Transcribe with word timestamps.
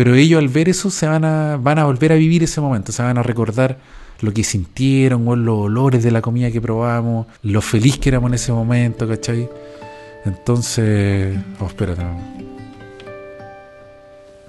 Pero 0.00 0.14
ellos 0.14 0.38
al 0.38 0.48
ver 0.48 0.70
eso 0.70 0.88
se 0.88 1.06
van 1.06 1.26
a, 1.26 1.58
van 1.58 1.78
a 1.78 1.84
volver 1.84 2.12
a 2.12 2.14
vivir 2.14 2.42
ese 2.42 2.58
momento, 2.62 2.90
se 2.90 3.02
van 3.02 3.18
a 3.18 3.22
recordar 3.22 3.76
lo 4.22 4.32
que 4.32 4.42
sintieron, 4.42 5.28
o 5.28 5.36
los 5.36 5.58
olores 5.58 6.02
de 6.02 6.10
la 6.10 6.22
comida 6.22 6.50
que 6.50 6.58
probamos, 6.58 7.26
lo 7.42 7.60
feliz 7.60 7.98
que 7.98 8.08
éramos 8.08 8.30
en 8.30 8.34
ese 8.36 8.50
momento, 8.50 9.06
¿cachai? 9.06 9.46
Entonces... 10.24 11.38
Oh, 11.58 11.66
espérate. 11.66 12.00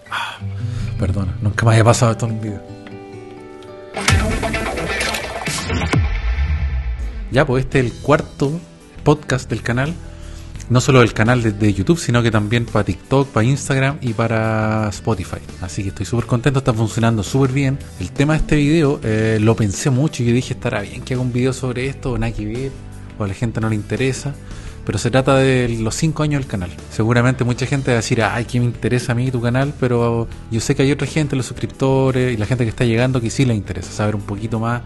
Ah, 0.09 0.37
perdona, 0.97 1.35
nunca 1.41 1.65
me 1.65 1.73
había 1.73 1.83
pasado 1.83 2.13
esto 2.13 2.27
en 2.27 2.31
un 2.31 2.41
video. 2.41 2.61
Ya, 7.29 7.45
pues 7.45 7.65
este 7.65 7.81
es 7.81 7.85
el 7.87 7.93
cuarto 8.01 8.57
podcast 9.03 9.49
del 9.49 9.61
canal. 9.63 9.93
No 10.71 10.79
solo 10.79 11.01
del 11.01 11.11
canal 11.11 11.43
de, 11.59 11.73
YouTube, 11.73 11.99
sino 11.99 12.23
que 12.23 12.31
también 12.31 12.65
para 12.65 12.85
TikTok, 12.85 13.27
para 13.27 13.45
Instagram 13.45 13.97
y 13.99 14.13
para 14.13 14.87
Spotify. 14.87 15.39
Así 15.59 15.83
que 15.83 15.89
estoy 15.89 16.05
súper 16.05 16.25
contento, 16.25 16.59
está 16.59 16.73
funcionando 16.73 17.23
súper 17.23 17.51
bien. 17.51 17.77
El 17.99 18.11
tema 18.11 18.35
de 18.35 18.39
este 18.39 18.55
video 18.55 18.97
eh, 19.03 19.37
lo 19.41 19.53
pensé 19.53 19.89
mucho 19.89 20.23
y 20.23 20.27
yo 20.27 20.33
dije, 20.33 20.53
estará 20.53 20.79
bien 20.79 21.01
que 21.01 21.13
haga 21.13 21.23
un 21.23 21.33
video 21.33 21.51
sobre 21.51 21.87
esto 21.87 22.13
o 22.13 22.17
nada 22.17 22.31
que 22.31 22.45
ver, 22.45 22.71
o 23.19 23.25
a 23.25 23.27
la 23.27 23.33
gente 23.33 23.59
no 23.59 23.67
le 23.67 23.75
interesa. 23.75 24.33
Pero 24.85 24.97
se 24.97 25.11
trata 25.11 25.35
de 25.35 25.67
los 25.77 25.93
5 25.93 26.23
años 26.23 26.39
del 26.39 26.49
canal. 26.49 26.69
Seguramente 26.89 27.43
mucha 27.43 27.65
gente 27.65 27.91
va 27.91 27.95
a 27.95 27.97
decir, 27.97 28.23
ay, 28.23 28.45
que 28.45 28.57
me 28.61 28.65
interesa 28.65 29.11
a 29.11 29.15
mí 29.15 29.29
tu 29.29 29.41
canal, 29.41 29.73
pero 29.77 30.29
yo 30.51 30.61
sé 30.61 30.73
que 30.73 30.83
hay 30.83 30.91
otra 30.93 31.05
gente, 31.05 31.35
los 31.35 31.47
suscriptores 31.47 32.33
y 32.33 32.37
la 32.37 32.45
gente 32.45 32.63
que 32.63 32.69
está 32.69 32.85
llegando 32.85 33.19
que 33.19 33.29
sí 33.29 33.43
le 33.43 33.55
interesa 33.55 33.91
saber 33.91 34.15
un 34.15 34.21
poquito 34.21 34.57
más 34.57 34.83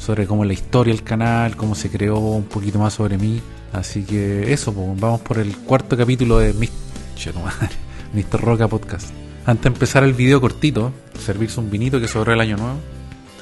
sobre 0.00 0.26
cómo 0.26 0.44
la 0.44 0.54
historia 0.54 0.92
del 0.92 1.04
canal, 1.04 1.54
cómo 1.54 1.76
se 1.76 1.88
creó, 1.88 2.18
un 2.18 2.46
poquito 2.46 2.80
más 2.80 2.94
sobre 2.94 3.16
mí. 3.16 3.40
Así 3.72 4.02
que 4.02 4.52
eso, 4.52 4.72
pues, 4.72 5.00
vamos 5.00 5.20
por 5.20 5.38
el 5.38 5.56
cuarto 5.56 5.96
capítulo 5.96 6.38
de 6.38 6.52
Mr. 6.52 8.40
Roca 8.40 8.68
Podcast. 8.68 9.10
Antes 9.46 9.64
de 9.64 9.68
empezar 9.68 10.04
el 10.04 10.12
video 10.12 10.40
cortito, 10.40 10.92
servirse 11.18 11.60
un 11.60 11.70
vinito 11.70 12.00
que 12.00 12.08
sobró 12.08 12.32
el 12.32 12.40
año 12.40 12.56
nuevo. 12.56 12.78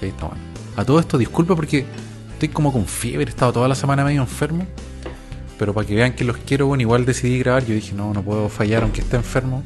Sí, 0.01 0.07
está 0.07 0.27
bueno. 0.27 0.43
A 0.77 0.85
todo 0.85 1.01
esto, 1.01 1.19
disculpa 1.19 1.57
porque 1.57 1.87
estoy 2.33 2.49
como 2.49 2.73
con 2.73 2.87
fiebre, 2.87 3.27
he 3.27 3.31
estado 3.31 3.53
toda 3.53 3.69
la 3.69 3.75
semana 3.75 4.05
medio 4.05 4.21
enfermo. 4.21 4.67
Pero 5.59 5.75
para 5.75 5.87
que 5.87 5.95
vean 5.95 6.13
que 6.13 6.25
los 6.25 6.37
quiero, 6.37 6.67
bueno, 6.67 6.83
igual 6.83 7.05
decidí 7.05 7.39
grabar. 7.39 7.65
Yo 7.65 7.75
dije, 7.75 7.95
no, 7.95 8.13
no 8.13 8.23
puedo 8.23 8.49
fallar 8.49 8.83
aunque 8.83 9.01
esté 9.01 9.17
enfermo 9.17 9.63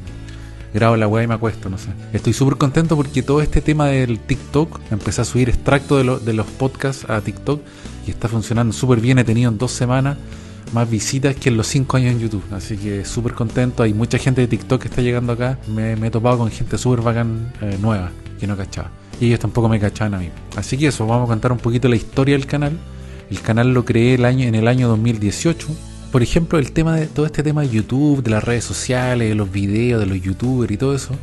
grabo 0.73 0.97
la 0.97 1.07
weá 1.07 1.23
y 1.23 1.27
me 1.27 1.35
acuesto, 1.35 1.69
no 1.69 1.77
sé. 1.77 1.89
Estoy 2.13 2.33
súper 2.33 2.57
contento 2.57 2.95
porque 2.95 3.21
todo 3.21 3.41
este 3.41 3.61
tema 3.61 3.87
del 3.87 4.19
TikTok, 4.19 4.79
empecé 4.91 5.21
a 5.21 5.25
subir 5.25 5.49
extractos 5.49 6.03
de, 6.03 6.25
de 6.25 6.33
los 6.33 6.47
podcasts 6.47 7.07
a 7.09 7.21
TikTok 7.21 7.61
y 8.07 8.09
está 8.09 8.27
funcionando 8.27 8.73
súper 8.73 8.99
bien. 8.99 9.19
He 9.19 9.23
tenido 9.23 9.51
en 9.51 9.57
dos 9.57 9.71
semanas 9.71 10.17
más 10.73 10.89
visitas 10.89 11.35
que 11.35 11.49
en 11.49 11.57
los 11.57 11.67
cinco 11.67 11.97
años 11.97 12.11
en 12.13 12.19
YouTube. 12.19 12.43
Así 12.51 12.77
que 12.77 13.05
súper 13.05 13.33
contento. 13.33 13.83
Hay 13.83 13.93
mucha 13.93 14.17
gente 14.17 14.41
de 14.41 14.47
TikTok 14.47 14.81
que 14.81 14.87
está 14.87 15.01
llegando 15.01 15.33
acá. 15.33 15.59
Me, 15.67 15.93
he 15.93 16.11
topado 16.11 16.37
con 16.37 16.51
gente 16.51 16.77
súper 16.77 17.01
bacán 17.01 17.53
eh, 17.61 17.77
nueva 17.81 18.11
que 18.39 18.47
no 18.47 18.57
cachaba. 18.57 18.91
Y 19.19 19.27
ellos 19.27 19.39
tampoco 19.39 19.69
me 19.69 19.79
cachaban 19.79 20.15
a 20.15 20.19
mí. 20.19 20.29
Así 20.55 20.77
que 20.77 20.87
eso, 20.87 21.05
vamos 21.05 21.27
a 21.27 21.31
contar 21.31 21.51
un 21.51 21.59
poquito 21.59 21.87
la 21.87 21.95
historia 21.95 22.35
del 22.35 22.47
canal. 22.47 22.77
El 23.29 23.41
canal 23.41 23.73
lo 23.73 23.85
creé 23.85 24.15
en 24.15 24.55
el 24.55 24.67
año 24.67 24.87
2018 24.89 25.67
por 26.13 26.21
ejemplo, 26.21 26.59
el 26.59 26.73
tema 26.73 26.95
de 26.95 27.07
todo 27.07 27.25
este 27.25 27.41
tema 27.41 27.61
de 27.61 27.69
YouTube, 27.69 28.21
de 28.21 28.29
las 28.29 28.43
redes 28.43 28.63
sociales, 28.63 29.29
de 29.29 29.33
los 29.33 29.51
videos, 29.51 29.99
de 29.99 30.05
los 30.05 30.21
youtubers 30.21 30.71
y 30.71 30.77
todo 30.77 30.93
eso, 30.93 31.15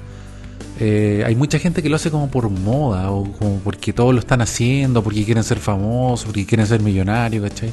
eh, 0.81 1.23
hay 1.25 1.37
mucha 1.37 1.61
gente 1.61 1.81
que 1.81 1.89
lo 1.89 1.95
hace 1.95 2.11
como 2.11 2.29
por 2.29 2.51
moda 2.51 3.13
o 3.13 3.31
como 3.35 3.61
porque 3.61 3.93
todos 3.93 4.13
lo 4.13 4.19
están 4.19 4.41
haciendo, 4.41 5.01
porque 5.01 5.25
quieren 5.25 5.45
ser 5.45 5.59
famosos, 5.59 6.25
porque 6.25 6.45
quieren 6.45 6.67
ser 6.67 6.83
millonarios, 6.83 7.49
¿cachai? 7.49 7.71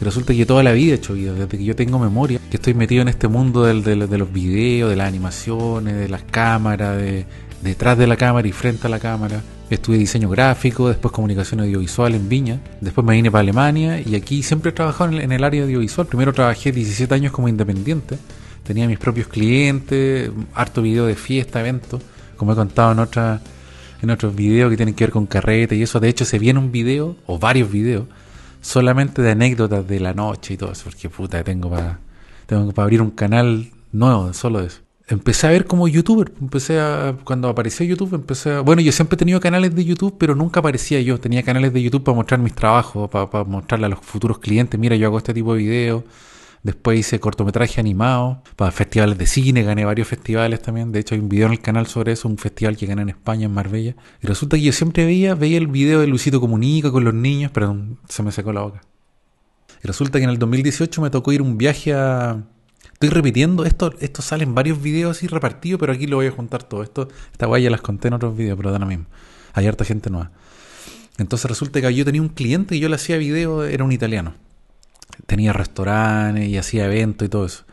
Y 0.00 0.04
resulta 0.04 0.34
que 0.34 0.46
toda 0.46 0.62
la 0.62 0.72
vida 0.72 0.92
he 0.92 0.96
hecho 0.96 1.14
vida, 1.14 1.32
desde 1.32 1.58
que 1.58 1.64
yo 1.64 1.76
tengo 1.76 1.98
memoria, 1.98 2.40
que 2.50 2.56
estoy 2.56 2.74
metido 2.74 3.02
en 3.02 3.08
este 3.08 3.28
mundo 3.28 3.64
de 3.64 3.96
los 3.96 4.32
videos, 4.32 4.90
de 4.90 4.96
las 4.96 5.08
animaciones, 5.08 5.96
de 5.96 6.08
las 6.08 6.22
cámaras, 6.22 6.96
de 6.96 7.26
detrás 7.64 7.96
de 7.96 8.06
la 8.06 8.16
cámara 8.16 8.46
y 8.46 8.52
frente 8.52 8.86
a 8.86 8.90
la 8.90 9.00
cámara. 9.00 9.42
Estudié 9.70 9.98
diseño 9.98 10.28
gráfico, 10.28 10.88
después 10.88 11.10
comunicación 11.10 11.60
audiovisual 11.60 12.14
en 12.14 12.28
Viña, 12.28 12.60
después 12.82 13.04
me 13.04 13.14
vine 13.14 13.30
para 13.30 13.40
Alemania 13.40 14.00
y 14.00 14.14
aquí 14.14 14.42
siempre 14.42 14.70
he 14.70 14.72
trabajado 14.72 15.18
en 15.18 15.32
el, 15.32 15.42
área 15.42 15.64
audiovisual. 15.64 16.06
Primero 16.06 16.32
trabajé 16.34 16.70
17 16.70 17.12
años 17.14 17.32
como 17.32 17.48
independiente, 17.48 18.18
tenía 18.62 18.86
mis 18.86 18.98
propios 18.98 19.26
clientes, 19.26 20.30
harto 20.54 20.82
video 20.82 21.06
de 21.06 21.16
fiesta, 21.16 21.60
eventos, 21.60 22.02
como 22.36 22.52
he 22.52 22.54
contado 22.54 22.92
en 22.92 22.98
otra, 22.98 23.40
en 24.02 24.10
otros 24.10 24.36
videos 24.36 24.70
que 24.70 24.76
tienen 24.76 24.94
que 24.94 25.04
ver 25.04 25.12
con 25.12 25.24
carrete 25.24 25.74
y 25.74 25.82
eso. 25.82 25.98
De 25.98 26.10
hecho, 26.10 26.26
se 26.26 26.38
viene 26.38 26.58
un 26.58 26.70
video, 26.70 27.16
o 27.26 27.38
varios 27.38 27.72
videos, 27.72 28.04
solamente 28.64 29.22
de 29.22 29.32
anécdotas 29.32 29.86
de 29.86 30.00
la 30.00 30.14
noche 30.14 30.54
y 30.54 30.56
todo 30.56 30.72
eso, 30.72 30.84
porque 30.84 31.08
puta, 31.10 31.44
tengo 31.44 31.70
para 31.70 32.00
tengo 32.46 32.72
para 32.72 32.84
abrir 32.84 33.02
un 33.02 33.10
canal 33.10 33.70
nuevo 33.92 34.32
solo 34.32 34.60
eso 34.60 34.84
empecé 35.08 35.46
a 35.46 35.50
ver 35.50 35.66
como 35.66 35.88
youtuber. 35.88 36.32
Empecé 36.40 36.80
a, 36.80 37.16
cuando 37.24 37.48
apareció 37.48 37.84
YouTube, 37.86 38.14
empecé 38.14 38.52
a, 38.52 38.60
bueno, 38.60 38.82
yo 38.82 38.92
siempre 38.92 39.16
he 39.16 39.18
tenido 39.18 39.40
canales 39.40 39.74
de 39.74 39.84
YouTube, 39.84 40.16
pero 40.18 40.34
nunca 40.34 40.60
aparecía 40.60 41.00
yo. 41.00 41.18
Tenía 41.20 41.42
canales 41.42 41.72
de 41.72 41.82
YouTube 41.82 42.04
para 42.04 42.16
mostrar 42.16 42.40
mis 42.40 42.54
trabajos, 42.54 43.10
para, 43.10 43.44
mostrarle 43.44 43.86
a 43.86 43.88
los 43.90 44.00
futuros 44.00 44.38
clientes, 44.38 44.78
mira, 44.78 44.96
yo 44.96 45.06
hago 45.06 45.18
este 45.18 45.34
tipo 45.34 45.54
de 45.54 45.58
videos. 45.58 46.04
Después 46.64 46.98
hice 46.98 47.20
cortometraje 47.20 47.78
animado 47.78 48.42
para 48.56 48.72
festivales 48.72 49.16
de 49.18 49.26
cine, 49.26 49.62
gané 49.62 49.84
varios 49.84 50.08
festivales 50.08 50.60
también. 50.60 50.90
De 50.90 50.98
hecho, 50.98 51.14
hay 51.14 51.20
un 51.20 51.28
video 51.28 51.46
en 51.46 51.52
el 51.52 51.60
canal 51.60 51.86
sobre 51.86 52.12
eso, 52.12 52.26
un 52.26 52.38
festival 52.38 52.76
que 52.76 52.86
gané 52.86 53.02
en 53.02 53.10
España, 53.10 53.44
en 53.44 53.52
Marbella. 53.52 53.94
Y 54.22 54.26
resulta 54.26 54.56
que 54.56 54.62
yo 54.62 54.72
siempre 54.72 55.04
veía, 55.04 55.34
veía 55.34 55.58
el 55.58 55.68
video 55.68 56.00
de 56.00 56.06
Luisito 56.06 56.40
Comunica 56.40 56.90
con 56.90 57.04
los 57.04 57.14
niños, 57.14 57.52
pero 57.54 57.76
se 58.08 58.22
me 58.22 58.32
secó 58.32 58.52
la 58.52 58.62
boca. 58.62 58.80
Y 59.82 59.86
resulta 59.86 60.18
que 60.18 60.24
en 60.24 60.30
el 60.30 60.38
2018 60.38 61.02
me 61.02 61.10
tocó 61.10 61.32
ir 61.32 61.42
un 61.42 61.58
viaje 61.58 61.92
a, 61.92 62.42
Estoy 62.94 63.08
repitiendo, 63.08 63.66
esto, 63.66 63.92
esto 64.00 64.22
sale 64.22 64.44
en 64.44 64.54
varios 64.54 64.80
videos 64.80 65.16
así 65.16 65.26
repartidos, 65.26 65.78
pero 65.78 65.92
aquí 65.92 66.06
lo 66.06 66.16
voy 66.16 66.26
a 66.26 66.30
juntar 66.30 66.62
todo. 66.62 66.82
Esto, 66.82 67.08
esta 67.32 67.44
guay 67.44 67.64
ya 67.64 67.70
las 67.70 67.82
conté 67.82 68.08
en 68.08 68.14
otros 68.14 68.34
videos, 68.36 68.56
pero 68.56 68.72
da 68.72 68.78
lo 68.78 68.86
mismo. 68.86 69.04
Hay 69.52 69.66
harta 69.66 69.84
gente 69.84 70.08
nueva. 70.08 70.30
Entonces 71.18 71.48
resulta 71.48 71.80
que 71.80 71.94
yo 71.94 72.04
tenía 72.04 72.22
un 72.22 72.28
cliente 72.28 72.76
y 72.76 72.80
yo 72.80 72.88
le 72.88 72.94
hacía 72.94 73.18
videos, 73.18 73.68
era 73.68 73.84
un 73.84 73.92
italiano. 73.92 74.34
Tenía 75.26 75.52
restaurantes 75.52 76.48
y 76.48 76.56
hacía 76.58 76.86
eventos 76.86 77.26
y 77.26 77.28
todo 77.28 77.46
eso. 77.46 77.64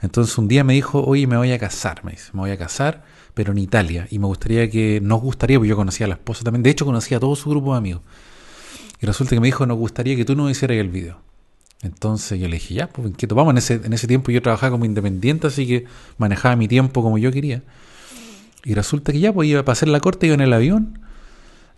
Entonces 0.00 0.36
un 0.38 0.48
día 0.48 0.64
me 0.64 0.74
dijo, 0.74 1.02
oye, 1.02 1.26
me 1.26 1.36
voy 1.36 1.52
a 1.52 1.58
casar, 1.58 2.04
me 2.04 2.12
dice, 2.12 2.30
me 2.32 2.40
voy 2.40 2.50
a 2.50 2.56
casar, 2.56 3.04
pero 3.34 3.52
en 3.52 3.58
Italia. 3.58 4.06
Y 4.10 4.18
me 4.18 4.26
gustaría 4.26 4.70
que, 4.70 5.00
nos 5.02 5.20
gustaría, 5.20 5.58
porque 5.58 5.70
yo 5.70 5.76
conocía 5.76 6.06
a 6.06 6.08
la 6.08 6.14
esposa 6.14 6.44
también, 6.44 6.62
de 6.62 6.70
hecho 6.70 6.84
conocía 6.84 7.16
a 7.16 7.20
todo 7.20 7.34
su 7.34 7.50
grupo 7.50 7.72
de 7.72 7.78
amigos. 7.78 8.02
Y 9.00 9.06
resulta 9.06 9.34
que 9.34 9.40
me 9.40 9.48
dijo, 9.48 9.66
nos 9.66 9.78
gustaría 9.78 10.16
que 10.16 10.24
tú 10.24 10.34
no 10.36 10.48
hicieras 10.50 10.76
el 10.76 10.88
video. 10.88 11.20
Entonces 11.82 12.40
yo 12.40 12.48
le 12.48 12.54
dije, 12.54 12.74
ya, 12.74 12.88
pues 12.88 13.08
inquieto, 13.08 13.34
vamos. 13.34 13.52
En 13.52 13.58
ese, 13.58 13.74
en 13.74 13.92
ese 13.92 14.06
tiempo 14.06 14.32
yo 14.32 14.42
trabajaba 14.42 14.72
como 14.72 14.84
independiente, 14.84 15.46
así 15.46 15.66
que 15.66 15.84
manejaba 16.16 16.56
mi 16.56 16.66
tiempo 16.66 17.02
como 17.02 17.18
yo 17.18 17.30
quería. 17.30 17.62
Y 18.64 18.74
resulta 18.74 19.12
que 19.12 19.20
ya, 19.20 19.32
pues 19.32 19.48
iba 19.48 19.60
a 19.60 19.64
pasar 19.64 19.88
la 19.88 20.00
corte, 20.00 20.26
iba 20.26 20.34
en 20.34 20.40
el 20.40 20.52
avión, 20.52 20.98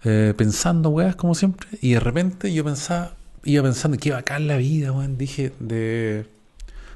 eh, 0.05 0.33
pensando, 0.37 0.89
weas, 0.89 1.17
como 1.17 1.35
siempre. 1.35 1.69
Y 1.83 1.93
de 1.93 2.01
repente 2.01 2.53
yo 2.53 2.65
pensaba, 2.65 3.15
iba 3.45 3.63
pensando 3.63 3.99
acá 4.17 4.37
en 4.37 4.47
la 4.47 4.57
vida, 4.57 4.93
weón. 4.93 5.19
Dije, 5.19 5.53
de, 5.61 6.27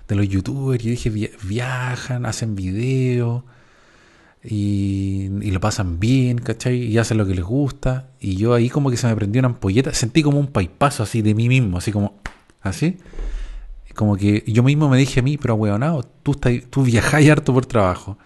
de 0.08 0.14
los 0.14 0.28
youtubers, 0.28 0.84
y 0.84 0.90
dije, 0.90 1.10
viajan, 1.42 2.26
hacen 2.26 2.54
videos. 2.54 3.42
Y, 4.42 5.28
lo 5.50 5.60
pasan 5.60 5.98
bien, 6.00 6.38
¿cachai? 6.38 6.76
Y 6.84 6.98
hacen 6.98 7.18
lo 7.18 7.26
que 7.26 7.34
les 7.34 7.44
gusta. 7.44 8.08
Y 8.20 8.36
yo 8.36 8.54
ahí 8.54 8.68
como 8.68 8.90
que 8.90 8.96
se 8.96 9.06
me 9.06 9.16
prendió 9.16 9.40
una 9.40 9.48
ampolleta, 9.48 9.94
sentí 9.94 10.22
como 10.22 10.38
un 10.38 10.48
paipazo 10.48 11.02
así 11.02 11.22
de 11.22 11.34
mí 11.34 11.48
mismo, 11.48 11.78
así 11.78 11.92
como, 11.92 12.20
Así. 12.64 12.98
Como 13.94 14.16
que 14.16 14.42
yo 14.48 14.64
mismo 14.64 14.88
me 14.88 14.98
dije 14.98 15.20
a 15.20 15.22
mí, 15.22 15.38
pero 15.38 15.54
weonado, 15.54 16.02
tú, 16.22 16.34
tú 16.34 16.82
viajáis 16.82 17.30
harto 17.30 17.52
por 17.54 17.66
trabajo. 17.66 18.18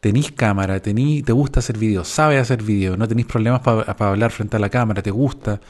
Tenís 0.00 0.32
cámara, 0.32 0.80
tení, 0.80 1.22
te 1.22 1.32
gusta 1.32 1.60
hacer 1.60 1.76
videos, 1.76 2.08
sabes 2.08 2.40
hacer 2.40 2.62
videos, 2.62 2.96
no 2.96 3.06
tenés 3.06 3.26
problemas 3.26 3.60
para 3.60 4.08
hablar 4.08 4.30
frente 4.30 4.56
a 4.56 4.60
la 4.60 4.70
cámara, 4.70 5.02
te 5.02 5.10
gusta. 5.10 5.60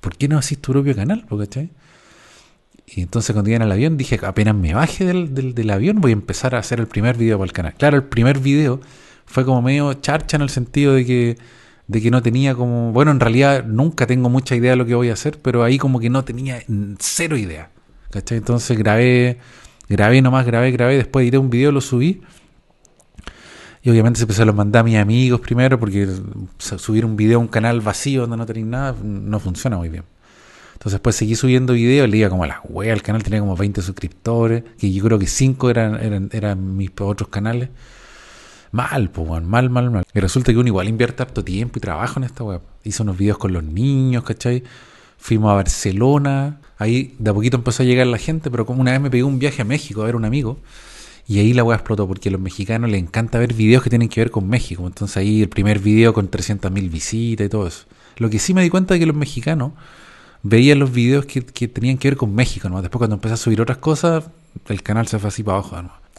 ¿Por 0.00 0.16
qué 0.16 0.28
no 0.28 0.38
haces 0.38 0.58
tu 0.58 0.72
propio 0.72 0.94
canal? 0.94 1.24
¿cachai? 1.28 1.70
Y 2.86 3.00
entonces 3.00 3.32
cuando 3.32 3.50
llegué 3.50 3.64
el 3.64 3.72
avión 3.72 3.96
dije, 3.96 4.20
apenas 4.22 4.54
me 4.54 4.74
baje 4.74 5.04
del, 5.04 5.54
del, 5.54 5.70
avión 5.70 6.00
voy 6.00 6.10
a 6.10 6.14
empezar 6.14 6.54
a 6.54 6.58
hacer 6.58 6.80
el 6.80 6.86
primer 6.86 7.16
video 7.16 7.38
para 7.38 7.46
el 7.46 7.52
canal. 7.52 7.74
Claro, 7.74 7.96
el 7.96 8.04
primer 8.04 8.38
video 8.38 8.80
fue 9.24 9.44
como 9.44 9.62
medio 9.62 9.94
charcha 9.94 10.36
en 10.36 10.42
el 10.42 10.50
sentido 10.50 10.94
de 10.94 11.06
que 11.06 11.38
de 11.86 12.00
que 12.00 12.10
no 12.10 12.22
tenía 12.22 12.54
como, 12.54 12.92
bueno, 12.92 13.10
en 13.10 13.20
realidad 13.20 13.64
nunca 13.64 14.06
tengo 14.06 14.30
mucha 14.30 14.56
idea 14.56 14.70
de 14.70 14.76
lo 14.76 14.86
que 14.86 14.94
voy 14.94 15.10
a 15.10 15.12
hacer, 15.12 15.38
pero 15.40 15.62
ahí 15.62 15.78
como 15.78 16.00
que 16.00 16.08
no 16.10 16.24
tenía 16.24 16.62
cero 16.98 17.36
idea. 17.36 17.70
Entonces 18.30 18.78
grabé, 18.78 19.38
grabé 19.88 20.22
nomás, 20.22 20.46
grabé, 20.46 20.70
grabé, 20.70 20.96
después 20.96 21.24
edité 21.24 21.38
un 21.38 21.50
video, 21.50 21.72
lo 21.72 21.80
subí. 21.80 22.22
Y 23.84 23.90
obviamente 23.90 24.16
se 24.16 24.24
empezó 24.24 24.42
a 24.42 24.46
los 24.46 24.54
mandar 24.54 24.80
a 24.80 24.84
mis 24.84 24.96
amigos 24.96 25.40
primero, 25.40 25.78
porque 25.78 26.08
subir 26.58 27.04
un 27.04 27.16
video 27.16 27.36
a 27.36 27.40
un 27.42 27.48
canal 27.48 27.82
vacío 27.82 28.22
donde 28.22 28.38
no 28.38 28.46
tenéis 28.46 28.64
nada 28.64 28.96
no 29.02 29.38
funciona 29.38 29.76
muy 29.76 29.90
bien. 29.90 30.04
Entonces 30.72 30.92
después 30.92 31.14
seguí 31.16 31.34
subiendo 31.34 31.74
videos, 31.74 32.08
le 32.08 32.16
iba 32.16 32.30
como 32.30 32.44
a 32.44 32.46
la 32.46 32.62
wea, 32.64 32.94
el 32.94 33.02
canal 33.02 33.22
tenía 33.22 33.40
como 33.40 33.54
20 33.54 33.82
suscriptores, 33.82 34.64
que 34.78 34.90
yo 34.90 35.04
creo 35.04 35.18
que 35.18 35.26
5 35.26 35.68
eran, 35.68 36.02
eran, 36.02 36.30
eran 36.32 36.76
mis 36.78 36.92
otros 36.98 37.28
canales. 37.28 37.68
Mal, 38.72 39.10
pues, 39.10 39.42
mal, 39.42 39.68
mal, 39.68 39.90
mal. 39.90 40.04
Y 40.14 40.18
resulta 40.18 40.50
que 40.50 40.58
uno 40.58 40.68
igual 40.68 40.88
invierte 40.88 41.22
harto 41.22 41.44
tiempo 41.44 41.78
y 41.78 41.80
trabajo 41.80 42.18
en 42.18 42.24
esta 42.24 42.42
web. 42.42 42.62
Hizo 42.84 43.02
unos 43.02 43.18
videos 43.18 43.36
con 43.36 43.52
los 43.52 43.62
niños, 43.62 44.24
¿cachai? 44.24 44.64
Fuimos 45.18 45.52
a 45.52 45.56
Barcelona. 45.56 46.58
Ahí 46.78 47.14
de 47.18 47.30
a 47.30 47.34
poquito 47.34 47.58
empezó 47.58 47.82
a 47.82 47.86
llegar 47.86 48.06
la 48.06 48.18
gente, 48.18 48.50
pero 48.50 48.64
como 48.64 48.80
una 48.80 48.92
vez 48.92 49.00
me 49.02 49.10
pegué 49.10 49.24
un 49.24 49.38
viaje 49.38 49.60
a 49.60 49.64
México 49.66 50.00
a 50.00 50.06
ver 50.06 50.14
a 50.14 50.16
un 50.16 50.24
amigo. 50.24 50.58
Y 51.26 51.38
ahí 51.38 51.54
la 51.54 51.64
weá 51.64 51.76
explotó 51.76 52.06
porque 52.06 52.28
a 52.28 52.32
los 52.32 52.40
mexicanos 52.40 52.90
les 52.90 53.00
encanta 53.00 53.38
ver 53.38 53.54
videos 53.54 53.82
que 53.82 53.90
tienen 53.90 54.08
que 54.08 54.20
ver 54.20 54.30
con 54.30 54.46
México. 54.48 54.86
Entonces 54.86 55.16
ahí 55.16 55.42
el 55.42 55.48
primer 55.48 55.78
video 55.78 56.12
con 56.12 56.30
300.000 56.30 56.90
visitas 56.90 57.46
y 57.46 57.48
todo 57.48 57.66
eso. 57.66 57.84
Lo 58.16 58.28
que 58.30 58.38
sí 58.38 58.54
me 58.54 58.62
di 58.62 58.70
cuenta 58.70 58.94
es 58.94 59.00
que 59.00 59.06
los 59.06 59.16
mexicanos 59.16 59.72
veían 60.42 60.78
los 60.78 60.92
videos 60.92 61.24
que, 61.24 61.40
tenían 61.40 61.98
que 61.98 62.08
ver 62.08 62.16
con 62.16 62.34
México. 62.34 62.68
¿no? 62.68 62.82
Después 62.82 62.98
cuando 62.98 63.14
empecé 63.14 63.34
a 63.34 63.38
subir 63.38 63.60
otras 63.60 63.78
cosas, 63.78 64.24
el 64.68 64.82
canal 64.82 65.08
se 65.08 65.18
fue 65.18 65.28
así 65.28 65.42
para 65.42 65.58
abajo. 65.58 65.76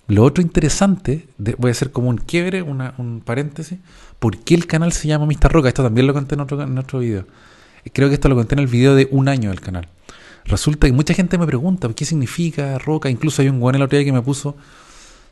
Lo 0.08 0.24
otro 0.24 0.42
interesante, 0.42 1.28
voy 1.38 1.70
a 1.70 1.72
hacer 1.72 1.92
como 1.92 2.10
un 2.10 2.18
quiebre, 2.18 2.62
un 2.62 3.22
paréntesis. 3.24 3.80
¿Por 4.20 4.38
qué 4.38 4.56
el 4.56 4.68
canal 4.68 4.92
se 4.92 5.08
llama 5.08 5.26
Mr. 5.26 5.52
Roca? 5.52 5.68
Esto 5.68 5.84
también 5.84 6.08
lo 6.08 6.14
conté 6.14 6.36
en 6.36 6.42
otro, 6.42 6.62
en 6.62 6.78
otro 6.78 7.00
video. 7.00 7.26
Creo 7.94 8.10
que 8.10 8.16
esto 8.16 8.28
lo 8.30 8.36
conté 8.36 8.56
en 8.56 8.60
el 8.60 8.68
video 8.68 8.96
de 8.96 9.08
un 9.12 9.28
año 9.28 9.50
del 9.50 9.62
canal. 9.62 9.88
Resulta 10.46 10.86
que 10.86 10.94
mucha 10.94 11.14
gente 11.16 11.38
me 11.40 11.48
pregunta 11.48 11.90
qué 11.96 12.06
significa 12.06 12.78
Roca. 12.78 13.10
Incluso 13.10 13.42
hay 13.42 13.50
un 13.50 13.60
guan 13.60 13.76
el 13.76 13.82
otro 13.82 13.98
día 13.98 14.06
que 14.06 14.12
me 14.12 14.22
puso 14.22 14.56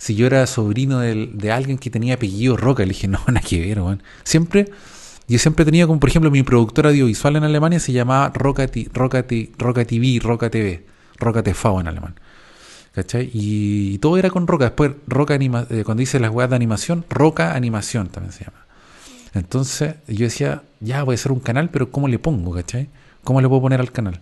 si 0.04 0.16
yo 0.16 0.28
era 0.28 0.46
sobrino 0.48 1.00
de, 1.00 1.52
alguien 1.54 1.78
que 1.78 1.90
tenía 1.90 2.16
apellido 2.16 2.58
Roca. 2.58 2.84
Le 2.84 2.90
dije, 2.90 3.08
no, 3.08 3.20
nada 3.26 3.40
que 3.40 3.62
ver, 3.62 3.80
weón. 3.80 4.04
Siempre, 4.26 4.70
yo 5.30 5.40
siempre 5.40 5.64
tenía 5.64 5.88
como, 5.88 6.02
por 6.02 6.10
ejemplo, 6.10 6.30
mi 6.30 6.44
productora 6.44 6.90
audiovisual 6.90 7.38
en 7.38 7.46
Alemania 7.46 7.80
se 7.80 7.94
llamaba 7.94 8.30
Roca, 8.36 8.70
Roca, 8.92 9.26
Roca 9.58 9.86
TV, 9.86 10.20
Roca 10.22 10.50
TV, 10.50 10.86
Roca 11.18 11.42
TV 11.42 11.58
en 11.80 11.88
alemán. 11.88 12.20
¿Cachai? 12.94 13.32
Y, 13.34 13.98
todo 14.00 14.18
era 14.18 14.30
con 14.30 14.46
Roca. 14.46 14.66
Después, 14.66 14.92
Roca 15.08 15.36
anima, 15.36 15.66
eh, 15.70 15.84
cuando 15.86 16.02
dice 16.02 16.20
las 16.20 16.32
weas 16.32 16.50
de 16.50 16.58
animación, 16.58 17.06
Roca 17.10 17.56
Animación 17.56 18.10
también 18.10 18.34
se 18.34 18.44
llama. 18.44 18.66
Entonces 19.34 19.96
yo 20.10 20.26
decía, 20.26 20.64
ya 20.82 21.04
voy 21.04 21.14
a 21.14 21.16
hacer 21.16 21.32
un 21.32 21.40
canal, 21.40 21.70
pero 21.70 21.92
¿cómo 21.92 22.10
le 22.10 22.20
pongo, 22.20 22.54
cachai? 22.54 22.90
¿Cómo 23.24 23.40
le 23.40 23.48
puedo 23.48 23.62
poner 23.62 23.80
al 23.80 23.94
canal? 23.94 24.20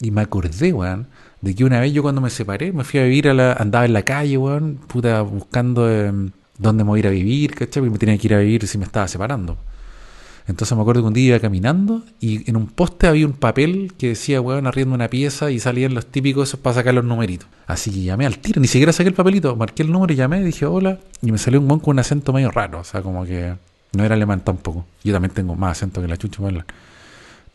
Y 0.00 0.10
me 0.10 0.22
acordé, 0.22 0.72
weón, 0.72 1.06
de 1.40 1.54
que 1.54 1.64
una 1.64 1.80
vez 1.80 1.92
yo 1.92 2.02
cuando 2.02 2.20
me 2.20 2.30
separé, 2.30 2.72
me 2.72 2.84
fui 2.84 3.00
a 3.00 3.04
vivir 3.04 3.28
a 3.28 3.34
la, 3.34 3.52
andaba 3.52 3.84
en 3.84 3.92
la 3.92 4.02
calle, 4.02 4.36
weón, 4.38 4.78
puta, 4.86 5.22
buscando 5.22 5.90
em, 5.90 6.30
dónde 6.58 6.84
me 6.84 6.88
voy 6.88 6.98
a 6.98 7.00
ir 7.00 7.06
a 7.06 7.10
vivir, 7.10 7.54
¿cachai? 7.54 7.82
Porque 7.82 7.90
me 7.90 7.98
tenía 7.98 8.18
que 8.18 8.26
ir 8.26 8.34
a 8.34 8.38
vivir 8.38 8.66
si 8.66 8.78
me 8.78 8.84
estaba 8.84 9.06
separando. 9.08 9.56
Entonces 10.48 10.76
me 10.76 10.82
acuerdo 10.82 11.02
que 11.02 11.08
un 11.08 11.14
día 11.14 11.26
iba 11.26 11.40
caminando 11.40 12.04
y 12.20 12.48
en 12.48 12.56
un 12.56 12.68
poste 12.68 13.08
había 13.08 13.26
un 13.26 13.32
papel 13.32 13.92
que 13.98 14.10
decía, 14.10 14.40
weón, 14.40 14.66
arriendo 14.66 14.94
una 14.94 15.08
pieza 15.08 15.50
y 15.50 15.58
salían 15.58 15.92
los 15.92 16.06
típicos 16.06 16.48
esos 16.48 16.60
para 16.60 16.74
sacar 16.74 16.94
los 16.94 17.04
numeritos. 17.04 17.48
Así 17.66 17.90
que 17.90 18.02
llamé 18.02 18.26
al 18.26 18.38
tiro, 18.38 18.60
ni 18.60 18.68
siquiera 18.68 18.92
saqué 18.92 19.08
el 19.08 19.14
papelito, 19.14 19.56
marqué 19.56 19.82
el 19.82 19.90
número 19.90 20.12
y 20.12 20.16
llamé, 20.16 20.42
dije 20.44 20.64
hola, 20.64 21.00
y 21.20 21.32
me 21.32 21.38
salió 21.38 21.60
un 21.60 21.66
weón 21.66 21.80
con 21.80 21.92
un 21.92 21.98
acento 21.98 22.32
medio 22.32 22.50
raro, 22.52 22.80
o 22.80 22.84
sea, 22.84 23.02
como 23.02 23.24
que 23.24 23.54
no 23.92 24.04
era 24.04 24.14
alemán 24.14 24.40
tampoco. 24.40 24.86
Yo 25.02 25.12
también 25.12 25.34
tengo 25.34 25.56
más 25.56 25.78
acento 25.78 26.00
que 26.00 26.06
la 26.06 26.16
chucha 26.16 26.40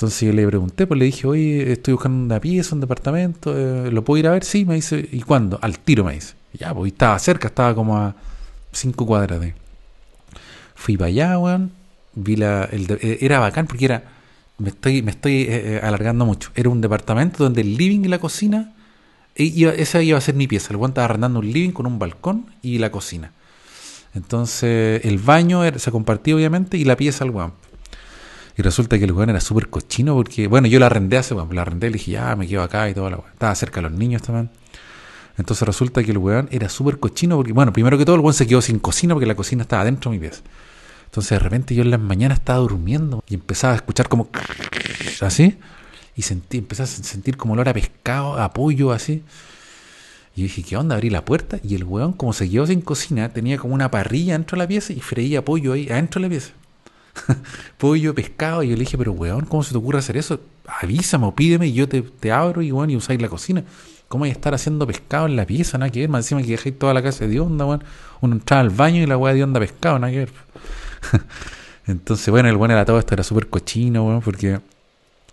Entonces 0.02 0.28
yo 0.28 0.34
le 0.34 0.48
pregunté, 0.48 0.88
pues 0.88 0.98
le 1.00 1.06
dije, 1.06 1.28
oye, 1.28 1.74
estoy 1.74 1.94
buscando 1.94 2.26
una 2.26 2.40
pieza, 2.40 2.74
un 2.74 2.82
departamento, 2.82 3.56
eh, 3.56 3.92
¿lo 3.92 4.04
puedo 4.04 4.18
ir 4.18 4.26
a 4.26 4.32
ver? 4.32 4.44
Sí, 4.44 4.66
me 4.66 4.74
dice, 4.74 5.08
¿y 5.12 5.22
cuándo? 5.22 5.60
Al 5.62 5.78
tiro 5.78 6.04
me 6.04 6.14
dice. 6.14 6.34
Ya, 6.54 6.74
pues 6.74 6.92
estaba 6.92 7.20
cerca, 7.20 7.50
estaba 7.50 7.76
como 7.76 7.96
a 7.96 8.16
cinco 8.72 9.06
cuadras 9.06 9.40
de. 9.40 9.54
Fui 10.74 10.98
para 10.98 11.10
allá, 11.10 11.38
weón. 11.38 11.72
Vi 12.16 12.36
la. 12.36 12.68
Eh, 12.72 13.20
era 13.22 13.38
bacán 13.38 13.68
porque 13.68 13.86
era. 13.86 14.06
Me 14.58 14.70
estoy, 14.70 15.04
me 15.04 15.12
estoy 15.12 15.46
eh, 15.48 15.80
alargando 15.84 16.26
mucho. 16.26 16.50
Era 16.56 16.70
un 16.70 16.82
departamento 16.82 17.44
donde 17.44 17.62
el 17.62 17.78
living 17.78 18.00
y 18.04 18.08
la 18.08 18.18
cocina. 18.18 18.74
esa 19.36 20.02
iba 20.02 20.18
a 20.18 20.22
ser 20.22 20.34
mi 20.34 20.48
pieza. 20.48 20.70
El 20.72 20.78
weón 20.78 20.92
estaba 20.92 21.06
arrendando 21.06 21.38
un 21.38 21.52
living 21.52 21.74
con 21.74 21.86
un 21.86 22.00
balcón 22.00 22.48
y 22.64 22.80
la 22.80 22.90
cocina. 22.92 23.34
Entonces 24.16 25.06
el 25.06 25.20
baño 25.20 25.62
se 25.78 25.92
compartía 25.92 26.36
obviamente 26.36 26.76
y 26.78 26.86
la 26.86 26.98
pieza 26.98 27.24
al 27.24 27.30
weón. 27.30 27.54
Y 28.62 28.64
resulta 28.64 29.00
que 29.00 29.06
el 29.06 29.12
weón 29.12 29.32
era 29.32 29.42
súper 29.42 29.72
cochino 29.72 30.14
porque, 30.14 30.46
bueno, 30.46 30.68
yo 30.68 30.78
la 30.78 30.86
arrendé 30.86 31.18
hace, 31.18 31.34
weón, 31.34 31.56
la 31.56 31.64
arrendé 31.64 31.88
y 31.88 31.90
le 31.90 31.98
dije, 31.98 32.12
ya, 32.12 32.36
me 32.36 32.46
quedo 32.48 32.62
acá 32.62 32.88
y 32.88 32.94
toda 32.94 33.10
la 33.10 33.18
weón. 33.18 33.32
Estaba 33.34 33.56
cerca 33.56 33.78
de 33.78 33.90
los 33.90 33.92
niños 33.94 34.22
también. 34.22 34.52
Entonces 35.36 35.66
resulta 35.66 36.04
que 36.04 36.12
el 36.12 36.20
weón 36.20 36.48
era 36.52 36.70
súper 36.70 37.00
cochino 37.00 37.38
porque, 37.38 37.54
bueno, 37.54 37.74
primero 37.74 37.98
que 37.98 38.06
todo 38.06 38.18
el 38.18 38.22
weón 38.22 38.36
se 38.36 38.46
quedó 38.46 38.62
sin 38.62 38.78
cocina 38.78 39.16
porque 39.16 39.26
la 39.26 39.34
cocina 39.34 39.64
estaba 39.64 39.84
dentro 39.84 40.12
de 40.12 40.18
mi 40.20 40.22
pieza. 40.22 40.44
Entonces 41.06 41.32
de 41.32 41.40
repente 41.40 41.74
yo 41.74 41.82
en 41.82 41.90
las 41.90 42.00
mañanas 42.00 42.38
estaba 42.38 42.60
durmiendo 42.60 43.24
y 43.28 43.34
empezaba 43.34 43.74
a 43.74 43.78
escuchar 43.78 44.08
como 44.08 44.30
así 45.22 45.58
y 46.16 46.22
sentí, 46.22 46.60
empecé 46.60 46.84
a 46.84 46.86
sentir 46.86 47.38
como 47.38 47.54
olor 47.54 47.68
a 47.68 47.74
pescado, 47.74 48.40
a 48.40 48.54
pollo, 48.54 48.92
así. 48.92 49.24
Y 50.36 50.42
yo 50.42 50.44
dije, 50.44 50.62
¿qué 50.62 50.78
onda? 50.78 50.94
Abrí 50.94 51.10
la 51.10 51.26
puerta 51.26 51.60
y 51.64 51.74
el 51.74 51.84
weón, 51.84 52.14
como 52.14 52.32
se 52.32 52.48
quedó 52.48 52.68
sin 52.68 52.82
cocina, 52.82 53.30
tenía 53.30 53.58
como 53.58 53.74
una 53.74 53.90
parrilla 53.90 54.34
dentro 54.34 54.56
de 54.56 54.66
la 54.66 54.68
pieza 54.68 54.94
y 54.94 55.00
freía 55.00 55.44
pollo 55.44 55.74
ahí 55.74 55.90
adentro 55.90 56.22
de 56.22 56.28
la 56.28 56.30
pieza. 56.30 56.52
pollo, 57.78 58.14
pescado. 58.16 58.64
Y 58.64 58.70
yo 58.70 58.76
le 58.76 58.82
dije, 58.82 58.98
pero 58.98 59.12
weón, 59.12 59.46
¿cómo 59.46 59.64
se 59.64 59.72
te 59.72 59.78
ocurre 59.78 60.00
hacer 60.00 60.18
eso? 60.18 60.40
Avísame 60.82 61.26
o 61.26 61.36
pídeme 61.36 61.68
y 61.68 61.74
yo 61.74 61.88
te, 61.88 62.02
te 62.02 62.32
abro 62.32 62.62
y, 62.62 62.68
y 62.68 62.96
usáis 62.96 63.22
la 63.22 63.30
cocina. 63.30 63.64
¿Cómo 64.08 64.26
hay 64.26 64.32
que 64.32 64.38
estar 64.38 64.54
haciendo 64.54 64.86
pescado 64.86 65.26
en 65.26 65.36
la 65.36 65.46
pieza? 65.46 65.78
Nada 65.78 65.92
que 65.92 66.06
ver. 66.06 66.16
Encima 66.16 66.42
que 66.42 66.48
dejéis 66.48 66.78
toda 66.78 66.94
la 66.94 67.02
casa 67.02 67.28
de 67.28 67.40
onda, 67.40 67.66
weón. 67.66 67.84
Uno 68.22 68.36
entraba 68.36 68.62
al 68.62 68.70
baño 68.70 69.02
y 69.02 69.06
la 69.06 69.18
weá 69.18 69.34
de 69.34 69.44
onda 69.44 69.60
pescado, 69.60 70.00
nada 70.00 70.12
que 70.12 70.20
ver. 70.20 70.32
Entonces, 71.88 72.30
bueno, 72.30 72.50
el 72.50 72.56
weón 72.56 72.72
era 72.72 72.86
todo 72.86 73.00
esto, 73.00 73.14
era 73.14 73.24
súper 73.24 73.48
cochino, 73.48 74.06
weón, 74.06 74.22
porque 74.22 74.60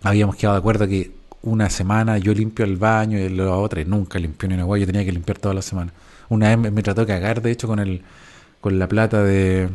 habíamos 0.02 0.36
quedado 0.36 0.54
de 0.54 0.58
acuerdo 0.60 0.86
que 0.86 1.10
una 1.42 1.70
semana 1.70 2.19
yo 2.19 2.32
limpio 2.34 2.64
el 2.64 2.76
baño 2.76 3.19
y 3.19 3.28
la 3.28 3.50
otra 3.52 3.82
nunca 3.84 4.19
limpió 4.19 4.48
ni 4.48 4.54
una 4.54 4.64
agua, 4.64 4.78
yo 4.78 4.86
tenía 4.86 5.04
que 5.04 5.12
limpiar 5.12 5.38
toda 5.38 5.54
la 5.54 5.62
semana. 5.62 5.92
Una 6.28 6.54
vez 6.54 6.72
me, 6.72 6.82
trató 6.82 7.02
de 7.02 7.06
cagar, 7.06 7.42
de 7.42 7.50
hecho, 7.50 7.66
con 7.66 7.78
el 7.78 8.02
con 8.60 8.78
la 8.78 8.88
plata 8.88 9.22
de, 9.22 9.69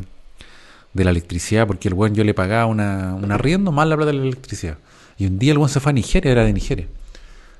de 0.94 1.04
la 1.04 1.10
electricidad, 1.10 1.66
porque 1.66 1.88
el 1.88 1.94
buen 1.94 2.14
yo 2.14 2.24
le 2.24 2.32
pagaba 2.32 2.66
una, 2.66 3.14
un 3.14 3.30
arriendo 3.30 3.72
más 3.72 3.86
la 3.86 3.96
plata 3.96 4.12
de 4.12 4.18
la 4.18 4.24
electricidad. 4.24 4.78
Y 5.18 5.26
un 5.26 5.38
día 5.38 5.52
el 5.52 5.58
buen 5.58 5.68
se 5.68 5.80
fue 5.80 5.90
a 5.90 5.92
Nigeria, 5.92 6.32
era 6.32 6.44
de 6.44 6.52
Nigeria. 6.52 6.88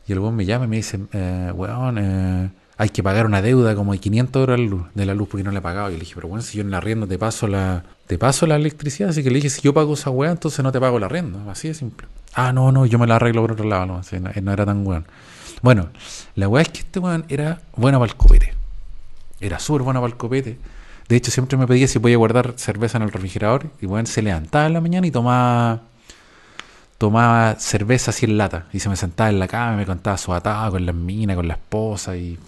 Y 0.06 0.12
el 0.12 0.20
buen 0.20 0.34
me 0.34 0.44
llama 0.44 0.64
y 0.64 0.68
me 0.68 0.76
dice, 0.76 1.00
eh, 1.12 1.52
weón, 1.54 1.98
eh, 1.98 2.50
hay 2.76 2.88
que 2.88 3.02
pagar 3.02 3.26
una 3.26 3.40
deuda 3.40 3.74
como 3.74 3.92
de 3.92 3.98
500 3.98 4.40
euros 4.40 4.86
de 4.94 5.06
la 5.06 5.14
luz, 5.14 5.28
porque 5.28 5.44
no 5.44 5.50
le 5.50 5.58
he 5.58 5.62
pagado. 5.62 5.90
Y 5.90 5.94
le 5.94 6.00
dije, 6.00 6.14
pero 6.14 6.28
bueno, 6.28 6.42
si 6.42 6.58
yo 6.58 6.62
en 6.62 6.70
la 6.70 6.78
arriendo 6.78 7.06
te 7.06 7.18
paso 7.18 7.46
la, 7.46 7.84
te 8.06 8.18
paso 8.18 8.46
la 8.46 8.56
electricidad, 8.56 9.10
así 9.10 9.22
que 9.22 9.30
le 9.30 9.36
dije, 9.36 9.50
si 9.50 9.62
yo 9.62 9.72
pago 9.72 9.94
esa 9.94 10.10
weá, 10.10 10.30
entonces 10.30 10.62
no 10.62 10.72
te 10.72 10.80
pago 10.80 10.98
la 10.98 11.06
arriendo. 11.06 11.50
Así 11.50 11.68
de 11.68 11.74
simple. 11.74 12.06
Ah, 12.34 12.52
no, 12.52 12.72
no, 12.72 12.86
yo 12.86 12.98
me 12.98 13.06
la 13.06 13.16
arreglo 13.16 13.42
por 13.42 13.52
otro 13.52 13.68
lado, 13.68 13.86
no, 13.86 14.00
no, 14.42 14.52
era 14.52 14.66
tan 14.66 14.86
weón. 14.86 15.06
Bueno, 15.62 15.88
la 16.34 16.48
weá 16.48 16.62
es 16.62 16.68
que 16.68 16.80
este 16.80 16.98
weón 16.98 17.24
era 17.28 17.60
bueno 17.76 17.98
para 17.98 18.10
el 18.10 18.16
copete. 18.16 18.54
Era 19.40 19.58
súper 19.58 19.82
bueno 19.82 20.00
para 20.00 20.12
el 20.12 20.18
copete. 20.18 20.58
De 21.08 21.16
hecho, 21.16 21.30
siempre 21.30 21.56
me 21.56 21.66
pedía 21.66 21.86
si 21.86 21.98
podía 21.98 22.16
guardar 22.16 22.54
cerveza 22.56 22.98
en 22.98 23.04
el 23.04 23.12
refrigerador. 23.12 23.66
Y 23.80 23.86
weón 23.86 24.06
se 24.06 24.22
levantaba 24.22 24.66
en 24.66 24.72
la 24.72 24.80
mañana 24.80 25.06
y 25.06 25.10
tomaba 25.10 25.82
tomaba 26.98 27.56
cerveza 27.58 28.10
así 28.10 28.24
en 28.26 28.38
lata. 28.38 28.66
Y 28.72 28.80
se 28.80 28.88
me 28.88 28.96
sentaba 28.96 29.30
en 29.30 29.38
la 29.38 29.48
cama 29.48 29.74
y 29.74 29.76
me 29.78 29.86
contaba 29.86 30.16
su 30.16 30.32
atado 30.32 30.72
con 30.72 30.86
las 30.86 30.94
minas, 30.94 31.36
con 31.36 31.48
la 31.48 31.54
esposa 31.54 32.16
y, 32.16 32.38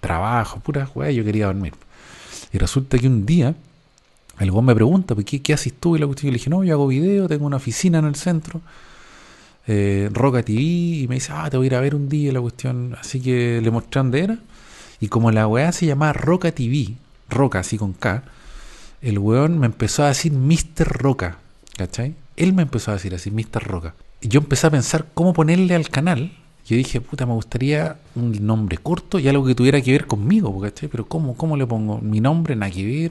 trabajo, 0.00 0.60
pura 0.60 0.88
weá, 0.94 1.10
yo 1.10 1.24
quería 1.24 1.46
dormir. 1.46 1.72
Y 2.52 2.58
resulta 2.58 2.98
que 2.98 3.06
un 3.06 3.24
día 3.24 3.54
el 4.38 4.50
weón 4.50 4.66
me 4.66 4.74
pregunta, 4.74 5.14
¿qué, 5.24 5.40
qué 5.40 5.54
haces 5.54 5.72
tú? 5.78 5.96
Y 5.96 5.98
la 5.98 6.06
cuestión, 6.06 6.32
le 6.32 6.38
dije, 6.38 6.50
no, 6.50 6.64
yo 6.64 6.74
hago 6.74 6.86
video, 6.88 7.28
tengo 7.28 7.46
una 7.46 7.56
oficina 7.56 8.00
en 8.00 8.06
el 8.06 8.16
centro 8.16 8.60
eh, 9.66 10.10
Roca 10.12 10.42
TV 10.42 10.60
y 10.60 11.06
me 11.08 11.16
dice, 11.16 11.32
ah, 11.32 11.48
te 11.48 11.56
voy 11.56 11.66
a 11.66 11.68
ir 11.68 11.74
a 11.76 11.80
ver 11.80 11.94
un 11.94 12.08
día 12.08 12.32
la 12.32 12.40
cuestión. 12.40 12.96
Así 12.98 13.20
que 13.20 13.60
le 13.62 13.70
mostré 13.70 14.00
dónde 14.00 14.20
era. 14.20 14.38
Y 15.00 15.08
como 15.08 15.30
la 15.30 15.46
weá 15.46 15.72
se 15.72 15.86
llamaba 15.86 16.12
Roca 16.12 16.52
TV, 16.52 16.94
Roca 17.32 17.60
así 17.60 17.78
con 17.78 17.92
K, 17.92 18.22
el 19.00 19.18
weón 19.18 19.58
me 19.58 19.66
empezó 19.66 20.04
a 20.04 20.08
decir 20.08 20.32
Mr. 20.32 20.86
Roca, 20.86 21.38
¿cachai? 21.76 22.14
Él 22.36 22.52
me 22.52 22.62
empezó 22.62 22.90
a 22.90 22.94
decir 22.94 23.14
así, 23.14 23.30
Mr. 23.30 23.62
Roca. 23.62 23.94
Y 24.20 24.28
yo 24.28 24.40
empecé 24.40 24.66
a 24.68 24.70
pensar 24.70 25.06
cómo 25.14 25.32
ponerle 25.32 25.74
al 25.74 25.88
canal. 25.88 26.32
Yo 26.66 26.76
dije, 26.76 27.00
puta, 27.00 27.26
me 27.26 27.32
gustaría 27.32 27.96
un 28.14 28.46
nombre 28.46 28.78
corto 28.78 29.18
y 29.18 29.28
algo 29.28 29.44
que 29.44 29.54
tuviera 29.54 29.80
que 29.80 29.92
ver 29.92 30.06
conmigo, 30.06 30.58
¿cachai? 30.60 30.88
Pero 30.88 31.06
¿cómo, 31.06 31.36
cómo 31.36 31.56
le 31.56 31.66
pongo? 31.66 31.98
Mi 31.98 32.20
nombre, 32.20 32.54
nada 32.54 32.70
que. 32.70 33.10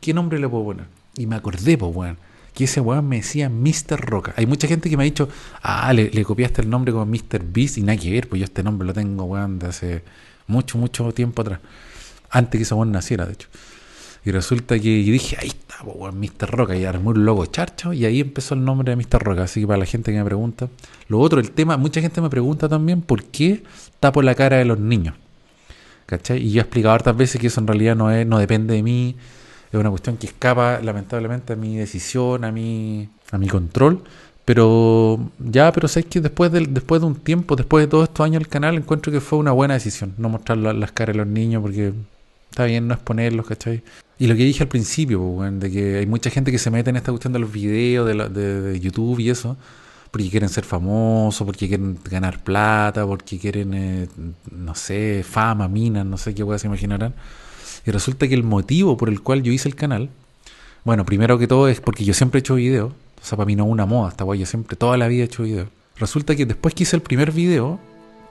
¿Qué, 0.00 0.14
nombre 0.14 0.38
le 0.38 0.48
puedo 0.48 0.64
poner? 0.64 0.86
Y 1.16 1.26
me 1.26 1.36
acordé, 1.36 1.76
pues, 1.76 1.94
weón 1.94 2.16
que 2.54 2.64
ese 2.64 2.80
weón 2.80 3.08
me 3.08 3.16
decía 3.16 3.48
Mr. 3.48 3.98
Roca. 3.98 4.34
Hay 4.36 4.46
mucha 4.46 4.68
gente 4.68 4.90
que 4.90 4.96
me 4.96 5.04
ha 5.04 5.06
dicho, 5.06 5.28
ah, 5.62 5.92
le, 5.92 6.24
copiaste 6.24 6.62
el 6.62 6.70
nombre 6.70 6.92
como 6.92 7.06
Mr. 7.06 7.42
Beast 7.44 7.78
y 7.78 7.82
nada 7.82 7.98
que 7.98 8.22
pues 8.28 8.40
yo 8.40 8.44
este 8.44 8.62
nombre 8.62 8.86
lo 8.86 8.92
tengo, 8.92 9.24
weón, 9.24 9.58
de 9.58 9.66
hace 9.68 10.02
mucho, 10.46 10.78
mucho 10.78 11.12
tiempo 11.12 11.42
atrás. 11.42 11.60
Antes 12.32 12.58
que 12.58 12.62
ese 12.64 12.74
weón 12.74 12.90
naciera, 12.90 13.26
de 13.26 13.34
hecho. 13.34 13.48
Y 14.24 14.32
resulta 14.32 14.76
que 14.78 14.88
dije, 14.88 15.36
ahí 15.40 15.48
está, 15.48 15.82
weón, 15.84 16.18
Mr. 16.18 16.50
Roca. 16.50 16.76
Y 16.76 16.84
armó 16.84 17.10
un 17.10 17.24
logo 17.24 17.46
charcho 17.46 17.92
y 17.92 18.04
ahí 18.04 18.20
empezó 18.20 18.54
el 18.54 18.64
nombre 18.64 18.90
de 18.90 18.96
Mr. 18.96 19.22
Roca. 19.22 19.44
Así 19.44 19.60
que 19.60 19.66
para 19.66 19.78
la 19.78 19.86
gente 19.86 20.10
que 20.10 20.18
me 20.18 20.24
pregunta. 20.24 20.68
Lo 21.06 21.20
otro, 21.20 21.38
el 21.38 21.52
tema, 21.52 21.76
mucha 21.76 22.00
gente 22.00 22.20
me 22.20 22.30
pregunta 22.30 22.68
también 22.68 23.02
por 23.02 23.22
qué 23.22 23.62
tapo 24.00 24.22
la 24.22 24.34
cara 24.34 24.56
de 24.56 24.64
los 24.64 24.80
niños. 24.80 25.14
¿Cachai? 26.06 26.42
Y 26.42 26.52
yo 26.52 26.60
he 26.60 26.62
explicado 26.62 26.94
hartas 26.94 27.16
veces 27.16 27.40
que 27.40 27.46
eso 27.46 27.60
en 27.60 27.68
realidad 27.68 27.94
no, 27.94 28.10
es, 28.10 28.26
no 28.26 28.38
depende 28.38 28.74
de 28.74 28.82
mí 28.82 29.16
es 29.72 29.80
una 29.80 29.90
cuestión 29.90 30.16
que 30.18 30.26
escapa 30.26 30.80
lamentablemente 30.82 31.54
a 31.54 31.56
mi 31.56 31.76
decisión, 31.76 32.44
a 32.44 32.52
mi, 32.52 33.08
a 33.30 33.38
mi 33.38 33.48
control. 33.48 34.02
Pero 34.44 35.30
ya, 35.38 35.72
pero 35.72 35.88
sé 35.88 36.02
que 36.02 36.20
después 36.20 36.52
de, 36.52 36.66
después 36.68 37.00
de 37.00 37.06
un 37.06 37.14
tiempo, 37.14 37.56
después 37.56 37.84
de 37.84 37.88
todos 37.88 38.08
estos 38.08 38.24
años 38.24 38.40
del 38.40 38.48
canal, 38.48 38.74
encuentro 38.74 39.10
que 39.12 39.20
fue 39.20 39.38
una 39.38 39.52
buena 39.52 39.74
decisión 39.74 40.14
no 40.18 40.28
mostrar 40.28 40.58
las 40.58 40.92
caras 40.92 41.14
de 41.14 41.18
los 41.18 41.26
niños 41.26 41.62
porque 41.62 41.92
está 42.52 42.66
bien 42.66 42.86
no 42.86 42.94
exponerlos, 42.94 43.46
¿cachai? 43.46 43.82
Y 44.18 44.26
lo 44.26 44.36
que 44.36 44.44
dije 44.44 44.62
al 44.62 44.68
principio, 44.68 45.38
de 45.52 45.70
que 45.70 45.96
hay 45.96 46.06
mucha 46.06 46.30
gente 46.30 46.52
que 46.52 46.58
se 46.58 46.70
mete 46.70 46.90
en 46.90 46.96
esta 46.96 47.10
cuestión 47.10 47.32
de 47.32 47.38
los 47.38 47.50
videos 47.50 48.06
de, 48.06 48.28
de, 48.28 48.78
YouTube 48.78 49.18
y 49.18 49.30
eso, 49.30 49.56
porque 50.10 50.30
quieren 50.30 50.48
ser 50.48 50.64
famosos, 50.64 51.44
porque 51.44 51.66
quieren 51.66 51.98
ganar 52.04 52.44
plata, 52.44 53.06
porque 53.06 53.38
quieren, 53.38 53.74
eh, 53.74 54.08
no 54.50 54.74
sé, 54.74 55.24
fama, 55.28 55.66
minas, 55.66 56.04
no 56.06 56.18
sé 56.18 56.34
qué 56.34 56.44
se 56.58 56.66
imaginarán. 56.66 57.14
Y 57.86 57.90
resulta 57.90 58.28
que 58.28 58.34
el 58.34 58.44
motivo 58.44 58.96
por 58.96 59.08
el 59.08 59.22
cual 59.22 59.42
yo 59.42 59.50
hice 59.50 59.68
el 59.68 59.74
canal, 59.74 60.10
bueno, 60.84 61.04
primero 61.04 61.38
que 61.38 61.48
todo 61.48 61.68
es 61.68 61.80
porque 61.80 62.04
yo 62.04 62.12
siempre 62.12 62.38
he 62.38 62.40
hecho 62.40 62.56
videos, 62.56 62.92
o 62.92 63.24
sea, 63.24 63.36
para 63.36 63.46
mí 63.46 63.56
no 63.56 63.64
es 63.64 63.70
una 63.70 63.86
moda, 63.86 64.10
esta 64.10 64.24
guay, 64.24 64.40
yo 64.40 64.46
siempre, 64.46 64.76
toda 64.76 64.96
la 64.98 65.08
vida 65.08 65.22
he 65.22 65.26
hecho 65.26 65.42
videos. 65.42 65.68
Resulta 65.96 66.36
que 66.36 66.44
después 66.44 66.74
que 66.74 66.82
hice 66.82 66.96
el 66.96 67.02
primer 67.02 67.32
video, 67.32 67.80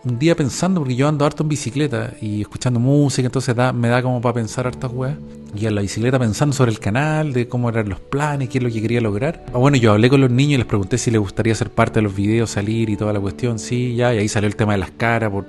un 0.03 0.17
día 0.17 0.35
pensando, 0.35 0.81
porque 0.81 0.95
yo 0.95 1.07
ando 1.07 1.25
harto 1.25 1.43
en 1.43 1.49
bicicleta 1.49 2.13
y 2.21 2.41
escuchando 2.41 2.79
música, 2.79 3.27
entonces 3.27 3.55
da, 3.55 3.71
me 3.71 3.87
da 3.87 4.01
como 4.01 4.19
para 4.21 4.33
pensar 4.33 4.65
hartas 4.65 4.91
weas. 4.91 5.15
Y 5.53 5.65
en 5.65 5.75
la 5.75 5.81
bicicleta 5.81 6.17
pensando 6.17 6.55
sobre 6.55 6.71
el 6.71 6.79
canal, 6.79 7.33
de 7.33 7.47
cómo 7.47 7.69
eran 7.69 7.89
los 7.89 7.99
planes, 7.99 8.49
qué 8.49 8.59
es 8.59 8.63
lo 8.63 8.69
que 8.69 8.81
quería 8.81 9.01
lograr. 9.01 9.45
Ah, 9.53 9.57
bueno, 9.57 9.77
yo 9.77 9.91
hablé 9.91 10.09
con 10.09 10.21
los 10.21 10.31
niños 10.31 10.53
y 10.53 10.57
les 10.57 10.65
pregunté 10.65 10.97
si 10.97 11.11
les 11.11 11.19
gustaría 11.19 11.53
ser 11.53 11.69
parte 11.69 11.95
de 11.95 12.03
los 12.03 12.15
videos, 12.15 12.51
salir 12.51 12.89
y 12.89 12.95
toda 12.95 13.11
la 13.13 13.19
cuestión. 13.19 13.59
Sí, 13.59 13.95
ya, 13.95 14.13
y 14.13 14.19
ahí 14.19 14.27
salió 14.29 14.47
el 14.47 14.55
tema 14.55 14.71
de 14.73 14.79
las 14.79 14.91
caras, 14.91 15.29
por, 15.29 15.45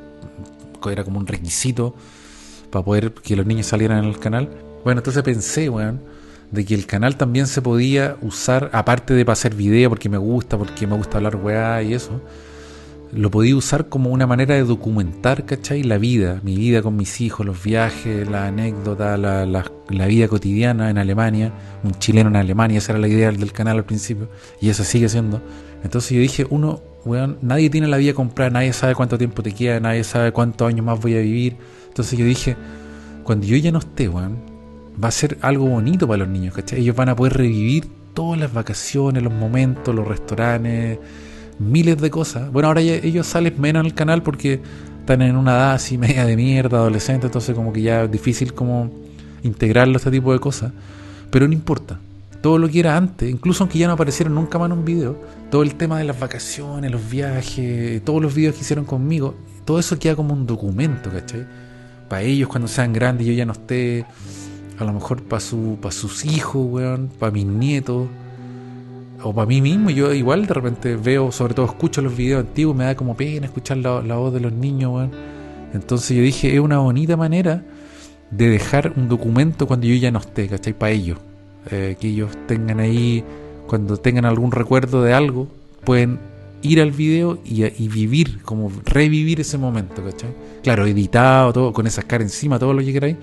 era 0.90 1.04
como 1.04 1.20
un 1.20 1.26
requisito 1.26 1.94
para 2.70 2.84
poder 2.84 3.12
que 3.12 3.36
los 3.36 3.46
niños 3.46 3.66
salieran 3.66 3.98
en 3.98 4.04
el 4.06 4.18
canal. 4.18 4.50
Bueno, 4.84 4.98
entonces 4.98 5.22
pensé, 5.22 5.68
weón, 5.68 6.00
de 6.50 6.64
que 6.64 6.74
el 6.74 6.84
canal 6.84 7.16
también 7.16 7.46
se 7.46 7.62
podía 7.62 8.16
usar, 8.20 8.70
aparte 8.72 9.14
de 9.14 9.24
para 9.24 9.34
hacer 9.34 9.54
video, 9.54 9.88
porque 9.88 10.08
me 10.08 10.18
gusta, 10.18 10.58
porque 10.58 10.86
me 10.86 10.96
gusta 10.96 11.18
hablar 11.18 11.36
weá 11.36 11.80
y 11.82 11.94
eso 11.94 12.20
lo 13.12 13.30
podía 13.30 13.54
usar 13.54 13.90
como 13.90 14.10
una 14.10 14.26
manera 14.26 14.54
de 14.54 14.64
documentar, 14.64 15.44
¿cachai? 15.44 15.82
La 15.82 15.98
vida, 15.98 16.40
mi 16.42 16.56
vida 16.56 16.80
con 16.80 16.96
mis 16.96 17.20
hijos, 17.20 17.44
los 17.44 17.62
viajes, 17.62 18.26
la 18.28 18.46
anécdota, 18.46 19.18
la, 19.18 19.44
la, 19.44 20.06
vida 20.06 20.28
cotidiana 20.28 20.88
en 20.88 20.96
Alemania, 20.96 21.52
un 21.84 21.92
chileno 21.92 22.30
en 22.30 22.36
Alemania, 22.36 22.78
esa 22.78 22.92
era 22.92 23.00
la 23.00 23.08
idea 23.08 23.30
del 23.30 23.52
canal 23.52 23.76
al 23.76 23.84
principio, 23.84 24.30
y 24.62 24.70
eso 24.70 24.82
sigue 24.82 25.10
siendo. 25.10 25.42
Entonces 25.84 26.12
yo 26.12 26.20
dije, 26.20 26.46
uno, 26.48 26.80
weón, 27.04 27.36
nadie 27.42 27.68
tiene 27.68 27.86
la 27.86 27.98
vida 27.98 28.14
comprada, 28.14 28.48
nadie 28.48 28.72
sabe 28.72 28.94
cuánto 28.94 29.18
tiempo 29.18 29.42
te 29.42 29.52
queda, 29.52 29.78
nadie 29.78 30.04
sabe 30.04 30.32
cuántos 30.32 30.66
años 30.66 30.86
más 30.86 30.98
voy 30.98 31.14
a 31.16 31.20
vivir. 31.20 31.56
Entonces 31.88 32.18
yo 32.18 32.24
dije, 32.24 32.56
cuando 33.24 33.44
yo 33.44 33.58
ya 33.58 33.72
no 33.72 33.80
esté, 33.80 34.08
weón, 34.08 34.38
va 35.02 35.08
a 35.08 35.12
ser 35.12 35.36
algo 35.42 35.66
bonito 35.66 36.08
para 36.08 36.20
los 36.20 36.28
niños, 36.28 36.54
¿cachai? 36.54 36.80
Ellos 36.80 36.96
van 36.96 37.10
a 37.10 37.16
poder 37.16 37.34
revivir 37.34 37.84
todas 38.14 38.40
las 38.40 38.54
vacaciones, 38.54 39.22
los 39.22 39.32
momentos, 39.34 39.94
los 39.94 40.08
restaurantes 40.08 40.98
miles 41.58 41.98
de 41.98 42.10
cosas. 42.10 42.50
Bueno, 42.52 42.68
ahora 42.68 42.80
ellos 42.80 43.26
salen 43.26 43.54
menos 43.60 43.80
en 43.80 43.86
el 43.86 43.94
canal 43.94 44.22
porque 44.22 44.60
están 45.00 45.22
en 45.22 45.36
una 45.36 45.52
edad 45.52 45.72
así 45.72 45.98
media 45.98 46.24
de 46.24 46.36
mierda, 46.36 46.78
adolescente, 46.78 47.26
entonces 47.26 47.54
como 47.54 47.72
que 47.72 47.82
ya 47.82 48.04
es 48.04 48.10
difícil 48.10 48.54
como 48.54 48.90
integrarlo 49.42 49.96
este 49.96 50.10
tipo 50.10 50.32
de 50.32 50.38
cosas. 50.38 50.72
Pero 51.30 51.46
no 51.46 51.54
importa. 51.54 51.98
Todo 52.40 52.58
lo 52.58 52.68
que 52.68 52.80
era 52.80 52.96
antes, 52.96 53.30
incluso 53.30 53.62
aunque 53.62 53.78
ya 53.78 53.86
no 53.86 53.92
aparecieron 53.92 54.34
nunca 54.34 54.58
más 54.58 54.66
en 54.66 54.78
un 54.78 54.84
video, 54.84 55.16
todo 55.50 55.62
el 55.62 55.76
tema 55.76 55.98
de 55.98 56.04
las 56.04 56.18
vacaciones, 56.18 56.90
los 56.90 57.08
viajes, 57.08 58.04
todos 58.04 58.20
los 58.20 58.34
videos 58.34 58.56
que 58.56 58.62
hicieron 58.62 58.84
conmigo, 58.84 59.36
todo 59.64 59.78
eso 59.78 59.96
queda 59.96 60.16
como 60.16 60.34
un 60.34 60.44
documento, 60.44 61.08
¿cachai? 61.10 61.46
Para 62.08 62.22
ellos 62.22 62.48
cuando 62.48 62.66
sean 62.66 62.92
grandes 62.92 63.28
yo 63.28 63.32
ya 63.32 63.46
no 63.46 63.52
esté, 63.52 64.04
a 64.76 64.84
lo 64.84 64.92
mejor 64.92 65.22
para 65.22 65.38
su, 65.38 65.78
para 65.80 65.92
sus 65.92 66.24
hijos, 66.24 66.66
weón, 66.68 67.10
para 67.16 67.30
mis 67.30 67.46
nietos, 67.46 68.08
o 69.24 69.32
para 69.32 69.46
mí 69.46 69.60
mismo, 69.60 69.90
yo 69.90 70.12
igual 70.12 70.46
de 70.46 70.54
repente 70.54 70.96
veo, 70.96 71.32
sobre 71.32 71.54
todo 71.54 71.66
escucho 71.66 72.02
los 72.02 72.16
videos 72.16 72.40
antiguos, 72.40 72.76
me 72.76 72.84
da 72.84 72.94
como 72.94 73.16
pena 73.16 73.46
escuchar 73.46 73.78
la, 73.78 74.16
voz 74.16 74.32
de 74.32 74.40
los 74.40 74.52
niños, 74.52 75.08
Entonces 75.72 76.16
yo 76.16 76.22
dije, 76.22 76.54
es 76.54 76.60
una 76.60 76.78
bonita 76.78 77.16
manera 77.16 77.64
de 78.30 78.48
dejar 78.48 78.94
un 78.96 79.08
documento 79.08 79.66
cuando 79.66 79.86
yo 79.86 79.94
ya 79.94 80.10
no 80.10 80.18
esté, 80.18 80.48
¿cachai? 80.48 80.72
Para 80.72 80.92
ellos. 80.92 81.18
Eh, 81.70 81.96
que 82.00 82.08
ellos 82.08 82.30
tengan 82.48 82.80
ahí, 82.80 83.22
cuando 83.68 83.96
tengan 83.96 84.24
algún 84.24 84.50
recuerdo 84.50 85.02
de 85.02 85.12
algo, 85.14 85.46
pueden 85.84 86.18
ir 86.62 86.80
al 86.80 86.90
video 86.90 87.38
y, 87.44 87.88
vivir, 87.88 88.42
como 88.42 88.72
revivir 88.84 89.40
ese 89.40 89.58
momento, 89.58 90.02
¿cachai? 90.02 90.30
Claro, 90.62 90.86
editado, 90.86 91.52
todo, 91.52 91.72
con 91.72 91.86
esas 91.86 92.04
caras 92.04 92.26
encima, 92.26 92.58
todo 92.58 92.72
lo 92.72 92.82
que 92.82 92.92
queráis. 92.92 93.16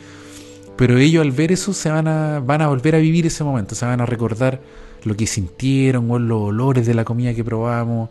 Pero 0.77 0.97
ellos 0.97 1.21
al 1.21 1.31
ver 1.31 1.51
eso 1.51 1.73
se 1.73 1.89
van 1.89 2.07
a, 2.07 2.39
van 2.39 2.61
a 2.61 2.67
volver 2.67 2.95
a 2.95 2.99
vivir 2.99 3.25
ese 3.25 3.43
momento, 3.43 3.75
se 3.75 3.85
van 3.85 3.99
a 3.99 4.05
recordar 4.05 4.61
lo 5.03 5.15
que 5.15 5.27
sintieron, 5.27 6.09
o 6.11 6.19
los 6.19 6.41
olores 6.41 6.85
de 6.85 6.93
la 6.93 7.03
comida 7.05 7.33
que 7.33 7.43
probamos, 7.43 8.09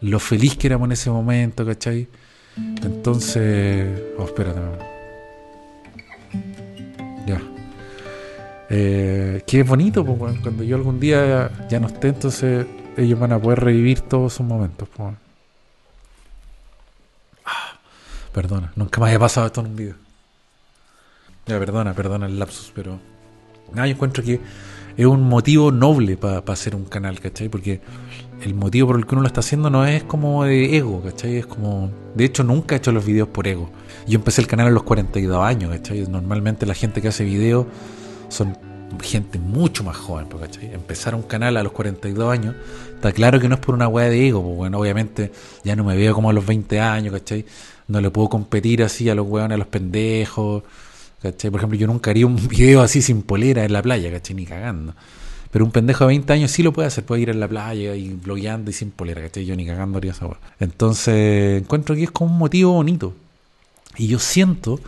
lo 0.00 0.18
feliz 0.18 0.56
que 0.56 0.66
éramos 0.66 0.86
en 0.86 0.92
ese 0.92 1.10
momento, 1.10 1.64
¿cachai? 1.64 2.08
Entonces, 2.56 4.02
oh, 4.18 4.24
espérate. 4.24 4.60
Ya. 7.26 7.40
Eh, 8.68 9.42
que 9.46 9.60
es 9.60 9.66
bonito, 9.66 10.04
pues, 10.04 10.38
cuando 10.40 10.62
yo 10.62 10.76
algún 10.76 10.98
día 10.98 11.50
ya 11.68 11.80
no 11.80 11.86
esté, 11.86 12.08
entonces 12.08 12.66
ellos 12.96 13.18
van 13.18 13.32
a 13.32 13.38
poder 13.38 13.60
revivir 13.60 14.00
todos 14.00 14.34
esos 14.34 14.46
momentos. 14.46 14.88
Pues. 14.88 15.14
Ah, 17.44 17.78
perdona, 18.32 18.72
nunca 18.76 19.00
me 19.00 19.08
haya 19.08 19.18
pasado 19.18 19.46
esto 19.46 19.60
en 19.60 19.66
un 19.68 19.76
video. 19.76 19.94
Ya, 21.46 21.58
perdona, 21.58 21.92
perdona 21.94 22.26
el 22.26 22.38
lapsus, 22.38 22.72
pero... 22.74 22.98
Nada, 23.72 23.86
yo 23.86 23.94
encuentro 23.94 24.22
que 24.22 24.38
es 24.96 25.06
un 25.06 25.28
motivo 25.28 25.70
noble 25.70 26.16
para 26.16 26.42
hacer 26.46 26.74
un 26.74 26.84
canal, 26.84 27.20
¿cachai? 27.20 27.48
Porque 27.48 27.80
el 28.42 28.54
motivo 28.54 28.88
por 28.88 28.98
el 28.98 29.06
que 29.06 29.14
uno 29.14 29.22
lo 29.22 29.28
está 29.28 29.40
haciendo 29.40 29.70
no 29.70 29.86
es 29.86 30.02
como 30.04 30.44
de 30.44 30.76
ego, 30.76 31.02
¿cachai? 31.02 31.36
Es 31.36 31.46
como... 31.46 31.90
De 32.14 32.24
hecho, 32.24 32.44
nunca 32.44 32.74
he 32.74 32.78
hecho 32.78 32.92
los 32.92 33.04
videos 33.04 33.28
por 33.28 33.46
ego. 33.46 33.70
Yo 34.06 34.16
empecé 34.16 34.40
el 34.40 34.46
canal 34.46 34.66
a 34.66 34.70
los 34.70 34.82
42 34.82 35.44
años, 35.44 35.70
¿cachai? 35.70 36.06
Normalmente 36.08 36.66
la 36.66 36.74
gente 36.74 37.00
que 37.00 37.08
hace 37.08 37.24
videos 37.24 37.66
son 38.28 38.56
gente 39.00 39.38
mucho 39.38 39.84
más 39.84 39.96
joven, 39.96 40.26
¿cachai? 40.28 40.72
Empezar 40.72 41.14
un 41.14 41.22
canal 41.22 41.56
a 41.56 41.62
los 41.62 41.72
42 41.72 42.30
años, 42.30 42.54
está 42.94 43.12
claro 43.12 43.40
que 43.40 43.48
no 43.48 43.54
es 43.54 43.60
por 43.60 43.74
una 43.74 43.88
weá 43.88 44.08
de 44.08 44.28
ego, 44.28 44.42
pues 44.42 44.56
bueno, 44.56 44.78
obviamente 44.78 45.32
ya 45.64 45.76
no 45.76 45.84
me 45.84 45.96
veo 45.96 46.14
como 46.14 46.30
a 46.30 46.32
los 46.32 46.44
20 46.44 46.80
años, 46.80 47.12
¿cachai? 47.12 47.46
No 47.88 48.00
le 48.00 48.10
puedo 48.10 48.28
competir 48.28 48.82
así 48.82 49.08
a 49.08 49.14
los 49.14 49.26
weones, 49.26 49.54
a 49.54 49.58
los 49.58 49.66
pendejos, 49.66 50.62
por 51.22 51.60
ejemplo, 51.60 51.78
yo 51.78 51.86
nunca 51.86 52.10
haría 52.10 52.26
un 52.26 52.36
video 52.48 52.82
así 52.82 53.02
sin 53.02 53.22
polera 53.22 53.64
en 53.64 53.72
la 53.72 53.82
playa, 53.82 54.10
¿cachai? 54.10 54.34
Ni 54.36 54.46
cagando. 54.46 54.94
Pero 55.50 55.64
un 55.64 55.70
pendejo 55.70 56.04
de 56.04 56.08
20 56.08 56.32
años 56.32 56.50
sí 56.50 56.62
lo 56.62 56.72
puede 56.72 56.88
hacer, 56.88 57.04
puede 57.04 57.22
ir 57.22 57.30
en 57.30 57.38
la 57.38 57.46
playa 57.46 57.94
y 57.94 58.08
blogueando 58.14 58.70
y 58.70 58.74
sin 58.74 58.90
polera, 58.90 59.20
¿cachai? 59.20 59.44
Yo 59.44 59.54
ni 59.54 59.66
cagando 59.66 59.98
haría 59.98 60.12
esa 60.12 60.26
Entonces, 60.58 61.62
encuentro 61.62 61.94
que 61.94 62.04
es 62.04 62.10
como 62.10 62.32
un 62.32 62.38
motivo 62.38 62.72
bonito. 62.72 63.14
Y 63.96 64.08
yo 64.08 64.18
siento 64.18 64.80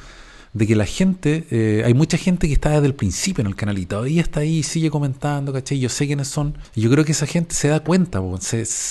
de 0.55 0.67
que 0.67 0.75
la 0.75 0.87
gente, 0.87 1.47
eh, 1.51 1.83
hay 1.85 1.93
mucha 1.93 2.17
gente 2.17 2.47
que 2.47 2.55
está 2.55 2.71
desde 2.71 2.87
el 2.87 2.95
principio 2.95 3.43
en 3.43 3.49
el 3.49 3.57
canal 3.57 3.77
y 3.77 3.87
todavía 3.87 4.23
está 4.23 4.41
ahí 4.41 4.63
sigue 4.63 4.89
comentando, 4.89 5.53
¿cachai? 5.53 5.79
Yo 5.79 5.91
sé 5.91 6.07
quiénes 6.07 6.29
son. 6.29 6.57
Y 6.75 6.81
yo 6.81 6.91
creo 6.91 7.05
que 7.05 7.13
esa 7.13 7.27
gente 7.27 7.55
se 7.55 7.69
da 7.69 7.81
cuenta, 7.81 8.21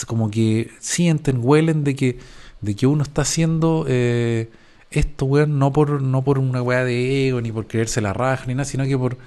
como 0.06 0.30
que 0.30 0.70
sienten, 0.80 1.40
huelen 1.42 1.84
de 1.84 1.96
que, 1.96 2.20
de 2.62 2.76
que 2.76 2.86
uno 2.86 3.04
está 3.04 3.24
haciendo... 3.24 3.86
Eh, 3.88 4.50
esto, 4.94 5.26
weón, 5.26 5.60
no 5.60 5.72
por, 5.72 6.02
no 6.02 6.24
por 6.24 6.40
una 6.40 6.62
weá 6.62 6.84
de 6.84 7.28
ego, 7.28 7.42
ni 7.42 7.52
por 7.52 7.68
creerse 7.68 8.02
la 8.02 8.14
raja, 8.14 8.46
ni 8.48 8.54
nada, 8.54 8.66
sino 8.66 8.86
que 8.86 8.98
por. 8.98 9.18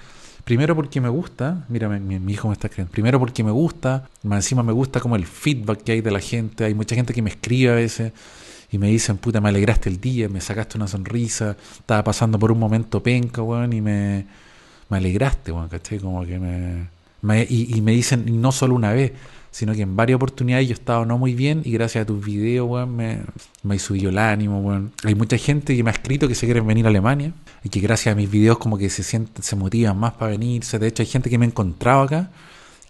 Primero 0.44 0.76
porque 0.76 1.00
me 1.00 1.08
gusta, 1.08 1.64
mira, 1.68 1.88
mi, 1.88 2.32
hijo 2.32 2.46
me 2.46 2.54
está 2.54 2.68
escribiendo. 2.68 2.92
Primero 2.92 3.18
porque 3.18 3.42
me 3.42 3.50
gusta, 3.50 4.08
más 4.22 4.44
encima 4.44 4.62
me 4.62 4.72
gusta 4.72 5.00
como 5.00 5.16
el 5.16 5.26
feedback 5.26 5.82
que 5.82 5.92
hay 5.92 6.00
de 6.02 6.10
la 6.12 6.20
gente. 6.20 6.64
Hay 6.64 6.72
mucha 6.72 6.94
gente 6.94 7.12
que 7.12 7.20
me 7.20 7.30
escribe 7.30 7.72
a 7.72 7.74
veces 7.74 8.12
y 8.70 8.78
me 8.78 8.86
dicen, 8.88 9.16
puta, 9.16 9.40
me 9.40 9.48
alegraste 9.48 9.88
el 9.88 10.00
día, 10.00 10.28
me 10.28 10.40
sacaste 10.40 10.78
una 10.78 10.86
sonrisa, 10.86 11.56
estaba 11.80 12.04
pasando 12.04 12.38
por 12.38 12.52
un 12.52 12.60
momento 12.60 13.02
penca, 13.02 13.42
weón, 13.42 13.72
y 13.72 13.80
me, 13.80 14.24
me 14.88 14.96
alegraste, 14.98 15.50
weón, 15.50 15.68
¿cachai? 15.68 15.98
Como 15.98 16.24
que 16.24 16.38
me. 16.38 17.46
y, 17.48 17.76
y 17.76 17.80
me 17.80 17.90
dicen, 17.90 18.40
no 18.40 18.52
solo 18.52 18.76
una 18.76 18.92
vez, 18.92 19.12
sino 19.56 19.72
que 19.72 19.80
en 19.80 19.96
varias 19.96 20.16
oportunidades 20.16 20.68
yo 20.68 20.72
he 20.72 20.74
estado 20.74 21.06
no 21.06 21.16
muy 21.16 21.34
bien 21.34 21.62
y 21.64 21.70
gracias 21.70 22.02
a 22.02 22.06
tus 22.06 22.22
videos, 22.22 22.68
weón, 22.68 22.94
me, 22.94 23.20
me 23.62 23.78
subido 23.78 24.10
el 24.10 24.18
ánimo, 24.18 24.60
weón. 24.60 24.92
Hay 25.02 25.14
mucha 25.14 25.38
gente 25.38 25.74
que 25.74 25.82
me 25.82 25.88
ha 25.88 25.94
escrito 25.94 26.28
que 26.28 26.34
se 26.34 26.44
quieren 26.44 26.66
venir 26.66 26.84
a 26.84 26.90
Alemania 26.90 27.32
y 27.64 27.70
que 27.70 27.80
gracias 27.80 28.12
a 28.12 28.16
mis 28.16 28.30
videos 28.30 28.58
como 28.58 28.76
que 28.76 28.90
se 28.90 29.02
sienten, 29.02 29.42
se 29.42 29.56
motivan 29.56 29.96
más 29.96 30.12
para 30.12 30.32
venirse. 30.32 30.78
De 30.78 30.88
hecho, 30.88 31.02
hay 31.02 31.06
gente 31.06 31.30
que 31.30 31.38
me 31.38 31.46
ha 31.46 31.48
encontrado 31.48 32.02
acá 32.02 32.30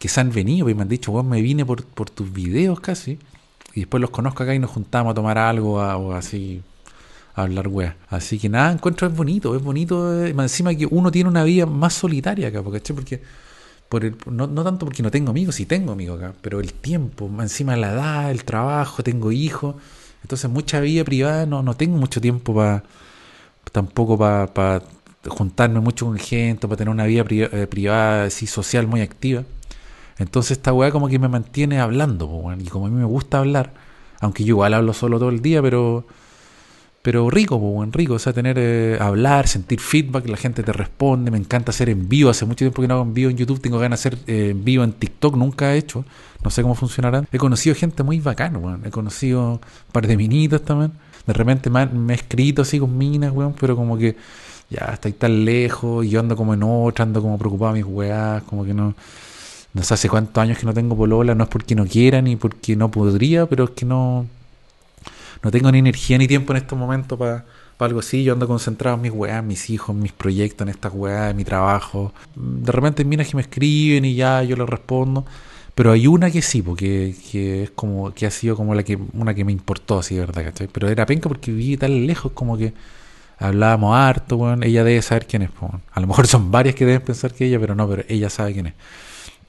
que 0.00 0.08
se 0.08 0.20
han 0.20 0.32
venido 0.32 0.68
y 0.68 0.74
me 0.74 0.82
han 0.82 0.88
dicho, 0.88 1.12
weón, 1.12 1.28
me 1.28 1.40
vine 1.40 1.64
por, 1.64 1.84
por 1.84 2.10
tus 2.10 2.32
videos 2.32 2.80
casi. 2.80 3.20
Y 3.72 3.80
después 3.82 4.00
los 4.00 4.10
conozco 4.10 4.42
acá 4.42 4.52
y 4.52 4.58
nos 4.58 4.72
juntamos 4.72 5.12
a 5.12 5.14
tomar 5.14 5.38
algo 5.38 5.74
o 5.74 6.12
así 6.14 6.62
a 7.36 7.42
hablar 7.42 7.68
weá. 7.68 7.96
Así 8.08 8.40
que 8.40 8.48
nada, 8.48 8.72
encuentro 8.72 9.06
es 9.06 9.14
bonito, 9.14 9.54
es 9.54 9.62
bonito. 9.62 10.20
Eh, 10.24 10.30
encima 10.30 10.74
que 10.74 10.86
uno 10.86 11.12
tiene 11.12 11.30
una 11.30 11.44
vida 11.44 11.64
más 11.64 11.94
solitaria 11.94 12.48
acá, 12.48 12.60
porque, 12.60 12.92
porque 12.92 13.22
por 13.88 14.04
el, 14.04 14.16
no, 14.26 14.46
no, 14.46 14.64
tanto 14.64 14.86
porque 14.86 15.02
no 15.02 15.10
tengo 15.10 15.30
amigos, 15.30 15.56
sí 15.56 15.66
tengo 15.66 15.92
amigos 15.92 16.20
acá, 16.22 16.34
pero 16.42 16.60
el 16.60 16.72
tiempo, 16.72 17.30
encima 17.40 17.76
la 17.76 17.92
edad, 17.92 18.30
el 18.30 18.44
trabajo, 18.44 19.02
tengo 19.02 19.32
hijos, 19.32 19.76
entonces 20.22 20.50
mucha 20.50 20.80
vida 20.80 21.04
privada, 21.04 21.46
no, 21.46 21.62
no 21.62 21.74
tengo 21.74 21.96
mucho 21.96 22.20
tiempo 22.20 22.54
para 22.54 22.82
tampoco 23.72 24.16
para 24.18 24.82
juntarme 25.28 25.80
mucho 25.80 26.06
con 26.06 26.18
gente, 26.18 26.66
para 26.66 26.78
tener 26.78 26.92
una 26.92 27.04
vida 27.04 27.24
eh, 27.28 27.66
privada, 27.66 28.24
así 28.24 28.46
social 28.46 28.86
muy 28.86 29.00
activa. 29.02 29.44
Entonces 30.18 30.52
esta 30.52 30.72
weá 30.72 30.90
como 30.90 31.08
que 31.08 31.18
me 31.18 31.28
mantiene 31.28 31.80
hablando, 31.80 32.26
y 32.58 32.64
como 32.66 32.86
a 32.86 32.90
mí 32.90 32.96
me 32.96 33.04
gusta 33.04 33.38
hablar, 33.38 33.74
aunque 34.20 34.44
yo 34.44 34.50
igual 34.50 34.74
hablo 34.74 34.92
solo 34.94 35.18
todo 35.18 35.28
el 35.28 35.42
día, 35.42 35.60
pero 35.62 36.06
pero 37.06 37.30
rico, 37.30 37.56
buen 37.56 37.92
rico, 37.92 38.14
o 38.14 38.18
sea, 38.18 38.32
tener, 38.32 38.56
eh, 38.58 38.98
hablar, 39.00 39.46
sentir 39.46 39.78
feedback, 39.78 40.28
la 40.28 40.36
gente 40.36 40.64
te 40.64 40.72
responde, 40.72 41.30
me 41.30 41.38
encanta 41.38 41.70
hacer 41.70 41.88
en 41.88 42.08
vivo, 42.08 42.30
hace 42.30 42.44
mucho 42.46 42.64
tiempo 42.64 42.82
que 42.82 42.88
no 42.88 42.94
hago 42.94 43.04
en 43.04 43.14
vivo 43.14 43.30
en 43.30 43.36
YouTube, 43.36 43.60
tengo 43.60 43.78
ganas 43.78 44.02
de 44.02 44.08
hacer 44.08 44.18
eh, 44.26 44.48
en 44.50 44.64
vivo 44.64 44.82
en 44.82 44.92
TikTok, 44.92 45.36
nunca 45.36 45.72
he 45.72 45.78
hecho, 45.78 46.04
no 46.42 46.50
sé 46.50 46.62
cómo 46.62 46.74
funcionarán. 46.74 47.28
He 47.30 47.38
conocido 47.38 47.76
gente 47.76 48.02
muy 48.02 48.18
bacana, 48.18 48.58
weón, 48.58 48.82
he 48.84 48.90
conocido 48.90 49.52
un 49.52 49.60
par 49.92 50.08
de 50.08 50.16
minitos 50.16 50.64
también, 50.64 50.94
de 51.24 51.32
repente 51.32 51.70
me, 51.70 52.12
he 52.12 52.16
escrito 52.16 52.62
así 52.62 52.80
con 52.80 52.98
minas, 52.98 53.30
weón, 53.30 53.54
pero 53.54 53.76
como 53.76 53.96
que 53.96 54.16
ya 54.68 54.86
estoy 54.92 55.12
tan 55.12 55.44
lejos, 55.44 56.04
y 56.04 56.08
yo 56.08 56.18
ando 56.18 56.34
como 56.34 56.54
en 56.54 56.64
otra, 56.64 57.04
ando 57.04 57.22
como 57.22 57.38
preocupado 57.38 57.70
a 57.70 57.74
mis 57.74 57.84
weás, 57.84 58.42
como 58.42 58.64
que 58.64 58.74
no, 58.74 58.96
no 59.74 59.82
sé 59.84 59.94
hace 59.94 60.08
cuántos 60.08 60.42
años 60.42 60.58
que 60.58 60.66
no 60.66 60.74
tengo 60.74 60.96
polola, 60.96 61.36
no 61.36 61.44
es 61.44 61.50
porque 61.50 61.76
no 61.76 61.86
quiera 61.86 62.20
ni 62.20 62.34
porque 62.34 62.74
no 62.74 62.90
podría, 62.90 63.46
pero 63.46 63.62
es 63.62 63.70
que 63.70 63.86
no, 63.86 64.26
no 65.42 65.50
tengo 65.50 65.70
ni 65.72 65.78
energía 65.78 66.18
ni 66.18 66.26
tiempo 66.26 66.52
en 66.52 66.58
estos 66.58 66.78
momentos 66.78 67.18
para 67.18 67.44
algo 67.78 68.00
así. 68.00 68.24
Yo 68.24 68.32
ando 68.32 68.48
concentrado 68.48 68.96
en 68.96 69.02
mis 69.02 69.12
weas, 69.12 69.40
en 69.40 69.46
mis 69.46 69.70
hijos, 69.70 69.94
en 69.94 70.02
mis 70.02 70.12
proyectos, 70.12 70.66
en 70.66 70.70
estas 70.70 70.92
weas, 70.94 71.30
en 71.30 71.36
mi 71.36 71.44
trabajo. 71.44 72.12
De 72.34 72.72
repente 72.72 73.04
minas 73.04 73.28
que 73.28 73.36
me 73.36 73.42
escriben 73.42 74.04
y 74.04 74.14
ya 74.14 74.42
yo 74.42 74.56
les 74.56 74.68
respondo. 74.68 75.24
Pero 75.74 75.92
hay 75.92 76.06
una 76.06 76.30
que 76.30 76.40
sí, 76.40 76.62
porque 76.62 77.14
que 77.30 77.64
es 77.64 77.70
como 77.70 78.14
que 78.14 78.24
ha 78.24 78.30
sido 78.30 78.56
como 78.56 78.74
la 78.74 78.82
que 78.82 78.98
una 79.12 79.34
que 79.34 79.44
me 79.44 79.52
importó, 79.52 79.98
así, 79.98 80.18
¿verdad? 80.18 80.44
¿cachai? 80.44 80.68
Pero 80.72 80.88
era 80.88 81.04
penca 81.04 81.28
porque 81.28 81.52
viví 81.52 81.76
tan 81.76 82.06
lejos 82.06 82.32
como 82.32 82.56
que 82.56 82.72
hablábamos 83.38 83.94
harto, 83.94 84.36
weón. 84.36 84.62
Ella 84.62 84.84
debe 84.84 85.02
saber 85.02 85.26
quién 85.26 85.42
es. 85.42 85.50
A 85.92 86.00
lo 86.00 86.06
mejor 86.06 86.26
son 86.26 86.50
varias 86.50 86.74
que 86.74 86.86
deben 86.86 87.02
pensar 87.02 87.34
que 87.34 87.46
ella, 87.46 87.60
pero 87.60 87.74
no, 87.74 87.86
pero 87.86 88.04
ella 88.08 88.30
sabe 88.30 88.54
quién 88.54 88.68
es. 88.68 88.74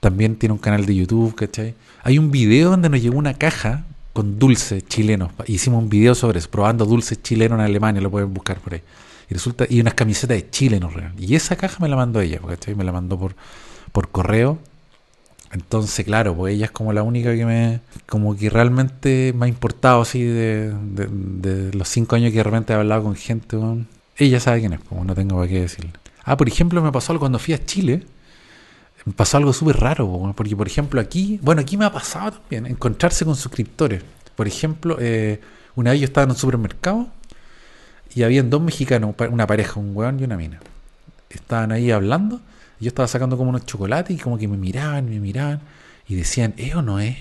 También 0.01 0.35
tiene 0.35 0.51
un 0.51 0.59
canal 0.59 0.85
de 0.85 0.95
YouTube, 0.95 1.33
¿cachai? 1.33 1.75
Hay 2.03 2.19
un 2.19 2.29
video 2.29 2.71
donde 2.71 2.89
nos 2.89 3.01
llegó 3.01 3.17
una 3.17 3.33
caja 3.35 3.85
con 4.17 4.39
dulces 4.39 4.85
chilenos. 4.87 5.31
Hicimos 5.45 5.83
un 5.83 5.89
video 5.89 6.15
sobre 6.15 6.39
eso, 6.39 6.49
probando 6.49 6.85
dulces 6.85 7.21
chilenos 7.21 7.59
en 7.59 7.65
Alemania, 7.65 8.01
lo 8.01 8.11
pueden 8.11 8.33
buscar 8.33 8.59
por 8.59 8.73
ahí. 8.73 8.81
Y 9.29 9.33
resulta, 9.33 9.65
y 9.69 9.79
unas 9.79 9.93
camisetas 9.93 10.37
de 10.37 10.49
Chile, 10.49 10.79
no 10.79 10.89
real. 10.89 11.13
Y 11.19 11.35
esa 11.35 11.55
caja 11.55 11.77
me 11.79 11.87
la 11.87 11.95
mandó 11.95 12.19
ella, 12.21 12.39
¿cachai? 12.39 12.75
Me 12.75 12.83
la 12.83 12.91
mandó 12.91 13.19
por, 13.19 13.35
por 13.91 14.09
correo 14.09 14.59
entonces, 15.51 16.05
claro, 16.05 16.35
pues 16.35 16.55
ella 16.55 16.65
es 16.65 16.71
como 16.71 16.91
la 16.91 17.03
única 17.03 17.33
que 17.33 17.45
me, 17.45 17.79
como 18.05 18.35
que 18.35 18.49
realmente 18.49 19.33
me 19.35 19.45
ha 19.45 19.49
importado 19.49 20.01
así 20.01 20.21
de, 20.23 20.73
de, 20.73 21.73
los 21.73 21.87
cinco 21.87 22.15
años 22.15 22.33
que 22.33 22.43
realmente 22.43 22.73
he 22.73 22.75
hablado 22.75 23.03
con 23.03 23.15
gente, 23.15 23.57
ella 24.17 24.39
sabe 24.39 24.59
quién 24.59 24.73
es, 24.73 24.79
como 24.81 25.05
no 25.05 25.15
tengo 25.15 25.37
para 25.37 25.47
qué 25.47 25.61
decirle. 25.61 25.91
Ah, 26.23 26.35
por 26.35 26.49
ejemplo, 26.49 26.81
me 26.81 26.91
pasó 26.91 27.13
algo 27.13 27.21
cuando 27.21 27.39
fui 27.39 27.53
a 27.53 27.63
Chile, 27.63 28.03
pasó 29.15 29.37
algo 29.37 29.53
súper 29.53 29.77
raro, 29.77 30.33
porque 30.35 30.55
por 30.55 30.67
ejemplo 30.67 30.99
aquí, 30.99 31.39
bueno, 31.41 31.61
aquí 31.61 31.77
me 31.77 31.85
ha 31.85 31.91
pasado 31.91 32.31
también, 32.31 32.65
encontrarse 32.65 33.25
con 33.25 33.35
suscriptores. 33.35 34.03
Por 34.35 34.47
ejemplo, 34.47 34.97
eh, 34.99 35.41
una 35.75 35.91
vez 35.91 36.01
yo 36.01 36.05
estaba 36.05 36.25
en 36.25 36.31
un 36.31 36.37
supermercado 36.37 37.07
y 38.13 38.23
habían 38.23 38.49
dos 38.49 38.61
mexicanos, 38.61 39.15
una 39.29 39.47
pareja, 39.47 39.79
un 39.79 39.95
weón 39.95 40.19
y 40.19 40.23
una 40.23 40.37
mina. 40.37 40.59
Estaban 41.29 41.71
ahí 41.71 41.91
hablando 41.91 42.41
yo 42.79 42.89
estaba 42.89 43.07
sacando 43.07 43.37
como 43.37 43.49
unos 43.49 43.65
chocolates 43.65 44.15
y 44.15 44.19
como 44.19 44.37
que 44.37 44.47
me 44.47 44.57
miraban, 44.57 45.09
me 45.09 45.19
miraban 45.19 45.61
y 46.07 46.15
decían, 46.15 46.53
¿eh 46.57 46.75
o 46.75 46.81
no 46.81 46.99
es? 46.99 47.17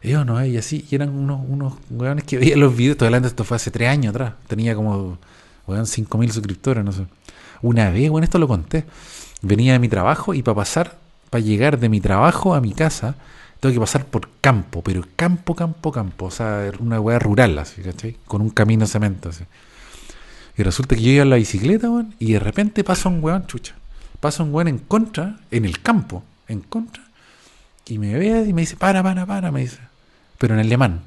¿Eh 0.00 0.16
o 0.16 0.24
no 0.24 0.40
es? 0.40 0.52
Y 0.52 0.56
así, 0.56 0.86
y 0.88 0.94
eran 0.94 1.10
unos, 1.10 1.40
unos 1.48 1.74
weones 1.90 2.24
que 2.24 2.38
veían 2.38 2.60
los 2.60 2.76
videos, 2.76 2.96
todo 2.96 3.06
adelante, 3.06 3.28
esto 3.28 3.44
fue 3.44 3.56
hace 3.56 3.70
tres 3.70 3.88
años 3.88 4.10
atrás, 4.10 4.34
tenía 4.46 4.74
como, 4.74 5.18
weón, 5.66 5.86
cinco 5.86 6.18
mil 6.18 6.30
suscriptores, 6.30 6.84
no 6.84 6.92
sé. 6.92 7.06
Una 7.62 7.90
vez, 7.90 8.10
bueno, 8.10 8.24
esto 8.24 8.38
lo 8.38 8.48
conté, 8.48 8.84
venía 9.42 9.72
de 9.72 9.78
mi 9.78 9.88
trabajo 9.88 10.34
y 10.34 10.42
para 10.42 10.56
pasar, 10.56 10.98
para 11.32 11.42
llegar 11.42 11.80
de 11.80 11.88
mi 11.88 11.98
trabajo 11.98 12.54
a 12.54 12.60
mi 12.60 12.74
casa, 12.74 13.14
tengo 13.58 13.72
que 13.72 13.80
pasar 13.80 14.04
por 14.04 14.28
campo, 14.42 14.82
pero 14.82 15.02
campo, 15.16 15.54
campo, 15.54 15.90
campo, 15.90 16.26
o 16.26 16.30
sea, 16.30 16.70
una 16.78 17.00
weá 17.00 17.18
rural, 17.18 17.58
así, 17.58 17.80
¿cachai? 17.80 18.18
Con 18.26 18.42
un 18.42 18.50
camino 18.50 18.86
cemento, 18.86 19.30
así. 19.30 19.44
Y 20.58 20.62
resulta 20.62 20.94
que 20.94 21.00
yo 21.00 21.10
iba 21.10 21.22
en 21.22 21.30
la 21.30 21.36
bicicleta, 21.36 21.88
weón, 21.88 22.14
y 22.18 22.34
de 22.34 22.38
repente 22.38 22.84
pasa 22.84 23.08
un 23.08 23.24
weón, 23.24 23.46
chucha 23.46 23.74
pasa 24.20 24.42
un 24.42 24.52
weón 24.52 24.68
en 24.68 24.78
contra, 24.78 25.40
en 25.50 25.64
el 25.64 25.80
campo, 25.80 26.22
en 26.48 26.60
contra, 26.60 27.02
y 27.86 27.96
me 27.96 28.12
ve 28.18 28.44
y 28.46 28.52
me 28.52 28.60
dice, 28.60 28.76
para, 28.76 29.02
para, 29.02 29.24
para, 29.24 29.50
me 29.50 29.62
dice, 29.62 29.78
pero 30.36 30.52
en 30.52 30.60
alemán, 30.60 31.00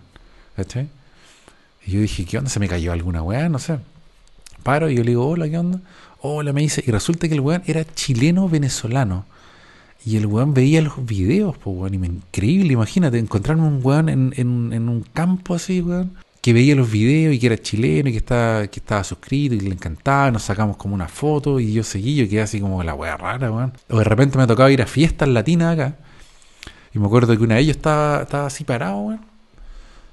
¿cachai? 0.56 0.90
Y 1.86 1.92
yo 1.92 2.02
dije, 2.02 2.26
¿qué 2.26 2.40
onda? 2.40 2.50
¿Se 2.50 2.60
me 2.60 2.68
cayó 2.68 2.92
alguna 2.94 3.22
weá? 3.22 3.48
No 3.48 3.60
sé. 3.60 3.78
Paro 4.64 4.90
y 4.90 4.96
yo 4.96 5.04
le 5.04 5.12
digo, 5.12 5.30
hola, 5.30 5.48
¿qué 5.48 5.60
onda? 5.60 5.82
Hola, 6.22 6.52
me 6.52 6.62
dice, 6.62 6.84
y 6.84 6.90
resulta 6.90 7.28
que 7.28 7.36
el 7.36 7.42
weón 7.42 7.62
era 7.68 7.86
chileno-venezolano. 7.86 9.35
Y 10.04 10.18
el 10.18 10.26
weón 10.26 10.54
veía 10.54 10.82
los 10.82 11.06
videos, 11.06 11.58
pues, 11.58 11.76
weón, 11.76 11.94
y 11.94 11.98
me 11.98 12.08
increíble, 12.08 12.74
imagínate, 12.74 13.18
encontrarme 13.18 13.68
un 13.68 13.80
weón 13.84 14.10
en, 14.10 14.34
en, 14.38 14.74
en 14.74 14.90
un 14.90 15.02
campo 15.02 15.56
así, 15.56 15.82
weón, 15.82 16.12
que 16.46 16.54
veía 16.54 16.76
los 16.76 16.92
videos 16.92 17.34
y 17.34 17.40
que 17.40 17.48
era 17.48 17.58
chileno 17.58 18.10
y 18.10 18.12
que 18.12 18.20
estaba, 18.20 18.68
que 18.68 18.80
estaba 18.80 19.04
suscrito 19.04 19.56
y 19.56 19.62
le 19.62 19.72
encantaba, 19.72 20.30
nos 20.30 20.44
sacamos 20.44 20.78
como 20.78 20.94
una 20.94 21.08
foto 21.08 21.60
y 21.60 21.74
yo 21.74 21.84
seguí, 21.84 22.16
yo 22.16 22.30
quedé 22.30 22.42
así 22.42 22.62
como 22.62 22.84
la 22.84 22.94
wea 22.94 23.18
rara, 23.18 23.52
weón. 23.52 23.74
O 23.90 23.98
de 23.98 24.04
repente 24.04 24.38
me 24.38 24.46
tocaba 24.46 24.70
ir 24.70 24.80
a 24.84 24.86
fiestas 24.86 25.28
latinas 25.28 25.74
acá. 25.74 25.96
Y 26.94 27.00
me 27.00 27.08
acuerdo 27.08 27.36
que 27.36 27.44
una 27.44 27.56
de 27.56 27.62
ellos 27.62 27.78
estaba, 27.78 28.22
estaba 28.22 28.46
así 28.46 28.64
parado, 28.64 28.98
weón. 28.98 29.22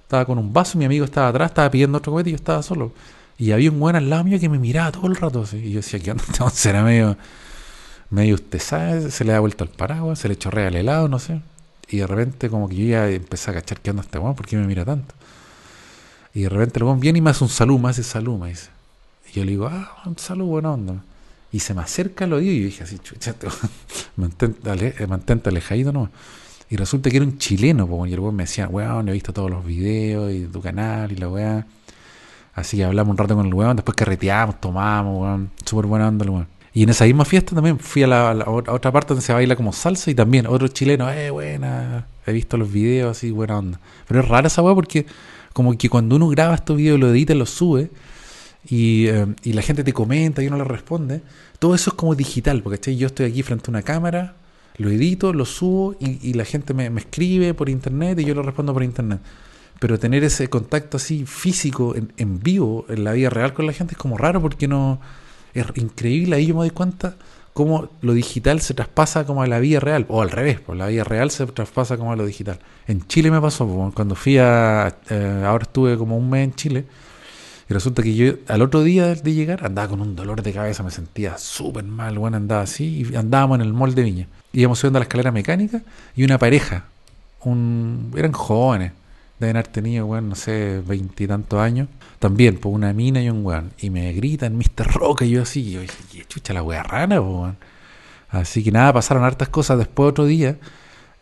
Estaba 0.05 0.25
con 0.25 0.39
un 0.39 0.55
vaso, 0.55 0.79
mi 0.79 0.87
amigo 0.87 1.05
estaba 1.05 1.29
atrás, 1.29 1.51
estaba 1.51 1.71
pidiendo 1.71 1.99
otro 1.99 2.13
cohete 2.13 2.31
y 2.31 2.33
yo 2.33 2.37
estaba 2.37 2.63
solo. 2.63 2.95
Y 3.37 3.53
había 3.53 3.71
un 3.71 3.83
weón 3.83 3.97
al 3.97 4.09
lado 4.09 4.25
mío 4.25 4.41
que 4.41 4.49
me 4.49 4.59
miraba 4.59 4.91
todo 4.91 5.09
el 5.09 5.17
rato 5.17 5.43
así. 5.43 5.59
Y 5.59 5.73
yo 5.73 5.77
decía, 5.81 6.01
¿qué 6.01 6.13
onda? 6.13 6.25
Será 6.51 6.83
medio, 6.83 7.19
medio 8.13 8.35
usted 8.35 8.61
sabe, 8.61 9.11
se 9.11 9.25
le 9.25 9.33
da 9.33 9.41
vuelto 9.41 9.65
al 9.65 9.71
paraguas, 9.71 10.19
se 10.19 10.29
le 10.29 10.37
chorrea 10.37 10.69
el 10.69 10.77
helado, 10.77 11.09
no 11.09 11.19
sé. 11.19 11.41
Y 11.89 11.99
de 11.99 12.07
repente 12.07 12.51
como 12.51 12.69
que 12.69 12.77
yo 12.77 12.87
ya 12.87 13.09
empecé 13.09 13.51
a 13.51 13.55
cachar 13.55 13.81
qué 13.81 13.91
onda 13.91 14.03
este 14.03 14.19
weón, 14.19 14.35
¿por 14.35 14.47
qué 14.47 14.57
me 14.57 14.67
mira 14.67 14.85
tanto? 14.85 15.15
Y 16.35 16.43
de 16.43 16.49
repente 16.51 16.79
el 16.79 16.97
viene 16.97 17.19
y 17.19 17.23
me 17.23 17.31
hace 17.31 17.43
un 17.43 17.51
salud, 17.51 17.79
me 17.79 17.89
hace 17.89 18.03
salud, 18.03 18.39
me 18.39 18.51
dice. 18.51 18.69
Y 19.31 19.37
yo 19.37 19.45
le 19.45 19.53
digo, 19.53 19.67
ah, 19.67 20.03
un 20.05 20.19
salud, 20.19 20.47
buena 20.47 20.73
onda. 20.73 21.03
Y 21.51 21.61
se 21.61 21.75
me 21.75 21.83
acerca 21.83 22.27
lo 22.27 22.37
oído 22.37 22.53
y 22.53 22.61
yo 22.61 22.65
dije 22.67 22.85
así, 22.85 22.99
chucha, 22.99 23.35
mantente, 24.17 25.07
mantente 25.07 25.49
alejadito 25.49 25.93
no. 25.93 26.11
Y 26.71 26.77
resulta 26.77 27.11
que 27.11 27.17
era 27.17 27.27
un 27.27 27.39
chileno, 27.39 27.87
porque 27.87 28.11
y 28.11 28.15
el 28.15 28.21
weón 28.21 28.35
me 28.35 28.45
decía, 28.45 28.69
weón, 28.69 29.09
he 29.09 29.13
visto 29.13 29.33
todos 29.33 29.51
los 29.51 29.65
videos 29.65 30.33
y 30.33 30.47
tu 30.47 30.61
canal 30.61 31.13
y 31.13 31.17
la 31.17 31.29
weá. 31.29 31.67
Así 32.55 32.77
que 32.77 32.85
hablamos 32.85 33.13
un 33.13 33.19
rato 33.19 33.35
con 33.37 33.47
el 33.47 33.55
weón, 33.55 33.77
después 33.77 33.97
carreteamos, 33.97 34.61
tomamos, 34.61 35.23
weón. 35.23 35.51
Súper 35.65 35.87
buena 35.87 36.09
onda 36.09 36.25
el 36.25 36.31
weón. 36.31 36.62
Y 36.75 36.83
en 36.85 36.89
esa 36.89 37.05
misma 37.05 37.25
fiesta 37.25 37.55
también 37.55 37.79
fui 37.79 38.03
a 38.03 38.07
la, 38.07 38.45
otra 38.49 38.91
parte 38.91 39.09
donde 39.09 39.23
se 39.25 39.33
baila 39.33 39.57
como 39.57 39.73
salsa 39.73 40.11
y 40.11 40.15
también 40.15 40.47
otro 40.47 40.69
chileno, 40.69 41.11
eh, 41.11 41.31
buena, 41.31 42.07
he 42.27 42.33
visto 42.33 42.57
los 42.57 42.73
videos 42.73 43.17
así, 43.17 43.31
buena 43.31 43.59
onda. 43.59 43.81
Pero 44.09 44.21
es 44.21 44.29
rara 44.29 44.47
esa 44.47 44.63
weá 44.63 44.75
porque 44.75 45.05
como 45.53 45.77
que 45.77 45.91
cuando 45.91 46.17
uno 46.17 46.29
graba 46.29 46.55
estos 46.55 46.79
videos, 46.79 46.99
lo 46.99 47.11
edita, 47.11 47.35
lo 47.35 47.45
sube, 47.45 47.91
y, 48.65 49.07
eh, 49.09 49.27
y, 49.43 49.53
la 49.53 49.63
gente 49.63 49.85
te 49.85 49.93
comenta 49.93 50.43
y 50.43 50.47
uno 50.47 50.57
le 50.57 50.65
responde, 50.65 51.21
todo 51.59 51.75
eso 51.75 51.91
es 51.91 51.97
como 51.97 52.15
digital, 52.15 52.63
porque 52.63 52.97
yo 52.97 53.09
estoy 53.09 53.27
aquí 53.27 53.43
frente 53.43 53.65
a 53.67 53.71
una 53.71 53.83
cámara, 53.83 54.37
lo 54.79 54.89
edito, 54.89 55.33
lo 55.33 55.45
subo 55.45 55.97
y, 56.01 56.27
y 56.27 56.33
la 56.35 56.45
gente 56.45 56.73
me, 56.73 56.89
me, 56.89 57.01
escribe 57.01 57.55
por 57.55 57.69
internet 57.69 58.21
y 58.21 58.25
yo 58.25 58.35
lo 58.35 58.43
respondo 58.43 58.73
por 58.73 58.83
internet. 58.83 59.21
Pero 59.79 59.99
tener 59.99 60.23
ese 60.25 60.49
contacto 60.49 60.97
así 60.97 61.27
físico, 61.27 61.97
en, 61.97 62.13
en 62.17 62.39
vivo, 62.39 62.87
en 62.89 63.05
la 63.05 63.13
vida 63.13 63.31
real 63.31 63.53
con 63.53 63.67
la 63.67 63.73
gente 63.73 63.93
es 63.93 63.99
como 63.99 64.17
raro 64.17 64.41
porque 64.41 64.69
no... 64.69 65.01
Es 65.55 65.67
increíble, 65.77 66.37
ahí 66.37 66.47
yo 66.47 66.55
me 66.55 66.61
doy 66.61 66.71
cuenta 66.71 67.15
cómo 67.53 67.91
lo 68.01 68.15
digital 68.15 68.61
se 68.61 68.75
traspasa 68.75 69.27
como 69.27 69.43
a 69.43 69.47
la 69.47 69.59
vida 69.59 69.81
real, 69.81 70.07
o 70.09 70.23
al 70.23 70.31
revés, 70.31 70.61
pues 70.61 70.79
la 70.79 70.87
vida 70.87 71.05
real 71.05 71.31
se 71.31 71.47
traspasa 71.47 71.97
como 71.97 72.13
a 72.13 72.17
lo 72.17 72.25
digital. 72.25 72.59
En 72.87 73.07
Chile 73.07 73.31
me 73.31 73.41
pasó, 73.41 73.67
pues, 73.67 73.95
cuando 73.95 74.15
fui 74.15 74.39
a, 74.39 74.97
eh, 75.11 75.43
ahora 75.47 75.65
estuve 75.65 75.99
como 75.99 76.17
un 76.17 76.31
mes 76.31 76.45
en 76.45 76.55
Chile, 76.55 76.85
y 77.69 77.75
resulta 77.75 78.03
que 78.03 78.15
yo 78.15 78.35
al 78.49 78.63
otro 78.63 78.83
día 78.83 79.15
de 79.15 79.33
llegar 79.35 79.65
andaba 79.65 79.89
con 79.89 80.01
un 80.01 80.17
dolor 80.17 80.43
de 80.43 80.53
cabeza, 80.53 80.83
me 80.83 80.91
sentía 80.91 81.39
súper 81.39 81.85
mal, 81.85 82.19
bueno, 82.19 82.37
andaba 82.37 82.63
así, 82.63 83.07
y 83.11 83.17
andábamos 83.17 83.57
en 83.57 83.67
el 83.67 83.73
mall 83.73 83.95
de 83.95 84.03
Viña. 84.03 84.29
Íbamos 84.53 84.79
subiendo 84.79 84.99
a 84.99 85.01
la 85.01 85.05
escalera 85.05 85.31
mecánica 85.31 85.83
y 86.15 86.25
una 86.25 86.39
pareja, 86.39 86.85
un, 87.45 88.13
eran 88.17 88.33
jóvenes, 88.33 88.93
deben 89.47 89.57
haber 89.57 89.69
tenido, 89.69 90.07
bueno, 90.07 90.29
no 90.29 90.35
sé, 90.35 90.83
veintitantos 90.87 91.61
años, 91.61 91.89
también, 92.19 92.59
por 92.59 92.73
una 92.73 92.93
mina 92.93 93.23
y 93.23 93.31
un 93.31 93.45
weón. 93.45 93.73
Y 93.79 93.91
me 93.91 94.13
gritan 94.13 94.57
Mr. 94.57 94.87
Roca 94.93 95.25
y 95.25 95.31
yo 95.31 95.43
así, 95.43 95.61
y 95.61 95.73
yo 95.73 95.81
dije, 95.81 96.25
chucha 96.29 96.53
la 96.53 96.63
wea 96.63 96.83
rana, 96.83 97.21
weón. 97.21 97.57
Así 98.31 98.65
que 98.65 98.73
nada, 98.73 98.93
pasaron 98.93 99.25
hartas 99.25 99.49
cosas. 99.49 99.79
Después 99.79 100.11
otro 100.11 100.25
día 100.25 100.57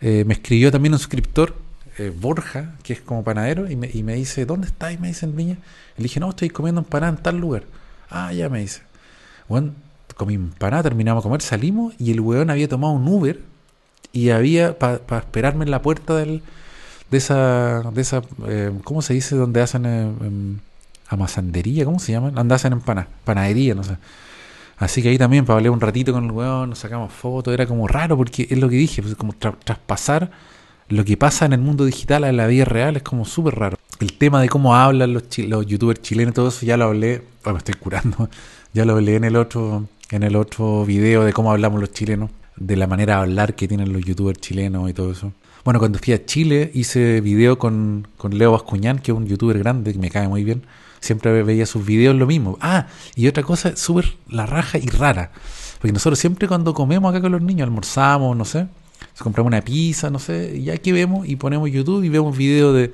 eh, 0.00 0.24
me 0.26 0.34
escribió 0.34 0.70
también 0.70 0.92
un 0.92 0.98
suscriptor, 0.98 1.54
eh, 1.98 2.12
Borja, 2.16 2.76
que 2.82 2.92
es 2.92 3.00
como 3.00 3.24
panadero, 3.24 3.70
y 3.70 3.76
me, 3.76 3.90
y 3.92 4.02
me 4.02 4.14
dice, 4.14 4.46
¿dónde 4.46 4.68
estás? 4.68 4.92
Y 4.92 4.98
me 4.98 5.08
dice 5.08 5.26
en 5.26 5.36
Viña. 5.36 5.58
Le 5.96 6.04
dije, 6.04 6.20
no, 6.20 6.30
estoy 6.30 6.50
comiendo 6.50 6.80
empanada 6.80 7.12
en 7.12 7.22
tal 7.22 7.38
lugar. 7.38 7.64
Ah, 8.10 8.32
ya 8.32 8.48
me 8.48 8.60
dice. 8.60 8.82
Bueno, 9.48 9.72
comí 10.16 10.34
empanada, 10.34 10.84
terminamos 10.84 11.22
de 11.22 11.28
comer, 11.28 11.42
salimos 11.42 11.94
y 11.98 12.10
el 12.10 12.20
weón 12.20 12.50
había 12.50 12.68
tomado 12.68 12.92
un 12.92 13.08
Uber 13.08 13.40
y 14.12 14.30
había, 14.30 14.78
para 14.78 15.18
esperarme 15.18 15.64
en 15.64 15.70
la 15.70 15.82
puerta 15.82 16.16
del, 16.16 16.42
de 17.10 17.18
esa, 17.18 17.82
de 17.90 18.00
esa 18.00 18.22
eh, 18.46 18.72
¿cómo 18.84 19.02
se 19.02 19.14
dice? 19.14 19.36
Donde 19.36 19.60
hacen 19.60 19.84
em, 19.86 20.58
amasandería, 21.08 21.84
¿cómo 21.84 21.98
se 21.98 22.12
llaman? 22.12 22.38
Andas 22.38 22.64
en 22.64 22.80
panadería, 23.24 23.74
no 23.74 23.84
sé. 23.84 23.96
Así 24.78 25.02
que 25.02 25.10
ahí 25.10 25.18
también, 25.18 25.44
para 25.44 25.58
hablar 25.58 25.72
un 25.72 25.80
ratito 25.80 26.12
con 26.12 26.24
el 26.24 26.30
weón, 26.30 26.70
nos 26.70 26.78
sacamos 26.78 27.12
fotos, 27.12 27.52
era 27.52 27.66
como 27.66 27.86
raro, 27.86 28.16
porque 28.16 28.46
es 28.48 28.58
lo 28.58 28.68
que 28.68 28.76
dije, 28.76 29.02
pues 29.02 29.14
como 29.14 29.34
traspasar 29.34 30.30
lo 30.90 31.04
que 31.04 31.16
pasa 31.16 31.46
en 31.46 31.52
el 31.52 31.60
mundo 31.60 31.84
digital 31.84 32.24
a 32.24 32.32
la 32.32 32.46
vida 32.48 32.64
real 32.64 32.96
es 32.96 33.02
como 33.02 33.24
súper 33.24 33.54
raro. 33.54 33.76
El 34.00 34.12
tema 34.14 34.40
de 34.40 34.48
cómo 34.48 34.74
hablan 34.74 35.14
los, 35.14 35.38
los 35.38 35.66
youtubers 35.66 36.02
chilenos, 36.02 36.34
todo 36.34 36.48
eso 36.48 36.66
ya 36.66 36.76
lo 36.76 36.86
hablé, 36.86 37.22
bueno, 37.44 37.54
me 37.54 37.58
estoy 37.58 37.74
curando, 37.74 38.28
ya 38.72 38.84
lo 38.84 38.94
hablé 38.94 39.16
en 39.16 39.24
el 39.24 39.36
otro, 39.36 39.86
en 40.10 40.22
el 40.24 40.34
otro 40.34 40.84
video 40.84 41.24
de 41.24 41.32
cómo 41.32 41.52
hablamos 41.52 41.80
los 41.80 41.92
chilenos. 41.92 42.30
de 42.56 42.76
la 42.76 42.86
manera 42.86 43.16
de 43.16 43.20
hablar 43.22 43.54
que 43.54 43.68
tienen 43.68 43.92
los 43.92 44.04
youtubers 44.04 44.40
chilenos 44.40 44.90
y 44.90 44.92
todo 44.92 45.12
eso. 45.12 45.32
Bueno, 45.64 45.78
cuando 45.78 45.98
fui 45.98 46.14
a 46.14 46.24
Chile 46.24 46.70
hice 46.74 47.20
video 47.20 47.58
con, 47.58 48.08
con 48.16 48.36
Leo 48.38 48.52
Bascuñán, 48.52 48.98
que 48.98 49.12
es 49.12 49.16
un 49.16 49.26
youtuber 49.26 49.58
grande 49.58 49.92
que 49.92 49.98
me 49.98 50.10
cae 50.10 50.26
muy 50.26 50.42
bien. 50.42 50.62
Siempre 51.00 51.42
veía 51.42 51.66
sus 51.66 51.84
videos 51.84 52.16
lo 52.16 52.26
mismo. 52.26 52.58
Ah, 52.60 52.86
y 53.14 53.26
otra 53.26 53.42
cosa 53.42 53.76
súper 53.76 54.16
la 54.28 54.46
raja 54.46 54.78
y 54.78 54.86
rara. 54.88 55.32
Porque 55.78 55.92
nosotros 55.92 56.18
siempre 56.18 56.48
cuando 56.48 56.72
comemos 56.72 57.10
acá 57.10 57.20
con 57.20 57.32
los 57.32 57.42
niños, 57.42 57.66
almorzamos, 57.66 58.36
no 58.36 58.44
sé, 58.44 58.68
compramos 59.18 59.48
una 59.48 59.60
pizza, 59.62 60.10
no 60.10 60.18
sé, 60.18 60.56
y 60.56 60.64
ya 60.64 60.76
que 60.78 60.92
vemos 60.92 61.28
y 61.28 61.36
ponemos 61.36 61.70
YouTube 61.70 62.04
y 62.04 62.08
vemos 62.08 62.36
videos 62.36 62.74
de, 62.74 62.92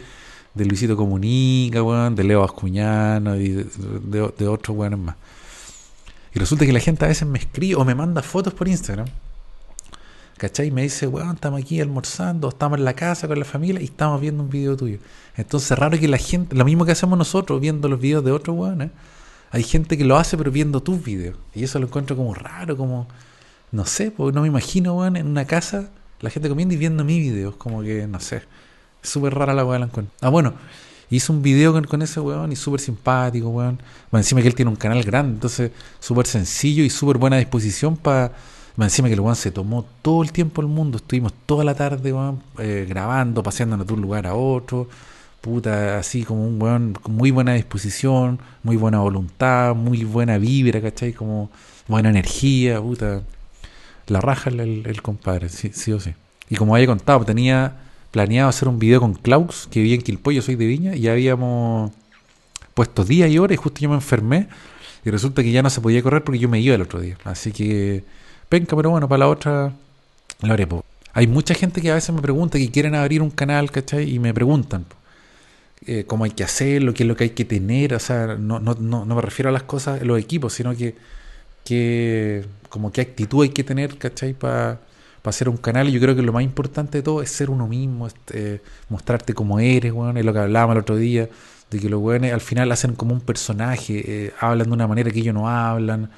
de 0.55 0.65
Luisito 0.65 0.97
Comunica, 0.97 1.81
de 2.11 2.25
Leo 2.25 2.41
Bascuñano 2.41 3.37
y 3.37 3.49
de, 3.51 4.33
de, 4.37 4.49
otros 4.49 4.77
weones 4.77 4.99
más. 4.99 5.17
Y 6.35 6.39
resulta 6.39 6.67
que 6.67 6.73
la 6.73 6.81
gente 6.81 7.05
a 7.05 7.09
veces 7.09 7.27
me 7.27 7.39
escribe 7.39 7.77
o 7.77 7.85
me 7.85 7.95
manda 7.95 8.23
fotos 8.23 8.55
por 8.55 8.69
Instagram. 8.69 9.07
¿Cachai? 10.37 10.67
Y 10.67 10.71
me 10.71 10.83
dice, 10.83 11.07
weón, 11.07 11.37
estamos 11.37 11.61
aquí 11.61 11.81
almorzando, 11.81 12.49
estamos 12.51 12.79
en 12.79 12.85
la 12.85 12.93
casa 12.95 13.27
con 13.27 13.39
la 13.39 13.45
familia 13.47 13.81
y 13.81 13.85
estamos 13.85 14.21
viendo 14.21 14.43
un 14.43 14.51
video 14.51 14.77
tuyo. 14.77 14.99
Entonces, 15.35 15.79
raro 15.79 15.99
que 15.99 16.09
la 16.09 16.19
gente, 16.19 16.55
lo 16.55 16.65
mismo 16.65 16.85
que 16.85 16.93
hacemos 16.93 17.17
nosotros 17.17 17.61
viendo 17.61 17.89
los 17.89 17.99
videos 17.99 18.23
de 18.23 18.33
otros 18.33 18.57
weones, 18.57 18.91
hay 19.51 19.63
gente 19.63 19.97
que 19.97 20.05
lo 20.05 20.19
hace 20.19 20.37
pero 20.37 20.51
viendo 20.51 20.83
tus 20.83 21.03
videos. 21.03 21.39
Y 21.55 21.65
eso 21.65 21.79
lo 21.79 21.87
encuentro 21.87 22.17
como 22.17 22.35
raro, 22.35 22.77
como, 22.77 23.09
no 23.73 23.87
sé, 23.87 24.11
porque 24.11 24.35
no 24.35 24.43
me 24.43 24.49
imagino, 24.49 24.95
weón, 24.99 25.17
en 25.17 25.27
una 25.27 25.47
casa 25.47 25.91
la 26.21 26.29
gente 26.29 26.49
comiendo 26.49 26.75
y 26.75 26.77
viendo 26.77 27.03
mis 27.05 27.21
videos, 27.21 27.57
como 27.57 27.83
que, 27.83 28.07
no 28.07 28.21
sé, 28.21 28.43
súper 29.03 29.35
rara 29.35 29.55
la 29.55 29.65
weá 29.65 29.79
la 29.79 29.87
encuentro. 29.87 30.15
Ah, 30.21 30.29
bueno, 30.29 30.53
hice 31.09 31.33
un 31.33 31.41
video 31.41 31.73
con, 31.73 31.85
con 31.85 32.03
ese 32.03 32.21
weón 32.21 32.53
y 32.53 32.57
súper 32.57 32.81
simpático, 32.81 33.49
weón. 33.49 33.79
Bueno, 34.11 34.21
encima 34.21 34.43
que 34.43 34.49
él 34.49 34.55
tiene 34.55 34.71
un 34.71 34.77
canal 34.77 35.03
grande, 35.03 35.35
entonces 35.35 35.71
súper 35.99 36.27
sencillo 36.27 36.85
y 36.85 36.91
súper 36.91 37.17
buena 37.17 37.39
disposición 37.39 37.97
para... 37.97 38.33
Encima 38.85 39.09
que 39.09 39.15
el 39.15 39.21
weón 39.21 39.37
se 39.37 39.51
tomó 39.51 39.87
todo 40.03 40.23
el 40.23 40.33
tiempo 40.33 40.61
el 40.61 40.69
mundo, 40.69 40.99
estuvimos 40.99 41.33
toda 41.47 41.65
la 41.65 41.75
tarde, 41.75 42.15
eh, 42.59 42.87
grabando, 42.89 43.43
paseando 43.43 43.83
de 43.83 43.93
un 43.93 44.03
lugar 44.03 44.27
a 44.27 44.35
otro, 44.35 44.89
puta, 45.41 45.99
así 45.99 46.25
como 46.25 46.47
un 46.47 46.61
weón 46.61 46.93
con 46.93 47.15
muy 47.15 47.31
buena 47.31 47.55
disposición, 47.55 48.39
muy 48.63 48.77
buena 48.77 48.99
voluntad, 48.99 49.75
muy 49.75 50.05
buena 50.05 50.39
vibra, 50.39 50.83
¿cachai? 50.83 51.13
Como 51.13 51.51
buena 51.89 52.11
energía, 52.11 52.81
puta. 52.81 53.23
La 54.09 54.21
raja 54.21 54.51
el, 54.51 55.03
compadre, 55.03 55.49
sí, 55.49 55.71
sí 55.73 55.93
o 55.93 56.01
sí. 56.01 56.15
Y 56.49 56.57
como 56.57 56.75
había 56.75 56.87
contado, 56.87 57.25
tenía 57.25 57.77
planeado 58.11 58.49
hacer 58.49 58.69
un 58.69 58.79
video 58.79 59.01
con 59.01 59.15
Klaus, 59.15 59.69
que 59.71 59.81
vivía 59.81 59.97
en 59.97 60.03
Quilpó, 60.03 60.33
soy 60.43 60.57
de 60.57 60.67
Viña, 60.67 60.95
y 60.95 61.01
ya 61.01 61.13
habíamos 61.13 61.93
puesto 62.75 63.05
días 63.05 63.31
y 63.31 63.39
horas, 63.39 63.55
y 63.55 63.57
justo 63.57 63.81
yo 63.81 63.89
me 63.89 63.95
enfermé, 63.97 64.49
y 65.05 65.11
resulta 65.11 65.43
que 65.43 65.51
ya 65.51 65.63
no 65.63 65.71
se 65.71 65.81
podía 65.81 66.03
correr 66.03 66.23
porque 66.25 66.39
yo 66.39 66.49
me 66.49 66.61
iba 66.61 66.75
el 66.75 66.83
otro 66.83 67.01
día. 67.01 67.17
Así 67.25 67.53
que, 67.53 68.05
penca, 68.49 68.77
pero 68.77 68.91
bueno, 68.91 69.09
para 69.09 69.21
la 69.21 69.29
otra, 69.29 69.73
lo 70.43 70.53
haré. 70.53 70.67
Hay 71.13 71.27
mucha 71.27 71.55
gente 71.55 71.81
que 71.81 71.91
a 71.91 71.95
veces 71.95 72.15
me 72.15 72.23
pregunta 72.23 72.59
que 72.59 72.71
quieren 72.71 72.95
abrir 72.95 73.23
un 73.23 73.31
canal, 73.31 73.71
¿cachai? 73.71 74.13
Y 74.13 74.19
me 74.19 74.35
preguntan 74.35 74.85
eh, 75.87 76.05
cómo 76.07 76.25
hay 76.25 76.31
que 76.31 76.45
hacerlo, 76.45 76.95
qué 76.95 77.05
es 77.05 77.09
lo 77.09 77.17
que 77.17 77.25
hay 77.25 77.31
que 77.31 77.45
tener, 77.45 77.95
o 77.95 77.99
sea, 77.99 78.37
no, 78.39 78.59
no, 78.61 78.75
no, 78.75 79.05
no 79.05 79.15
me 79.15 79.23
refiero 79.23 79.49
a 79.49 79.53
las 79.53 79.63
cosas, 79.63 80.03
los 80.03 80.19
equipos, 80.19 80.53
sino 80.53 80.77
que, 80.77 80.95
que 81.65 82.45
como 82.69 82.93
qué 82.93 83.01
actitud 83.01 83.43
hay 83.45 83.51
que 83.51 83.65
tener, 83.65 83.99
¿cachai? 83.99 84.35
Para 84.35 84.81
para 85.27 85.35
hacer 85.35 85.49
un 85.49 85.57
canal. 85.57 85.89
Y 85.89 85.93
yo 85.93 86.01
creo 86.01 86.15
que 86.15 86.23
lo 86.23 86.33
más 86.33 86.45
importante 86.45 86.99
de 86.99 87.03
todo 87.03 87.21
es 87.21 87.31
ser 87.31 87.51
uno 87.51 87.67
mismo, 87.67 88.07
este, 88.07 88.63
mostrarte 88.89 89.35
como 89.35 89.59
eres, 89.59 89.93
bueno, 89.93 90.17
es 90.17 90.25
lo 90.25 90.33
que 90.33 90.39
hablábamos 90.39 90.77
el 90.77 90.83
otro 90.83 90.97
día, 90.97 91.29
de 91.69 91.81
que 91.81 91.89
los 91.89 92.01
weones 92.01 92.33
al 92.33 92.41
final 92.41 92.71
hacen 92.71 92.95
como 92.95 93.13
un 93.13 93.21
personaje, 93.21 94.05
eh, 94.07 94.33
hablan 94.39 94.69
de 94.69 94.73
una 94.75 94.87
manera 94.87 95.11
que 95.11 95.19
ellos 95.19 95.35
no 95.35 95.49
hablan, 95.49 96.11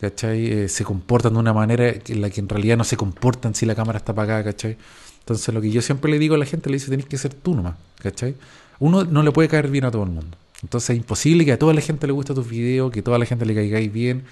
¿cachai? 0.00 0.46
Eh, 0.46 0.68
se 0.68 0.84
comportan 0.84 1.34
de 1.34 1.38
una 1.38 1.52
manera 1.52 1.88
en 1.88 2.20
la 2.20 2.30
que 2.30 2.40
en 2.40 2.48
realidad 2.48 2.76
no 2.76 2.84
se 2.84 2.96
comportan 2.96 3.54
si 3.54 3.66
la 3.66 3.74
cámara 3.74 3.98
está 3.98 4.12
apagada, 4.12 4.44
¿cachai? 4.44 4.76
Entonces 5.20 5.52
lo 5.54 5.60
que 5.60 5.70
yo 5.70 5.82
siempre 5.82 6.10
le 6.10 6.18
digo 6.18 6.34
a 6.34 6.38
la 6.38 6.44
gente, 6.44 6.70
le 6.70 6.76
dice, 6.76 6.90
tenés 6.90 7.06
que 7.06 7.18
ser 7.18 7.34
tú 7.34 7.54
nomás, 7.54 7.74
¿cachai? 8.00 8.36
Uno 8.78 9.04
no 9.04 9.22
le 9.22 9.32
puede 9.32 9.48
caer 9.48 9.68
bien 9.68 9.84
a 9.84 9.90
todo 9.90 10.04
el 10.04 10.10
mundo. 10.10 10.36
Entonces 10.62 10.90
es 10.90 10.96
imposible 10.96 11.44
que 11.44 11.52
a 11.52 11.58
toda 11.58 11.74
la 11.74 11.80
gente 11.80 12.06
le 12.06 12.12
guste 12.12 12.34
tus 12.34 12.48
videos, 12.48 12.90
que 12.92 13.00
a 13.00 13.04
toda 13.04 13.18
la 13.18 13.26
gente 13.26 13.44
le 13.44 13.54
caigáis 13.54 13.92
bien, 13.92 14.24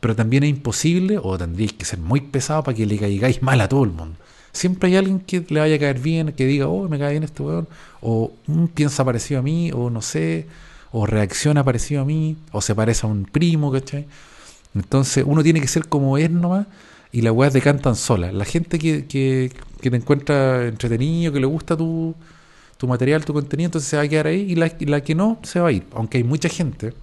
pero 0.00 0.14
también 0.14 0.44
es 0.44 0.50
imposible, 0.50 1.18
o 1.22 1.36
tendríais 1.38 1.72
que 1.72 1.84
ser 1.84 1.98
muy 1.98 2.20
pesado 2.20 2.62
para 2.62 2.76
que 2.76 2.86
le 2.86 2.98
caigáis 2.98 3.42
mal 3.42 3.60
a 3.60 3.68
todo 3.68 3.84
el 3.84 3.90
mundo. 3.90 4.16
Siempre 4.52 4.88
hay 4.88 4.96
alguien 4.96 5.20
que 5.20 5.44
le 5.48 5.60
vaya 5.60 5.76
a 5.76 5.78
caer 5.78 5.98
bien, 5.98 6.32
que 6.32 6.46
diga, 6.46 6.68
oh, 6.68 6.88
me 6.88 6.98
cae 6.98 7.10
bien 7.10 7.24
este 7.24 7.42
weón, 7.42 7.68
o 8.00 8.32
mm, 8.46 8.66
piensa 8.66 9.04
parecido 9.04 9.40
a 9.40 9.42
mí, 9.42 9.70
o 9.72 9.90
no 9.90 10.00
sé, 10.00 10.46
o 10.92 11.06
reacciona 11.06 11.62
parecido 11.64 12.02
a 12.02 12.04
mí, 12.04 12.36
o 12.52 12.60
se 12.60 12.74
parece 12.74 13.06
a 13.06 13.10
un 13.10 13.24
primo, 13.24 13.70
¿cachai? 13.70 14.06
Entonces 14.76 15.24
uno 15.26 15.42
tiene 15.42 15.60
que 15.60 15.68
ser 15.68 15.88
como 15.88 16.18
es 16.18 16.30
nomás 16.30 16.66
y 17.10 17.22
las 17.22 17.32
weas 17.32 17.52
decantan 17.52 17.96
solas. 17.96 18.32
La 18.32 18.44
gente 18.44 18.78
que, 18.78 19.06
que, 19.06 19.50
que, 19.80 19.90
te 19.90 19.96
encuentra 19.96 20.66
entretenido, 20.66 21.32
que 21.32 21.40
le 21.40 21.46
gusta 21.46 21.76
tu, 21.76 22.14
tu 22.76 22.86
material, 22.86 23.24
tu 23.24 23.32
contenido, 23.32 23.66
entonces 23.66 23.88
se 23.88 23.96
va 23.96 24.02
a 24.02 24.08
quedar 24.08 24.28
ahí 24.28 24.52
y 24.52 24.54
la, 24.54 24.70
la 24.80 25.00
que 25.00 25.14
no 25.14 25.38
se 25.42 25.58
va 25.58 25.68
a 25.68 25.72
ir. 25.72 25.84
Aunque 25.94 26.18
hay 26.18 26.24
mucha 26.24 26.48
gente, 26.48 26.94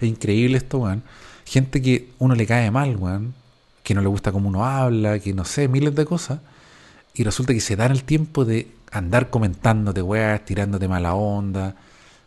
es 0.00 0.08
increíble 0.08 0.58
esto, 0.58 0.78
weón 0.78 1.02
gente 1.48 1.80
que 1.80 2.10
uno 2.18 2.34
le 2.34 2.46
cae 2.46 2.70
mal, 2.70 2.96
weón, 2.96 3.34
que 3.82 3.94
no 3.94 4.02
le 4.02 4.08
gusta 4.08 4.30
cómo 4.32 4.48
uno 4.48 4.64
habla, 4.66 5.18
que 5.18 5.32
no 5.32 5.44
sé, 5.44 5.66
miles 5.66 5.94
de 5.94 6.04
cosas, 6.04 6.40
y 7.14 7.24
resulta 7.24 7.54
que 7.54 7.60
se 7.60 7.74
dan 7.74 7.90
el 7.90 8.04
tiempo 8.04 8.44
de 8.44 8.70
andar 8.92 9.30
comentándote, 9.30 10.02
weón, 10.02 10.40
tirándote 10.44 10.86
mala 10.88 11.14
onda, 11.14 11.74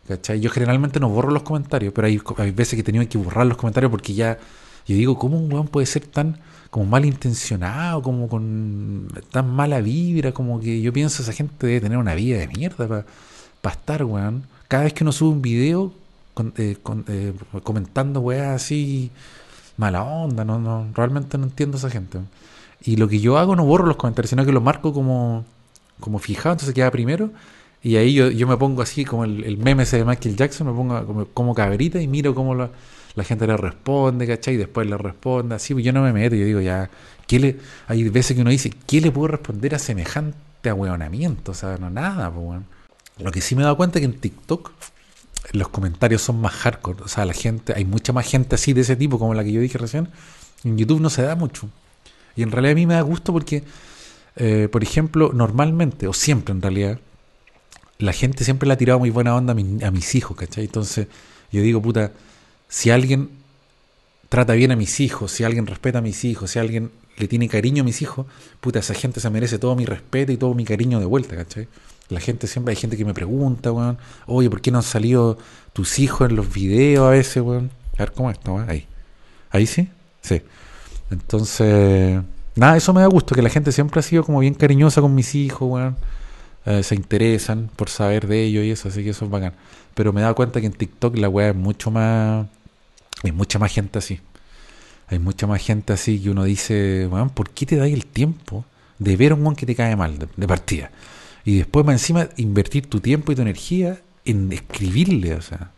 ¿cachai? 0.08 0.40
Yo 0.40 0.50
generalmente 0.50 1.00
no 1.00 1.08
borro 1.08 1.30
los 1.30 1.42
comentarios, 1.42 1.92
pero 1.94 2.06
hay, 2.06 2.20
hay 2.38 2.50
veces 2.50 2.74
que 2.74 2.80
he 2.80 2.84
tenido 2.84 3.08
que 3.08 3.18
borrar 3.18 3.46
los 3.46 3.56
comentarios 3.56 3.90
porque 3.90 4.14
ya, 4.14 4.38
yo 4.86 4.96
digo, 4.96 5.18
¿cómo 5.18 5.38
un 5.38 5.52
weón 5.52 5.68
puede 5.68 5.86
ser 5.86 6.06
tan 6.06 6.38
como 6.72 6.86
malintencionado, 6.86 8.00
como 8.02 8.28
con 8.28 9.06
tan 9.30 9.50
mala 9.50 9.82
vibra, 9.82 10.32
como 10.32 10.58
que 10.58 10.80
yo 10.80 10.90
pienso 10.90 11.22
esa 11.22 11.34
gente 11.34 11.66
debe 11.66 11.82
tener 11.82 11.98
una 11.98 12.14
vida 12.14 12.38
de 12.38 12.48
mierda 12.48 13.04
para 13.60 13.74
estar, 13.74 14.04
weón. 14.04 14.44
Cada 14.68 14.84
vez 14.84 14.94
que 14.94 15.04
uno 15.04 15.12
sube 15.12 15.32
un 15.32 15.42
video, 15.42 15.92
eh, 16.56 16.78
eh, 17.08 17.32
comentando 17.62 18.20
weas 18.20 18.56
así 18.56 19.10
mala 19.76 20.02
onda, 20.02 20.46
no, 20.46 20.58
no, 20.58 20.86
realmente 20.94 21.36
no 21.36 21.44
entiendo 21.44 21.76
a 21.76 21.78
esa 21.78 21.90
gente. 21.90 22.20
Y 22.82 22.96
lo 22.96 23.06
que 23.06 23.20
yo 23.20 23.36
hago 23.36 23.54
no 23.54 23.66
borro 23.66 23.86
los 23.86 23.96
comentarios, 23.96 24.30
sino 24.30 24.46
que 24.46 24.52
los 24.52 24.62
marco 24.62 24.94
como, 24.94 25.44
como 26.00 26.18
fijado, 26.18 26.54
entonces 26.54 26.74
queda 26.74 26.90
primero. 26.90 27.30
Y 27.82 27.96
ahí 27.96 28.14
yo, 28.14 28.30
yo 28.30 28.46
me 28.46 28.56
pongo 28.56 28.82
así 28.82 29.04
como 29.04 29.24
el, 29.24 29.56
meme 29.56 29.82
ese 29.82 29.98
de 29.98 30.04
Michael 30.04 30.36
Jackson, 30.36 30.68
me 30.68 30.72
pongo 30.72 31.04
como, 31.04 31.26
como 31.26 31.54
cabrita 31.54 32.00
y 32.00 32.06
miro 32.06 32.34
cómo 32.34 32.54
la, 32.54 32.70
la, 33.16 33.24
gente 33.24 33.46
le 33.46 33.56
responde, 33.56 34.26
¿cachai? 34.26 34.54
Y 34.54 34.56
después 34.56 34.86
le 34.86 34.96
responde, 34.96 35.56
así, 35.56 35.74
pues 35.74 35.84
yo 35.84 35.92
no 35.92 36.02
me 36.02 36.12
meto, 36.12 36.36
yo 36.36 36.44
digo 36.44 36.60
ya, 36.60 36.88
¿qué 37.26 37.40
le, 37.40 37.58
hay 37.88 38.08
veces 38.08 38.36
que 38.36 38.42
uno 38.42 38.50
dice, 38.50 38.70
¿qué 38.86 39.00
le 39.00 39.10
puedo 39.10 39.28
responder 39.28 39.74
a 39.74 39.80
semejante 39.80 40.70
ahueonamiento? 40.70 41.52
O 41.52 41.54
sea, 41.54 41.76
no 41.76 41.90
nada, 41.90 42.30
pues 42.30 42.44
bueno. 42.44 42.64
Lo 43.18 43.30
que 43.30 43.40
sí 43.40 43.54
me 43.54 43.62
he 43.62 43.64
dado 43.64 43.76
cuenta 43.76 43.98
es 43.98 44.06
que 44.06 44.12
en 44.12 44.20
TikTok 44.20 44.70
los 45.52 45.68
comentarios 45.68 46.22
son 46.22 46.40
más 46.40 46.52
hardcore. 46.52 47.02
O 47.02 47.08
sea, 47.08 47.24
la 47.24 47.32
gente, 47.32 47.72
hay 47.74 47.84
mucha 47.84 48.12
más 48.12 48.26
gente 48.26 48.54
así 48.54 48.72
de 48.72 48.82
ese 48.82 48.96
tipo, 48.96 49.18
como 49.18 49.34
la 49.34 49.44
que 49.44 49.52
yo 49.52 49.60
dije 49.60 49.78
recién. 49.78 50.08
En 50.64 50.78
YouTube 50.78 51.00
no 51.00 51.10
se 51.10 51.22
da 51.22 51.34
mucho. 51.34 51.68
Y 52.36 52.42
en 52.42 52.50
realidad 52.50 52.72
a 52.72 52.76
mí 52.76 52.86
me 52.86 52.94
da 52.94 53.02
gusto 53.02 53.32
porque, 53.32 53.64
eh, 54.36 54.68
por 54.70 54.82
ejemplo, 54.82 55.32
normalmente, 55.34 56.06
o 56.06 56.12
siempre 56.12 56.52
en 56.52 56.62
realidad, 56.62 56.98
la 58.02 58.12
gente 58.12 58.42
siempre 58.42 58.66
le 58.66 58.74
ha 58.74 58.76
tirado 58.76 58.98
muy 58.98 59.10
buena 59.10 59.36
onda 59.36 59.52
a, 59.52 59.90
mis 59.92 60.14
hijos, 60.16 60.36
¿cachai? 60.36 60.64
Entonces, 60.64 61.06
yo 61.52 61.62
digo, 61.62 61.80
puta, 61.80 62.10
si 62.68 62.90
alguien 62.90 63.30
trata 64.28 64.54
bien 64.54 64.72
a 64.72 64.76
mis 64.76 64.98
hijos, 64.98 65.30
si 65.30 65.44
alguien 65.44 65.68
respeta 65.68 65.98
a 65.98 66.02
mis 66.02 66.24
hijos, 66.24 66.50
si 66.50 66.58
alguien 66.58 66.90
le 67.16 67.28
tiene 67.28 67.48
cariño 67.48 67.82
a 67.82 67.84
mis 67.84 68.02
hijos, 68.02 68.26
puta, 68.60 68.80
esa 68.80 68.94
gente 68.94 69.20
se 69.20 69.30
merece 69.30 69.60
todo 69.60 69.76
mi 69.76 69.84
respeto 69.84 70.32
y 70.32 70.36
todo 70.36 70.52
mi 70.52 70.64
cariño 70.64 70.98
de 70.98 71.06
vuelta, 71.06 71.36
¿cachai? 71.36 71.68
La 72.08 72.18
gente 72.18 72.48
siempre, 72.48 72.72
hay 72.72 72.76
gente 72.76 72.96
que 72.96 73.04
me 73.04 73.14
pregunta, 73.14 73.70
weón, 73.70 73.98
oye, 74.26 74.50
¿por 74.50 74.60
qué 74.60 74.72
no 74.72 74.78
han 74.78 74.84
salido 74.84 75.38
tus 75.72 76.00
hijos 76.00 76.28
en 76.28 76.34
los 76.34 76.52
videos 76.52 77.06
a 77.06 77.10
veces, 77.10 77.40
weón? 77.40 77.70
A 77.94 77.98
ver 77.98 78.12
cómo 78.12 78.32
es, 78.32 78.38
¿no? 78.44 78.58
Ahí. 78.58 78.88
Ahí 79.50 79.66
sí, 79.66 79.88
sí. 80.22 80.42
Entonces, 81.12 82.20
nada, 82.56 82.76
eso 82.76 82.92
me 82.92 83.02
da 83.02 83.06
gusto, 83.06 83.36
que 83.36 83.42
la 83.42 83.48
gente 83.48 83.70
siempre 83.70 84.00
ha 84.00 84.02
sido 84.02 84.24
como 84.24 84.40
bien 84.40 84.54
cariñosa 84.54 85.00
con 85.00 85.14
mis 85.14 85.36
hijos, 85.36 85.70
weón. 85.70 85.96
Eh, 86.66 86.82
se 86.82 86.94
interesan 86.94 87.70
por 87.74 87.88
saber 87.88 88.28
de 88.28 88.44
ellos 88.44 88.64
y 88.64 88.70
eso, 88.70 88.88
así 88.88 89.02
que 89.04 89.10
eso 89.10 89.24
es 89.24 89.30
bacán. 89.30 89.54
Pero 89.94 90.12
me 90.12 90.22
da 90.22 90.34
cuenta 90.34 90.60
que 90.60 90.66
en 90.66 90.72
TikTok 90.72 91.16
la 91.18 91.28
weá 91.28 91.50
es 91.50 91.56
mucho 91.56 91.90
más. 91.90 92.46
Hay 93.24 93.32
mucha 93.32 93.58
más 93.58 93.72
gente 93.72 93.98
así. 93.98 94.20
Hay 95.08 95.18
mucha 95.18 95.46
más 95.46 95.62
gente 95.62 95.92
así 95.92 96.20
que 96.20 96.30
uno 96.30 96.44
dice, 96.44 97.06
weón, 97.10 97.30
¿por 97.30 97.50
qué 97.50 97.66
te 97.66 97.76
dais 97.76 97.92
el 97.92 98.06
tiempo 98.06 98.64
de 98.98 99.16
ver 99.16 99.32
a 99.32 99.34
un 99.34 99.42
weón 99.42 99.56
que 99.56 99.66
te 99.66 99.74
cae 99.74 99.96
mal 99.96 100.18
de 100.18 100.48
partida? 100.48 100.90
y 101.44 101.58
después 101.58 101.84
más 101.84 101.94
encima 101.94 102.28
invertir 102.36 102.88
tu 102.88 103.00
tiempo 103.00 103.32
y 103.32 103.34
tu 103.34 103.42
energía 103.42 104.00
en 104.24 104.52
escribirle, 104.52 105.34
o 105.34 105.42
sea. 105.42 105.71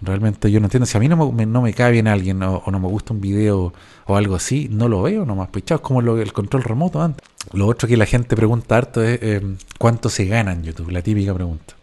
Realmente 0.00 0.50
yo 0.50 0.60
no 0.60 0.66
entiendo. 0.66 0.86
Si 0.86 0.96
a 0.96 1.00
mí 1.00 1.08
no 1.08 1.32
me, 1.32 1.46
no 1.46 1.62
me 1.62 1.74
cae 1.74 1.92
bien 1.92 2.06
alguien 2.06 2.42
o, 2.42 2.62
no 2.66 2.78
me 2.78 2.88
gusta 2.88 3.12
un 3.12 3.20
video 3.20 3.72
o 4.06 4.16
algo 4.16 4.36
así, 4.36 4.68
no 4.70 4.88
lo 4.88 5.02
veo 5.02 5.24
nomás. 5.24 5.48
Pues 5.50 5.64
es 5.68 5.80
como 5.80 6.00
el 6.00 6.32
control 6.32 6.62
remoto 6.62 7.02
antes. 7.02 7.26
Lo 7.52 7.66
otro 7.66 7.88
que 7.88 7.96
la 7.96 8.06
gente 8.06 8.36
pregunta 8.36 8.76
harto 8.76 9.02
es 9.02 9.18
eh, 9.22 9.42
cuánto 9.78 10.08
se 10.08 10.26
gana 10.26 10.52
en 10.52 10.62
YouTube, 10.62 10.90
la 10.90 11.02
típica 11.02 11.34
pregunta. 11.34 11.74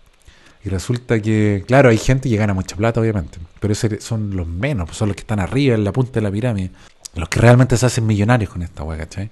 Y 0.63 0.69
resulta 0.69 1.19
que, 1.19 1.63
claro, 1.67 1.89
hay 1.89 1.97
gente 1.97 2.27
que 2.27 2.37
gana 2.37 2.53
mucha 2.53 2.75
plata, 2.75 2.99
obviamente, 2.99 3.37
pero 3.59 3.73
esos 3.73 4.03
son 4.03 4.35
los 4.35 4.47
menos, 4.47 4.89
son 4.97 5.09
los 5.09 5.15
que 5.15 5.21
están 5.21 5.39
arriba, 5.39 5.75
en 5.75 5.83
la 5.83 5.91
punta 5.91 6.13
de 6.13 6.21
la 6.21 6.31
pirámide. 6.31 6.71
Los 7.13 7.29
que 7.29 7.39
realmente 7.39 7.77
se 7.77 7.85
hacen 7.85 8.05
millonarios 8.07 8.49
con 8.49 8.63
esta 8.63 8.83
weá, 8.83 8.97
¿cachai? 8.97 9.29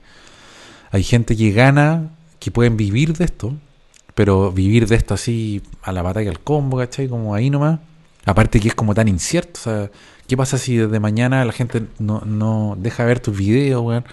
Hay 0.92 1.04
gente 1.04 1.36
que 1.36 1.52
gana, 1.52 2.12
que 2.40 2.52
pueden 2.52 2.78
vivir 2.78 3.18
de 3.18 3.26
esto, 3.26 3.56
pero 4.14 4.52
vivir 4.52 4.88
de 4.88 4.96
esto 4.96 5.16
así 5.16 5.64
a 5.82 5.92
la 5.92 6.04
batalla 6.04 6.30
al 6.30 6.40
combo, 6.40 6.78
¿cachai? 6.78 7.08
Como 7.08 7.34
ahí 7.34 7.50
nomás. 7.50 7.80
Aparte 8.26 8.60
que 8.60 8.70
es 8.70 8.76
como 8.76 8.94
tan 8.94 9.08
incierto, 9.08 9.60
o 9.60 9.64
sea, 9.64 9.92
¿qué 10.28 10.38
pasa 10.38 10.58
si 10.58 10.78
desde 10.78 11.00
mañana 11.00 11.44
la 11.44 11.52
gente 11.52 11.84
no, 12.00 12.22
no 12.22 12.76
deja 12.78 13.04
ver 13.04 13.20
tus 13.20 13.38
videos, 13.38 13.82
weón? 13.84 14.06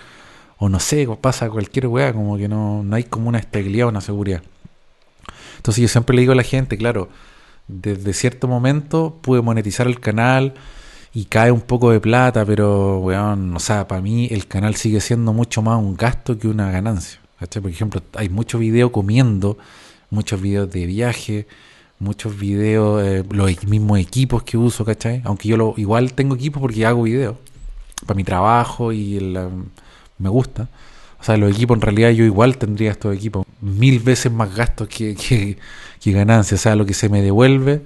O 0.59 0.69
no 0.69 0.81
sé, 0.81 1.09
pasa 1.21 1.49
cualquier 1.49 1.87
weá, 1.87 2.13
como 2.13 2.37
que 2.37 2.49
no, 2.49 2.83
no 2.83 2.97
hay 2.97 3.05
como 3.05 3.29
una 3.29 3.39
estabilidad 3.39 3.87
o 3.87 3.91
una 3.91 4.01
seguridad. 4.01 4.43
Entonces 5.57 5.83
yo 5.83 5.89
siempre 5.89 6.15
le 6.17 6.23
digo 6.23 6.33
a 6.33 6.37
la 6.37 6.43
gente, 6.43 6.77
claro, 6.77 7.09
desde 7.69 8.13
cierto 8.13 8.49
momento 8.49 9.19
pude 9.23 9.43
monetizar 9.43 9.87
el 9.87 10.01
canal 10.01 10.55
y 11.15 11.27
cae 11.27 11.51
un 11.53 11.61
poco 11.61 11.91
de 11.91 12.01
plata, 12.01 12.45
pero, 12.45 12.99
weón, 12.99 13.57
o 13.57 13.61
sea, 13.61 13.89
para 13.89 14.01
mí 14.01 14.29
el 14.31 14.47
canal 14.47 14.75
sigue 14.75 15.01
siendo 15.01 15.33
mucho 15.33 15.63
más 15.63 15.79
un 15.79 15.97
gasto 15.97 16.39
que 16.39 16.49
una 16.49 16.71
ganancia. 16.71 17.21
Por 17.39 17.71
ejemplo, 17.71 18.03
hay 18.15 18.29
muchos 18.29 18.61
videos 18.61 18.91
comiendo, 18.91 19.57
muchos 20.11 20.41
videos 20.41 20.71
de 20.71 20.87
viaje, 20.87 21.47
muchos 22.01 22.37
videos, 22.37 23.05
eh, 23.05 23.25
los 23.31 23.65
mismos 23.67 24.01
equipos 24.01 24.43
que 24.43 24.57
uso, 24.57 24.85
¿cachai? 24.85 25.23
Aunque 25.25 25.49
yo 25.49 25.57
lo, 25.57 25.75
igual 25.77 26.15
tengo 26.15 26.35
equipos 26.35 26.61
porque 26.61 26.85
hago 26.85 27.03
videos 27.03 27.37
para 28.07 28.17
mi 28.17 28.25
trabajo 28.25 28.93
y 28.93 29.19
me 30.19 30.29
gusta. 30.29 30.69
O 31.21 31.25
sea, 31.25 31.37
los 31.37 31.53
equipos 31.53 31.77
en 31.77 31.83
realidad 31.83 32.11
yo 32.11 32.25
igual 32.25 32.57
tendría 32.57 32.91
estos 32.91 33.15
equipos 33.15 33.47
mil 33.61 34.01
veces 34.01 34.33
más 34.33 34.55
gastos 34.55 34.89
que, 34.89 35.15
que, 36.01 36.13
ganancias. 36.13 36.61
O 36.61 36.63
sea, 36.63 36.75
lo 36.75 36.87
que 36.87 36.95
se 36.95 37.11
me 37.11 37.21
devuelve 37.21 37.83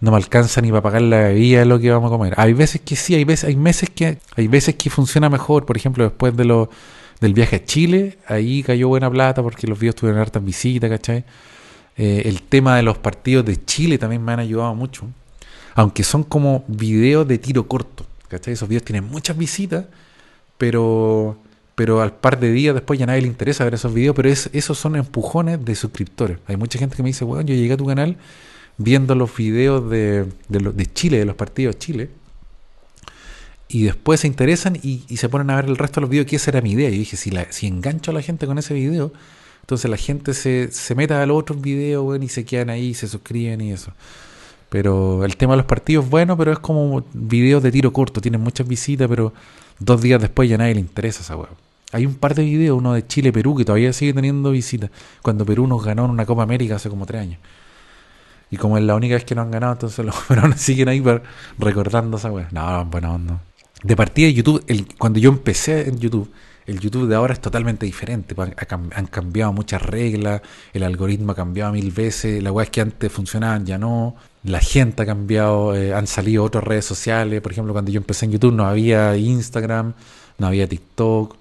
no 0.00 0.10
me 0.12 0.16
alcanza 0.16 0.60
ni 0.62 0.70
para 0.70 0.82
pagar 0.82 1.02
la 1.02 1.18
bebida 1.18 1.60
de 1.60 1.66
lo 1.66 1.78
que 1.78 1.90
vamos 1.90 2.08
a 2.08 2.16
comer. 2.16 2.34
Hay 2.38 2.54
veces 2.54 2.80
que 2.80 2.96
sí, 2.96 3.14
hay 3.14 3.24
veces, 3.24 3.48
hay 3.48 3.56
meses 3.56 3.90
que, 3.90 4.18
hay 4.36 4.48
veces 4.48 4.76
que 4.76 4.88
funciona 4.88 5.28
mejor. 5.28 5.66
Por 5.66 5.76
ejemplo, 5.76 6.04
después 6.04 6.34
de 6.34 6.46
lo, 6.46 6.70
del 7.20 7.34
viaje 7.34 7.56
a 7.56 7.64
Chile, 7.64 8.18
ahí 8.26 8.62
cayó 8.62 8.88
buena 8.88 9.10
plata 9.10 9.42
porque 9.42 9.66
los 9.66 9.78
videos 9.78 9.96
tuvieron 9.96 10.22
hartas 10.22 10.42
visitas, 10.42 10.88
¿cachai? 10.88 11.24
Eh, 11.98 12.22
el 12.26 12.42
tema 12.42 12.76
de 12.76 12.82
los 12.82 12.96
partidos 12.96 13.44
de 13.44 13.62
Chile 13.64 13.98
también 13.98 14.24
me 14.24 14.32
han 14.32 14.40
ayudado 14.40 14.74
mucho. 14.74 15.06
Aunque 15.74 16.04
son 16.04 16.22
como 16.24 16.64
videos 16.68 17.28
de 17.28 17.38
tiro 17.38 17.68
corto, 17.68 18.06
¿cachai? 18.28 18.54
Esos 18.54 18.68
videos 18.68 18.84
tienen 18.84 19.04
muchas 19.04 19.36
visitas, 19.36 19.84
pero 20.56 21.36
pero 21.78 22.02
al 22.02 22.12
par 22.12 22.40
de 22.40 22.50
días 22.50 22.74
después 22.74 22.98
ya 22.98 23.06
nadie 23.06 23.22
le 23.22 23.28
interesa 23.28 23.62
ver 23.62 23.74
esos 23.74 23.94
videos, 23.94 24.16
pero 24.16 24.28
es, 24.28 24.50
esos 24.52 24.76
son 24.76 24.96
empujones 24.96 25.64
de 25.64 25.76
suscriptores. 25.76 26.38
Hay 26.48 26.56
mucha 26.56 26.76
gente 26.76 26.96
que 26.96 27.04
me 27.04 27.10
dice, 27.10 27.24
bueno, 27.24 27.42
yo 27.46 27.54
llegué 27.54 27.74
a 27.74 27.76
tu 27.76 27.86
canal 27.86 28.16
viendo 28.78 29.14
los 29.14 29.36
videos 29.36 29.88
de, 29.88 30.26
de, 30.48 30.86
Chile, 30.92 31.20
de 31.20 31.24
los 31.24 31.36
partidos 31.36 31.76
de 31.76 31.78
Chile, 31.78 32.10
y 33.68 33.84
después 33.84 34.18
se 34.18 34.26
interesan 34.26 34.76
y, 34.82 35.04
se 35.16 35.28
ponen 35.28 35.50
a 35.50 35.54
ver 35.54 35.66
el 35.66 35.76
resto 35.76 36.00
de 36.00 36.02
los 36.02 36.10
videos, 36.10 36.26
que 36.26 36.34
esa 36.34 36.50
era 36.50 36.62
mi 36.62 36.72
idea. 36.72 36.88
Y 36.90 36.98
dije, 36.98 37.16
si, 37.16 37.30
la, 37.30 37.46
si 37.52 37.68
engancho 37.68 38.10
a 38.10 38.14
la 38.14 38.22
gente 38.22 38.48
con 38.48 38.58
ese 38.58 38.74
video, 38.74 39.12
entonces 39.68 39.90
la 39.90 39.98
gente 39.98 40.32
se, 40.32 40.72
se 40.72 40.94
meta 40.94 41.22
a 41.22 41.26
los 41.26 41.36
otros 41.36 41.60
videos, 41.60 42.22
y 42.22 42.28
se 42.28 42.46
quedan 42.46 42.70
ahí, 42.70 42.94
se 42.94 43.06
suscriben 43.06 43.60
y 43.60 43.72
eso. 43.72 43.92
Pero 44.70 45.26
el 45.26 45.36
tema 45.36 45.52
de 45.52 45.58
los 45.58 45.66
partidos 45.66 46.06
es 46.06 46.10
bueno, 46.10 46.38
pero 46.38 46.52
es 46.52 46.58
como 46.58 47.04
videos 47.12 47.62
de 47.62 47.70
tiro 47.70 47.92
corto, 47.92 48.22
tienen 48.22 48.40
muchas 48.40 48.66
visitas, 48.66 49.06
pero 49.08 49.34
dos 49.78 50.00
días 50.00 50.22
después 50.22 50.48
ya 50.48 50.56
nadie 50.56 50.72
le 50.72 50.80
interesa 50.80 51.20
esa 51.20 51.36
hueá. 51.36 51.50
Hay 51.92 52.06
un 52.06 52.14
par 52.14 52.34
de 52.34 52.44
videos, 52.44 52.78
uno 52.78 52.94
de 52.94 53.06
Chile-Perú, 53.06 53.56
que 53.56 53.66
todavía 53.66 53.92
sigue 53.92 54.14
teniendo 54.14 54.52
visitas, 54.52 54.88
cuando 55.20 55.44
Perú 55.44 55.66
nos 55.66 55.84
ganó 55.84 56.06
en 56.06 56.12
una 56.12 56.24
Copa 56.24 56.44
América 56.44 56.76
hace 56.76 56.88
como 56.88 57.04
tres 57.04 57.20
años. 57.20 57.38
Y 58.50 58.56
como 58.56 58.78
es 58.78 58.84
la 58.84 58.94
única 58.94 59.16
vez 59.16 59.26
que 59.26 59.34
no 59.34 59.42
han 59.42 59.50
ganado, 59.50 59.74
entonces 59.74 60.02
los 60.02 60.16
peruanos 60.28 60.58
siguen 60.58 60.88
ahí 60.88 61.04
recordando 61.58 62.16
esa. 62.16 62.30
No, 62.30 62.86
bueno, 62.86 63.18
no. 63.18 63.40
De 63.82 63.94
partida 63.96 64.28
de 64.28 64.32
YouTube, 64.32 64.64
el, 64.66 64.88
cuando 64.96 65.18
yo 65.18 65.28
empecé 65.28 65.90
en 65.90 65.98
YouTube, 65.98 66.32
el 66.68 66.80
YouTube 66.80 67.08
de 67.08 67.16
ahora 67.16 67.32
es 67.32 67.40
totalmente 67.40 67.86
diferente. 67.86 68.34
Pues, 68.34 68.52
han, 68.68 69.06
cambiado 69.06 69.52
muchas 69.52 69.80
reglas, 69.82 70.42
el 70.74 70.82
algoritmo 70.82 71.32
ha 71.32 71.34
cambiado 71.34 71.72
mil 71.72 71.90
veces, 71.90 72.42
las 72.42 72.52
weas 72.52 72.68
que 72.70 72.82
antes 72.82 73.10
funcionaban 73.10 73.64
ya 73.64 73.78
no, 73.78 74.14
la 74.44 74.60
gente 74.60 75.02
ha 75.02 75.06
cambiado, 75.06 75.74
eh, 75.74 75.94
han 75.94 76.06
salido 76.06 76.44
otras 76.44 76.62
redes 76.62 76.84
sociales. 76.84 77.40
Por 77.40 77.52
ejemplo, 77.52 77.72
cuando 77.72 77.90
yo 77.90 77.98
empecé 77.98 78.26
en 78.26 78.32
YouTube 78.32 78.52
no 78.52 78.66
había 78.66 79.16
Instagram, 79.16 79.94
no 80.36 80.46
había 80.46 80.68
TikTok, 80.68 81.36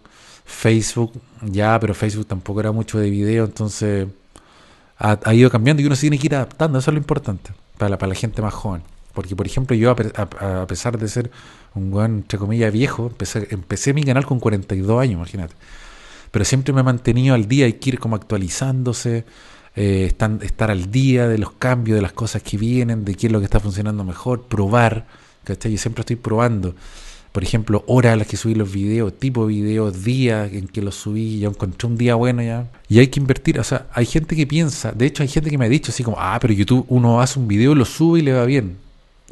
Facebook, 0.46 1.12
ya, 1.42 1.78
pero 1.80 1.94
Facebook 1.94 2.26
tampoco 2.26 2.62
era 2.62 2.72
mucho 2.72 2.98
de 2.98 3.10
video, 3.10 3.44
entonces 3.46 4.08
ha, 4.98 5.34
ido 5.34 5.50
cambiando 5.50 5.84
y 5.84 5.86
uno 5.86 5.96
se 5.96 6.02
tiene 6.02 6.18
que 6.18 6.28
ir 6.28 6.36
adaptando, 6.36 6.80
eso 6.80 6.90
es 6.90 6.94
lo 6.94 7.00
importante 7.00 7.52
para 7.78 7.90
la, 7.90 7.98
para 7.98 8.10
la 8.10 8.16
gente 8.16 8.42
más 8.42 8.54
joven. 8.54 8.82
Porque, 9.18 9.36
por 9.36 9.48
ejemplo, 9.48 9.76
yo, 9.76 9.90
a, 9.90 10.68
pesar 10.68 10.98
de 11.00 11.08
ser 11.08 11.32
un 11.78 11.92
buen, 11.92 12.16
entre 12.18 12.40
comillas, 12.40 12.72
viejo, 12.74 13.08
empecé, 13.08 13.48
empecé 13.52 13.94
mi 13.94 14.04
canal 14.04 14.26
con 14.26 14.40
42 14.40 15.02
años, 15.02 15.14
imagínate. 15.14 15.56
Pero 16.32 16.46
siempre 16.46 16.74
me 16.74 16.82
he 16.82 16.84
mantenido 16.84 17.36
al 17.36 17.48
día, 17.48 17.66
hay 17.66 17.74
que 17.74 17.92
ir 17.92 18.00
como 18.00 18.16
actualizándose, 18.16 19.26
eh, 19.76 20.14
estar 20.42 20.72
al 20.72 20.92
día 20.92 21.28
de 21.28 21.38
los 21.38 21.52
cambios, 21.54 21.96
de 21.96 22.02
las 22.02 22.14
cosas 22.14 22.44
que 22.44 22.58
vienen, 22.58 23.06
de 23.06 23.16
qué 23.16 23.28
es 23.28 23.34
lo 23.34 23.40
que 23.40 23.46
está 23.46 23.60
funcionando 23.60 24.04
mejor, 24.04 24.44
probar, 24.48 25.08
¿cachai? 25.44 25.72
Yo 25.72 25.78
siempre 25.78 26.02
estoy 26.02 26.16
probando 26.18 26.76
por 27.38 27.44
ejemplo, 27.44 27.84
horas 27.86 28.14
a 28.14 28.16
las 28.16 28.26
que 28.26 28.36
subí 28.36 28.56
los 28.56 28.72
videos, 28.72 29.14
tipo 29.14 29.46
de 29.46 29.54
videos, 29.54 30.04
días 30.04 30.52
en 30.54 30.68
que 30.68 30.82
los 30.82 30.96
subí, 30.96 31.38
ya 31.38 31.50
encontré 31.50 31.88
un 31.88 31.96
día 31.96 32.16
bueno 32.16 32.42
ya. 32.42 32.68
Y 32.90 32.98
hay 32.98 33.10
que 33.10 33.20
invertir, 33.20 33.60
o 33.60 33.64
sea, 33.64 33.86
hay 33.94 34.08
gente 34.08 34.36
que 34.36 34.48
piensa, 34.48 34.92
de 34.92 35.06
hecho 35.06 35.22
hay 35.22 35.30
gente 35.30 35.52
que 35.52 35.58
me 35.60 35.66
ha 35.66 35.70
dicho 35.70 35.92
así 35.92 36.04
como, 36.04 36.18
ah, 36.20 36.40
pero 36.42 36.52
YouTube 36.56 36.88
uno 36.90 37.22
hace 37.22 37.38
un 37.38 37.48
video, 37.48 37.76
lo 37.76 37.86
sube 37.86 38.18
y 38.18 38.22
le 38.24 38.34
va 38.34 38.44
bien. 38.46 38.78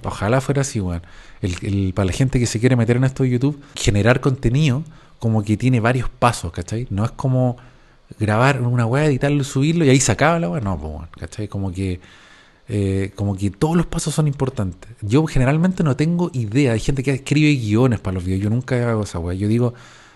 Ojalá 0.03 0.39
fuera 0.39 0.61
así, 0.61 0.79
weón. 0.79 1.01
El, 1.45 1.93
para 1.93 2.07
la 2.07 2.13
gente 2.13 2.39
que 2.39 2.45
se 2.45 2.59
quiere 2.59 2.75
meter 2.75 2.97
en 2.97 3.03
esto 3.03 3.23
de 3.23 3.29
YouTube, 3.29 3.61
generar 3.75 4.21
contenido 4.21 4.83
como 5.19 5.43
que 5.43 5.57
tiene 5.57 5.79
varios 5.79 6.09
pasos, 6.09 6.51
¿cachai? 6.51 6.87
No 6.89 7.05
es 7.05 7.11
como 7.11 7.57
grabar 8.19 8.61
una 8.61 8.85
weá, 8.85 9.05
editarlo, 9.05 9.43
subirlo 9.43 9.85
y 9.85 9.89
ahí 9.89 9.99
se 9.99 10.11
acaba 10.11 10.39
la 10.39 10.49
weá. 10.49 10.61
No, 10.61 10.77
pues, 10.77 11.09
¿cachai? 11.19 11.47
Como 11.47 11.71
que 11.71 11.99
eh, 12.67 13.11
como 13.15 13.35
que 13.37 13.51
todos 13.51 13.75
los 13.75 13.85
pasos 13.85 14.13
son 14.13 14.27
importantes. 14.27 14.89
Yo 15.01 15.25
generalmente 15.25 15.83
no 15.83 15.95
tengo 15.95 16.31
idea. 16.33 16.73
Hay 16.73 16.79
gente 16.79 17.03
que 17.03 17.11
escribe 17.11 17.53
guiones 17.55 17.99
para 17.99 18.15
los 18.15 18.23
videos. 18.23 18.41
Yo 18.43 18.49
nunca 18.49 18.89
hago 18.89 19.03
esa 19.03 19.19
weá. 19.19 19.35
Yo 19.35 19.47
digo, 19.47 19.73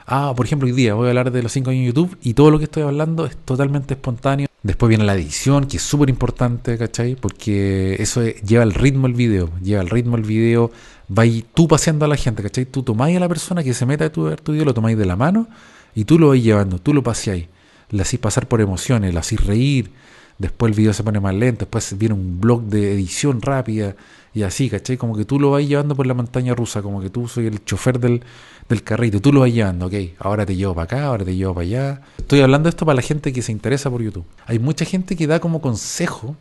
ah, 0.07 0.33
por 0.35 0.45
ejemplo, 0.45 0.67
hoy 0.67 0.73
día 0.73 0.95
voy 0.95 1.07
a 1.07 1.09
hablar 1.09 1.31
de 1.31 1.43
los 1.43 1.51
5 1.51 1.69
años 1.69 1.81
en 1.81 1.87
YouTube 1.87 2.17
y 2.21 2.33
todo 2.33 2.49
lo 2.51 2.57
que 2.57 2.65
estoy 2.65 2.83
hablando 2.83 3.25
es 3.25 3.37
totalmente 3.37 3.93
espontáneo. 3.93 4.47
Después 4.63 4.89
viene 4.89 5.05
la 5.05 5.13
edición, 5.13 5.67
que 5.67 5.77
es 5.77 5.83
súper 5.83 6.09
importante, 6.09 6.77
¿cachai? 6.77 7.15
Porque 7.15 7.95
eso 7.99 8.25
lleva 8.25 8.63
el 8.63 8.73
ritmo 8.73 9.07
el 9.07 9.13
video. 9.13 9.49
Lleva 9.61 9.81
el 9.81 9.89
ritmo 9.89 10.17
el 10.17 10.23
video. 10.23 10.71
Va 11.11 11.23
tú 11.53 11.67
paseando 11.67 12.05
a 12.05 12.07
la 12.07 12.15
gente, 12.15 12.43
¿cachai? 12.43 12.65
Tú 12.65 12.83
tomáis 12.83 13.17
a 13.17 13.19
la 13.19 13.27
persona 13.27 13.63
que 13.63 13.73
se 13.73 13.85
meta 13.85 14.05
a 14.05 14.09
tu, 14.11 14.29
tu 14.37 14.51
video, 14.51 14.65
lo 14.65 14.73
tomáis 14.73 14.97
de 14.97 15.05
la 15.05 15.15
mano 15.15 15.47
y 15.95 16.05
tú 16.05 16.19
lo 16.19 16.29
vais 16.29 16.43
llevando, 16.43 16.79
tú 16.79 16.93
lo 16.93 17.03
paseáis. 17.03 17.47
Le 17.89 18.01
hacís 18.01 18.19
pasar 18.19 18.47
por 18.47 18.61
emociones, 18.61 19.13
le 19.13 19.19
hacís 19.19 19.43
reír 19.43 19.91
después 20.39 20.71
el 20.71 20.75
video 20.75 20.93
se 20.93 21.03
pone 21.03 21.19
más 21.19 21.35
lento, 21.35 21.65
después 21.65 21.95
viene 21.97 22.15
un 22.15 22.39
blog 22.39 22.63
de 22.63 22.93
edición 22.93 23.41
rápida 23.41 23.95
y 24.33 24.43
así, 24.43 24.69
¿cachai? 24.69 24.97
Como 24.97 25.15
que 25.15 25.25
tú 25.25 25.39
lo 25.39 25.51
vas 25.51 25.67
llevando 25.67 25.95
por 25.95 26.07
la 26.07 26.13
montaña 26.13 26.55
rusa, 26.55 26.81
como 26.81 27.01
que 27.01 27.09
tú 27.09 27.27
soy 27.27 27.47
el 27.47 27.63
chofer 27.65 27.99
del, 27.99 28.23
del 28.67 28.83
carrito, 28.83 29.21
tú 29.21 29.33
lo 29.33 29.41
vas 29.41 29.53
llevando, 29.53 29.87
ok, 29.87 29.93
ahora 30.17 30.45
te 30.45 30.55
llevo 30.55 30.73
para 30.73 30.85
acá, 30.85 31.05
ahora 31.05 31.25
te 31.25 31.35
llevo 31.35 31.53
para 31.53 31.65
allá. 31.65 32.01
Estoy 32.17 32.39
hablando 32.41 32.67
de 32.67 32.71
esto 32.71 32.85
para 32.85 32.95
la 32.95 33.01
gente 33.01 33.33
que 33.33 33.41
se 33.41 33.51
interesa 33.51 33.91
por 33.91 34.01
YouTube. 34.01 34.25
Hay 34.45 34.59
mucha 34.59 34.85
gente 34.85 35.15
que 35.15 35.27
da 35.27 35.39
como 35.39 35.61
consejo. 35.61 36.35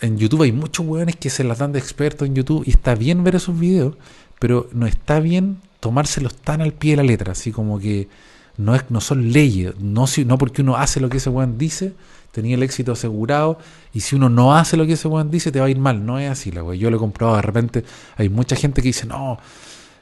En 0.00 0.18
YouTube 0.18 0.42
hay 0.42 0.52
muchos 0.52 0.86
hueones 0.86 1.16
que 1.16 1.30
se 1.30 1.44
las 1.44 1.58
dan 1.58 1.72
de 1.72 1.78
expertos 1.78 2.28
en 2.28 2.34
YouTube 2.34 2.64
y 2.66 2.70
está 2.70 2.94
bien 2.94 3.24
ver 3.24 3.36
esos 3.36 3.58
videos, 3.58 3.96
pero 4.38 4.68
no 4.72 4.86
está 4.86 5.20
bien 5.20 5.58
tomárselos 5.80 6.34
tan 6.36 6.60
al 6.60 6.72
pie 6.72 6.92
de 6.92 6.96
la 6.98 7.02
letra, 7.02 7.32
así 7.32 7.52
como 7.52 7.78
que 7.78 8.08
no, 8.56 8.74
es, 8.74 8.84
no 8.88 9.00
son 9.00 9.32
leyes, 9.32 9.74
no, 9.78 10.06
no 10.26 10.38
porque 10.38 10.62
uno 10.62 10.76
hace 10.76 11.00
lo 11.00 11.08
que 11.08 11.18
ese 11.18 11.30
weón 11.30 11.58
dice, 11.58 11.92
tenía 12.32 12.54
el 12.54 12.62
éxito 12.62 12.92
asegurado 12.92 13.58
y 13.92 14.00
si 14.00 14.16
uno 14.16 14.28
no 14.28 14.54
hace 14.54 14.76
lo 14.76 14.86
que 14.86 14.94
ese 14.94 15.08
weón 15.08 15.30
dice 15.30 15.52
te 15.52 15.60
va 15.60 15.66
a 15.66 15.70
ir 15.70 15.78
mal, 15.78 16.04
no 16.04 16.18
es 16.18 16.30
así 16.30 16.50
la 16.50 16.62
weón. 16.62 16.78
Yo 16.78 16.90
lo 16.90 16.96
he 16.96 17.00
comprobado, 17.00 17.36
de 17.36 17.42
repente 17.42 17.84
hay 18.16 18.28
mucha 18.28 18.56
gente 18.56 18.82
que 18.82 18.88
dice, 18.88 19.06
no, 19.06 19.38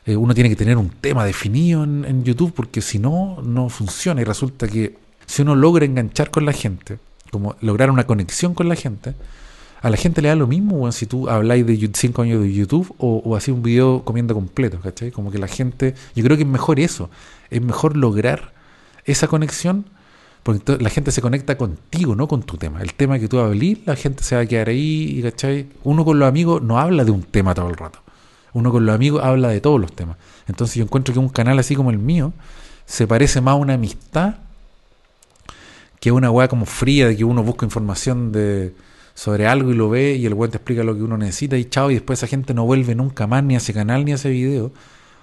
eh, 0.04 0.16
uno 0.16 0.34
tiene 0.34 0.50
que 0.50 0.56
tener 0.56 0.76
un 0.76 0.90
tema 0.90 1.24
definido 1.24 1.84
en, 1.84 2.24
YouTube 2.24 2.52
porque 2.52 2.80
si 2.80 2.98
no, 2.98 3.40
no 3.42 3.68
funciona 3.68 4.20
y 4.20 4.24
resulta 4.24 4.66
que 4.66 4.96
si 5.26 5.42
uno 5.42 5.54
logra 5.54 5.84
enganchar 5.84 6.30
con 6.30 6.44
la 6.44 6.52
gente, 6.52 6.98
como 7.30 7.56
lograr 7.60 7.90
una 7.90 8.06
conexión 8.06 8.54
con 8.54 8.68
la 8.68 8.74
gente, 8.74 9.14
a 9.82 9.90
la 9.90 9.96
gente 9.96 10.22
le 10.22 10.28
da 10.28 10.36
lo 10.36 10.46
mismo, 10.46 10.76
weón, 10.76 10.92
si 10.92 11.06
tú 11.06 11.28
habláis 11.28 11.66
de 11.66 11.90
5 11.92 12.22
años 12.22 12.40
de 12.40 12.52
YouTube 12.52 12.94
o, 12.98 13.16
o 13.24 13.36
así 13.36 13.50
un 13.50 13.62
video 13.62 14.04
comiendo 14.04 14.32
completo, 14.32 14.78
¿cachai? 14.80 15.10
Como 15.10 15.32
que 15.32 15.38
la 15.38 15.48
gente, 15.48 15.94
yo 16.14 16.22
creo 16.22 16.36
que 16.36 16.44
es 16.44 16.48
mejor 16.48 16.78
eso, 16.78 17.10
es 17.50 17.60
mejor 17.60 17.96
lograr 17.96 18.52
esa 19.04 19.26
conexión 19.26 19.86
porque 20.44 20.78
la 20.78 20.90
gente 20.90 21.10
se 21.10 21.20
conecta 21.20 21.56
contigo, 21.56 22.14
no 22.14 22.26
con 22.28 22.42
tu 22.42 22.56
tema. 22.56 22.80
El 22.80 22.94
tema 22.94 23.18
que 23.18 23.28
tú 23.28 23.38
hablís, 23.38 23.78
la 23.86 23.96
gente 23.96 24.22
se 24.22 24.34
va 24.34 24.42
a 24.42 24.46
quedar 24.46 24.68
ahí, 24.68 25.20
¿cachai? 25.22 25.68
Uno 25.84 26.04
con 26.04 26.18
los 26.18 26.28
amigos 26.28 26.62
no 26.62 26.78
habla 26.78 27.04
de 27.04 27.10
un 27.10 27.22
tema 27.22 27.54
todo 27.54 27.68
el 27.68 27.76
rato. 27.76 28.00
Uno 28.52 28.70
con 28.70 28.84
los 28.84 28.94
amigos 28.94 29.22
habla 29.22 29.48
de 29.48 29.60
todos 29.60 29.80
los 29.80 29.92
temas. 29.92 30.16
Entonces 30.48 30.76
yo 30.76 30.84
encuentro 30.84 31.12
que 31.12 31.20
un 31.20 31.28
canal 31.28 31.58
así 31.58 31.74
como 31.76 31.90
el 31.90 31.98
mío 31.98 32.32
se 32.86 33.06
parece 33.06 33.40
más 33.40 33.52
a 33.52 33.56
una 33.56 33.74
amistad 33.74 34.34
que 36.00 36.10
a 36.10 36.12
una 36.12 36.30
weá 36.30 36.48
como 36.48 36.66
fría 36.66 37.06
de 37.06 37.16
que 37.16 37.24
uno 37.24 37.44
busca 37.44 37.64
información 37.64 38.32
de, 38.32 38.74
sobre 39.14 39.46
algo 39.46 39.70
y 39.70 39.74
lo 39.74 39.90
ve 39.90 40.14
y 40.14 40.26
el 40.26 40.34
weón 40.34 40.50
te 40.50 40.58
explica 40.58 40.82
lo 40.82 40.94
que 40.94 41.02
uno 41.02 41.18
necesita 41.18 41.56
y 41.56 41.66
chao 41.66 41.90
y 41.90 41.94
después 41.94 42.18
esa 42.18 42.26
gente 42.26 42.54
no 42.54 42.64
vuelve 42.64 42.94
nunca 42.94 43.26
más 43.26 43.44
ni 43.44 43.54
a 43.54 43.58
ese 43.58 43.72
canal 43.72 44.04
ni 44.04 44.12
a 44.12 44.14
ese 44.14 44.30
video 44.30 44.72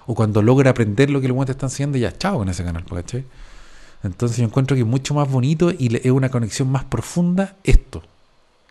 o 0.06 0.14
cuando 0.14 0.42
logra 0.42 0.70
aprender 0.70 1.10
lo 1.10 1.20
que 1.20 1.26
el 1.26 1.32
weón 1.32 1.46
te 1.46 1.52
está 1.52 1.66
haciendo, 1.66 1.98
ya 1.98 2.16
chao 2.16 2.38
con 2.38 2.48
ese 2.48 2.64
canal, 2.64 2.84
¿cachai? 2.84 3.24
Entonces 4.02 4.38
yo 4.38 4.44
encuentro 4.44 4.74
que 4.74 4.82
es 4.82 4.86
mucho 4.88 5.14
más 5.14 5.30
bonito 5.30 5.70
y 5.70 5.94
es 5.96 6.10
una 6.10 6.30
conexión 6.30 6.70
más 6.70 6.84
profunda 6.84 7.56
esto. 7.64 8.02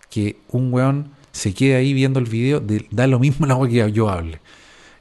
Que 0.10 0.38
un 0.49 0.73
weón 0.73 1.12
se 1.32 1.53
quede 1.53 1.75
ahí 1.75 1.93
viendo 1.93 2.19
el 2.19 2.25
video, 2.25 2.62
da 2.91 3.08
lo 3.08 3.19
mismo 3.19 3.45
la 3.45 3.58
que 3.67 3.91
yo 3.91 4.10
hable. 4.10 4.39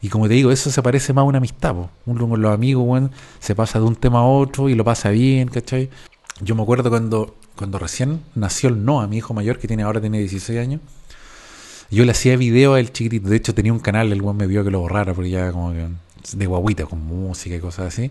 Y 0.00 0.11
como 0.11 0.28
te 0.28 0.35
digo, 0.35 0.52
eso 0.52 0.70
se 0.70 0.83
parece 0.83 1.12
más 1.12 1.22
a 1.22 1.24
una 1.24 1.38
amistad. 1.38 1.74
Po. 1.74 1.90
Uno 2.07 2.28
con 2.28 2.40
los 2.40 2.52
amigos, 2.52 2.85
weón, 2.87 3.11
se 3.40 3.54
pasa 3.54 3.81
de 3.81 3.87
un 3.87 3.96
tema 3.96 4.20
a 4.20 4.24
otro 4.24 4.68
y 4.68 4.74
lo 4.74 4.85
pasa 4.85 5.11
bien, 5.11 5.48
¿cachai? 5.48 5.90
Yo 6.40 6.54
me 6.54 6.62
acuerdo 6.62 6.90
cuando, 6.90 7.35
cuando 7.59 7.79
recién 7.79 8.23
nació 8.37 8.68
el 8.68 8.85
Noah, 8.85 9.09
mi 9.09 9.18
hijo 9.18 9.35
mayor, 9.35 9.59
que 9.59 9.66
tiene 9.66 9.83
ahora 9.83 10.01
tiene 10.01 10.21
16 10.21 10.59
años. 10.59 10.81
Yo 11.90 12.05
le 12.05 12.12
hacía 12.12 12.37
video 12.37 12.75
a 12.75 12.81
él 12.81 12.92
chiquitito. 12.92 13.29
De 13.29 13.37
hecho, 13.37 13.53
tenía 13.53 13.73
un 13.73 13.81
canal, 13.81 14.12
el 14.12 14.23
weón 14.23 14.37
me 14.37 14.47
vio 14.47 14.62
que 14.62 14.71
lo 14.71 14.81
borrara 14.81 15.12
porque 15.12 15.31
ya 15.31 15.51
como 15.51 15.73
que 15.73 15.88
de 16.33 16.47
guaguita, 16.47 16.87
con 16.87 17.05
música 17.05 17.57
y 17.57 17.61
cosas 17.61 17.88
así. 17.88 18.11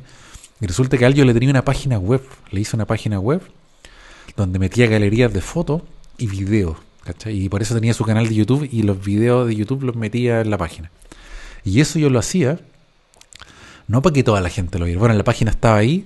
Y 0.60 0.66
resulta 0.66 0.98
que 0.98 1.06
a 1.06 1.08
él 1.08 1.14
yo 1.14 1.24
le 1.24 1.34
tenía 1.34 1.50
una 1.50 1.64
página 1.64 1.98
web. 1.98 2.22
Le 2.52 2.62
hice 2.62 2.76
una 2.76 2.86
página 2.86 3.20
web 3.20 3.42
donde 4.36 4.60
metía 4.60 4.88
galerías 4.88 5.32
de 5.32 5.42
fotos 5.42 5.82
y 6.18 6.28
videos. 6.28 6.78
¿cachai? 7.06 7.42
Y 7.42 7.50
por 7.50 7.62
eso 7.62 7.74
tenía 7.74 7.94
su 7.94 8.04
canal 8.04 8.28
de 8.28 8.36
YouTube 8.36 8.68
y 8.70 8.84
los 8.84 9.04
videos 9.04 9.48
de 9.48 9.56
YouTube 9.56 9.84
los 9.84 9.96
metía 9.96 10.42
en 10.42 10.50
la 10.50 10.58
página. 10.58 10.92
Y 11.64 11.80
eso 11.80 12.00
yo 12.00 12.10
lo 12.10 12.20
hacía, 12.20 12.60
no 13.88 14.02
para 14.02 14.14
que 14.14 14.24
toda 14.24 14.42
la 14.42 14.50
gente 14.50 14.78
lo 14.78 14.86
viera. 14.86 15.00
Bueno, 15.00 15.16
la 15.16 15.24
página 15.24 15.52
estaba 15.52 15.78
ahí, 15.78 16.06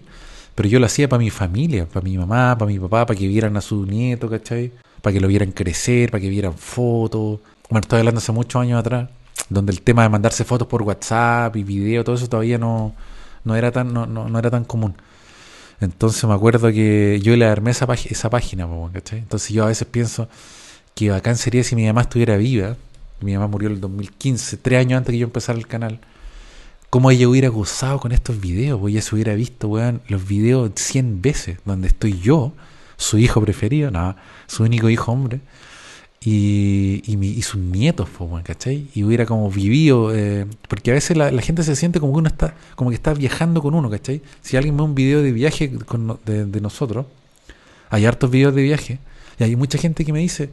pero 0.55 0.69
yo 0.69 0.79
lo 0.79 0.85
hacía 0.85 1.07
para 1.09 1.19
mi 1.19 1.29
familia, 1.29 1.85
para 1.85 2.03
mi 2.03 2.17
mamá, 2.17 2.57
para 2.57 2.69
mi 2.71 2.79
papá, 2.79 3.05
para 3.05 3.17
que 3.17 3.27
vieran 3.27 3.55
a 3.57 3.61
su 3.61 3.85
nieto, 3.85 4.29
¿cachai? 4.29 4.71
Para 5.01 5.13
que 5.13 5.19
lo 5.19 5.27
vieran 5.27 5.51
crecer, 5.51 6.11
para 6.11 6.21
que 6.21 6.29
vieran 6.29 6.53
fotos. 6.53 7.39
Bueno, 7.69 7.81
estoy 7.81 7.99
hablando 7.99 8.19
hace 8.19 8.31
muchos 8.31 8.61
años 8.61 8.79
atrás, 8.79 9.09
donde 9.49 9.71
el 9.71 9.81
tema 9.81 10.03
de 10.03 10.09
mandarse 10.09 10.43
fotos 10.43 10.67
por 10.67 10.81
WhatsApp 10.83 11.55
y 11.55 11.63
video, 11.63 12.03
todo 12.03 12.15
eso 12.15 12.27
todavía 12.27 12.57
no, 12.57 12.93
no, 13.43 13.55
era, 13.55 13.71
tan, 13.71 13.93
no, 13.93 14.05
no, 14.05 14.39
era 14.39 14.49
tan 14.51 14.65
común. 14.65 14.95
Entonces 15.79 16.23
me 16.25 16.33
acuerdo 16.33 16.71
que 16.71 17.19
yo 17.23 17.35
le 17.35 17.45
armé 17.45 17.71
esa, 17.71 17.87
esa 17.93 18.29
página, 18.29 18.67
¿cachai? 18.93 19.19
Entonces 19.19 19.49
yo 19.49 19.63
a 19.63 19.67
veces 19.67 19.87
pienso 19.89 20.29
que 20.95 21.09
bacán 21.09 21.37
sería 21.37 21.63
si 21.63 21.75
mi 21.75 21.85
mamá 21.87 22.01
estuviera 22.01 22.37
viva 22.37 22.75
mi 23.21 23.33
mamá 23.33 23.47
murió 23.47 23.69
en 23.69 23.75
el 23.75 23.81
2015, 23.81 24.57
tres 24.57 24.79
años 24.79 24.97
antes 24.97 25.13
que 25.13 25.19
yo 25.19 25.25
empezara 25.25 25.57
el 25.57 25.67
canal. 25.67 25.99
Cómo 26.91 27.09
ella 27.09 27.29
hubiera 27.29 27.47
gozado 27.47 28.01
con 28.01 28.11
estos 28.11 28.41
videos, 28.41 28.77
pues 28.77 28.91
ella 28.91 29.01
se 29.01 29.15
hubiera 29.15 29.33
visto, 29.33 29.69
weón, 29.69 30.01
los 30.09 30.27
videos 30.27 30.71
100 30.75 31.21
veces, 31.21 31.57
donde 31.63 31.87
estoy 31.87 32.19
yo, 32.19 32.51
su 32.97 33.17
hijo 33.17 33.39
preferido, 33.41 33.89
nada, 33.91 34.17
su 34.45 34.63
único 34.63 34.89
hijo 34.89 35.09
hombre, 35.09 35.39
y, 36.19 37.41
sus 37.43 37.61
nietos, 37.61 38.09
pues, 38.17 38.29
weón, 38.29 38.43
¿cachai? 38.43 38.89
Y 38.93 39.03
hubiera 39.03 39.25
como 39.25 39.49
vivido, 39.49 40.13
eh, 40.13 40.45
porque 40.67 40.91
a 40.91 40.93
veces 40.95 41.15
la, 41.15 41.31
gente 41.41 41.63
se 41.63 41.77
siente 41.77 42.01
como 42.01 42.11
que 42.11 42.19
uno 42.19 42.27
está, 42.27 42.55
como 42.75 42.89
que 42.89 42.97
está 42.97 43.13
viajando 43.13 43.61
con 43.61 43.73
uno, 43.73 43.89
¿cachai? 43.89 44.21
Si 44.41 44.57
alguien 44.57 44.75
ve 44.75 44.83
un 44.83 44.93
video 44.93 45.21
de 45.21 45.31
viaje 45.31 45.71
de, 46.25 46.45
de 46.45 46.59
nosotros, 46.59 47.05
hay 47.89 48.05
hartos 48.05 48.29
videos 48.29 48.53
de 48.53 48.63
viaje, 48.63 48.99
y 49.39 49.45
hay 49.45 49.55
mucha 49.55 49.77
gente 49.77 50.03
que 50.03 50.11
me 50.11 50.19
dice, 50.19 50.49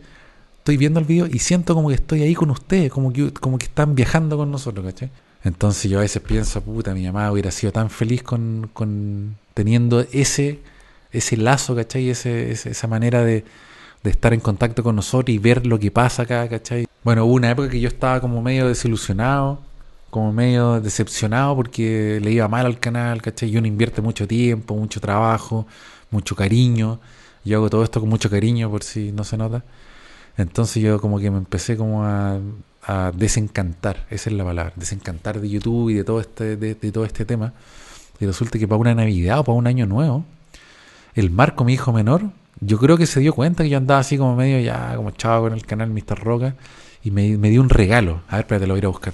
estoy 0.58 0.76
viendo 0.76 1.00
el 1.00 1.06
video 1.06 1.26
y 1.26 1.40
siento 1.40 1.74
como 1.74 1.88
que 1.88 1.96
estoy 1.96 2.22
ahí 2.22 2.36
con 2.36 2.50
ustedes, 2.50 2.92
como 2.92 3.12
que, 3.12 3.32
como 3.32 3.58
que 3.58 3.66
están 3.66 3.96
viajando 3.96 4.36
con 4.36 4.52
nosotros, 4.52 4.86
¿cachai? 4.86 5.10
Entonces 5.44 5.90
yo 5.90 5.98
a 5.98 6.02
veces 6.02 6.22
pienso, 6.22 6.60
puta, 6.62 6.94
mi 6.94 7.04
mamá 7.06 7.30
hubiera 7.30 7.50
sido 7.50 7.72
tan 7.72 7.90
feliz 7.90 8.22
con, 8.22 8.70
con 8.72 9.36
teniendo 9.54 10.00
ese, 10.12 10.60
ese 11.12 11.36
lazo, 11.36 11.76
¿cachai? 11.76 12.10
Ese, 12.10 12.50
esa 12.52 12.86
manera 12.88 13.24
de, 13.24 13.44
de 14.02 14.10
estar 14.10 14.34
en 14.34 14.40
contacto 14.40 14.82
con 14.82 14.96
nosotros 14.96 15.34
y 15.34 15.38
ver 15.38 15.66
lo 15.66 15.78
que 15.78 15.90
pasa 15.90 16.22
acá, 16.22 16.48
¿cachai? 16.48 16.86
Bueno, 17.04 17.24
hubo 17.24 17.34
una 17.34 17.50
época 17.50 17.68
que 17.70 17.80
yo 17.80 17.88
estaba 17.88 18.20
como 18.20 18.42
medio 18.42 18.68
desilusionado, 18.68 19.60
como 20.10 20.32
medio 20.32 20.80
decepcionado 20.80 21.54
porque 21.56 22.20
le 22.22 22.32
iba 22.32 22.48
mal 22.48 22.66
al 22.66 22.78
canal, 22.80 23.22
¿cachai? 23.22 23.50
Y 23.50 23.56
uno 23.56 23.66
invierte 23.66 24.02
mucho 24.02 24.26
tiempo, 24.26 24.74
mucho 24.74 25.00
trabajo, 25.00 25.66
mucho 26.10 26.34
cariño. 26.36 27.00
Yo 27.44 27.58
hago 27.58 27.70
todo 27.70 27.84
esto 27.84 28.00
con 28.00 28.08
mucho 28.08 28.30
cariño 28.30 28.70
por 28.70 28.82
si 28.82 29.12
no 29.12 29.24
se 29.24 29.36
nota. 29.36 29.64
Entonces 30.36 30.82
yo 30.82 31.00
como 31.00 31.18
que 31.18 31.30
me 31.30 31.38
empecé 31.38 31.76
como 31.76 32.04
a, 32.04 32.38
desencantar, 33.14 34.06
esa 34.10 34.30
es 34.30 34.36
la 34.36 34.44
palabra, 34.44 34.72
desencantar 34.76 35.40
de 35.40 35.50
YouTube 35.50 35.90
y 35.90 35.94
de 35.94 36.04
todo 36.04 36.20
este, 36.20 36.56
de, 36.56 36.74
todo 36.74 37.04
este 37.04 37.24
tema. 37.24 37.52
Y 38.18 38.26
resulta 38.26 38.58
que 38.58 38.66
para 38.66 38.78
una 38.78 38.94
Navidad 38.94 39.40
o 39.40 39.44
para 39.44 39.56
un 39.56 39.66
año 39.66 39.86
nuevo, 39.86 40.24
el 41.14 41.30
Marco, 41.30 41.64
mi 41.64 41.74
hijo 41.74 41.92
menor, 41.92 42.22
yo 42.60 42.78
creo 42.78 42.96
que 42.96 43.06
se 43.06 43.20
dio 43.20 43.34
cuenta 43.34 43.62
que 43.62 43.70
yo 43.70 43.76
andaba 43.76 44.00
así 44.00 44.16
como 44.16 44.34
medio 44.34 44.58
ya, 44.60 44.94
como 44.96 45.10
chavo 45.10 45.44
con 45.44 45.52
el 45.52 45.66
canal 45.66 45.90
Mr. 45.90 46.18
Roca, 46.18 46.54
y 47.04 47.10
me, 47.10 47.36
dio 47.50 47.60
un 47.60 47.68
regalo. 47.68 48.22
A 48.28 48.36
ver, 48.36 48.44
espérate, 48.44 48.66
lo 48.66 48.74
voy 48.74 48.78
a 48.78 48.80
ir 48.80 48.84
a 48.86 48.88
buscar. 48.88 49.12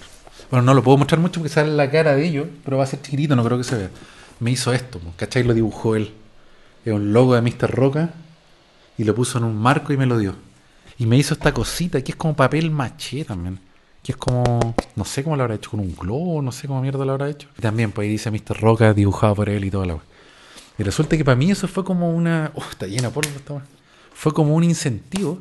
Bueno, 0.51 0.65
no 0.65 0.75
lo 0.75 0.83
puedo 0.83 0.97
mostrar 0.99 1.21
mucho 1.21 1.41
porque 1.41 1.53
sale 1.53 1.73
la 1.73 1.91
cara 1.91 2.15
de 2.15 2.27
ellos, 2.27 2.47
pero 2.65 2.79
va 2.79 2.85
a 2.85 2.87
ser 2.87 3.03
chiquitito, 3.03 3.35
no 3.35 3.45
creo 3.45 3.59
que 3.59 3.65
se 3.65 3.77
vea. 3.77 3.91
Me 4.41 4.53
hizo 4.53 4.73
esto, 4.73 5.01
¿cachai? 5.17 5.43
Lo 5.43 5.53
dibujó 5.53 5.97
él. 5.97 6.13
Es 6.85 6.93
un 6.93 7.13
logo 7.13 7.35
de 7.35 7.43
Mr. 7.43 7.71
Roca 7.71 8.11
y 8.97 9.05
lo 9.05 9.15
puso 9.15 9.39
en 9.39 9.45
un 9.45 9.57
marco 9.57 9.93
y 9.93 9.97
me 9.97 10.07
lo 10.07 10.19
dio. 10.19 10.35
Y 10.99 11.07
me 11.07 11.17
hizo 11.17 11.35
esta 11.35 11.53
cosita 11.53 12.03
que 12.03 12.13
es 12.13 12.17
como 12.17 12.37
papel 12.37 12.71
maché 12.71 13.25
también. 13.25 13.59
Que 14.05 14.13
es 14.13 14.19
como, 14.19 14.75
no 14.97 15.05
sé 15.07 15.25
cómo 15.25 15.35
lo 15.35 15.43
habrá 15.43 15.55
hecho, 15.55 15.71
con 15.71 15.81
un 15.81 15.97
globo, 15.97 16.43
no 16.43 16.53
sé 16.53 16.69
cómo 16.69 16.83
mierda 16.83 17.07
lo 17.07 17.13
habrá 17.13 17.31
hecho. 17.31 17.49
Y 17.59 17.63
también, 17.63 17.91
pues 17.91 18.05
ahí 18.05 18.13
dice 18.13 18.31
Mr. 18.31 18.61
Roca 18.61 18.93
dibujado 18.93 19.35
por 19.35 19.49
él 19.49 19.65
y 19.65 19.71
toda 19.71 19.87
la 19.87 19.99
Y 20.79 20.83
resulta 20.83 21.17
que 21.17 21.25
para 21.25 21.37
mí 21.37 21.51
eso 21.51 21.67
fue 21.67 21.85
como 21.85 22.11
una. 22.11 22.53
Oh, 22.55 22.65
está 22.71 22.87
llena 22.87 23.09
polvo 23.09 23.31
esta 23.35 23.65
Fue 24.13 24.35
como 24.35 24.55
un 24.55 24.63
incentivo, 24.63 25.41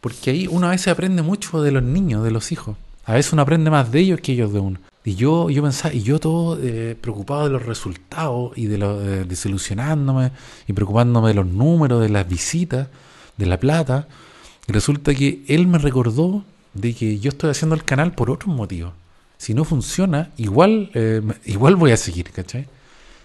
porque 0.00 0.30
ahí 0.30 0.46
uno 0.46 0.68
a 0.68 0.70
veces 0.70 0.88
aprende 0.88 1.22
mucho 1.22 1.60
de 1.60 1.72
los 1.72 1.82
niños, 1.82 2.22
de 2.22 2.30
los 2.30 2.52
hijos. 2.52 2.76
A 3.04 3.14
veces 3.14 3.32
uno 3.32 3.42
aprende 3.42 3.70
más 3.70 3.90
de 3.90 3.98
ellos 3.98 4.20
que 4.20 4.32
ellos 4.32 4.52
de 4.52 4.60
uno. 4.60 4.78
Y 5.04 5.16
yo, 5.16 5.50
yo 5.50 5.62
pensaba, 5.62 5.92
y 5.92 6.02
yo 6.02 6.20
todo 6.20 6.58
eh, 6.62 6.96
preocupado 7.00 7.44
de 7.44 7.50
los 7.50 7.66
resultados 7.66 8.56
y 8.56 8.66
de 8.66 8.78
lo, 8.78 9.02
eh, 9.02 9.24
desilusionándome 9.24 10.30
y 10.66 10.72
preocupándome 10.72 11.28
de 11.28 11.34
los 11.34 11.46
números, 11.46 12.00
de 12.00 12.08
las 12.08 12.28
visitas, 12.28 12.88
de 13.36 13.46
la 13.46 13.58
plata. 13.58 14.06
Y 14.68 14.72
resulta 14.72 15.12
que 15.14 15.44
él 15.48 15.66
me 15.66 15.78
recordó 15.78 16.44
de 16.76 16.94
que 16.94 17.18
yo 17.18 17.30
estoy 17.30 17.50
haciendo 17.50 17.74
el 17.74 17.84
canal 17.84 18.12
por 18.12 18.30
otro 18.30 18.48
motivo. 18.48 18.92
Si 19.38 19.54
no 19.54 19.64
funciona, 19.64 20.30
igual, 20.36 20.90
eh, 20.94 21.22
igual 21.44 21.76
voy 21.76 21.92
a 21.92 21.96
seguir, 21.96 22.30
¿cachai? 22.30 22.66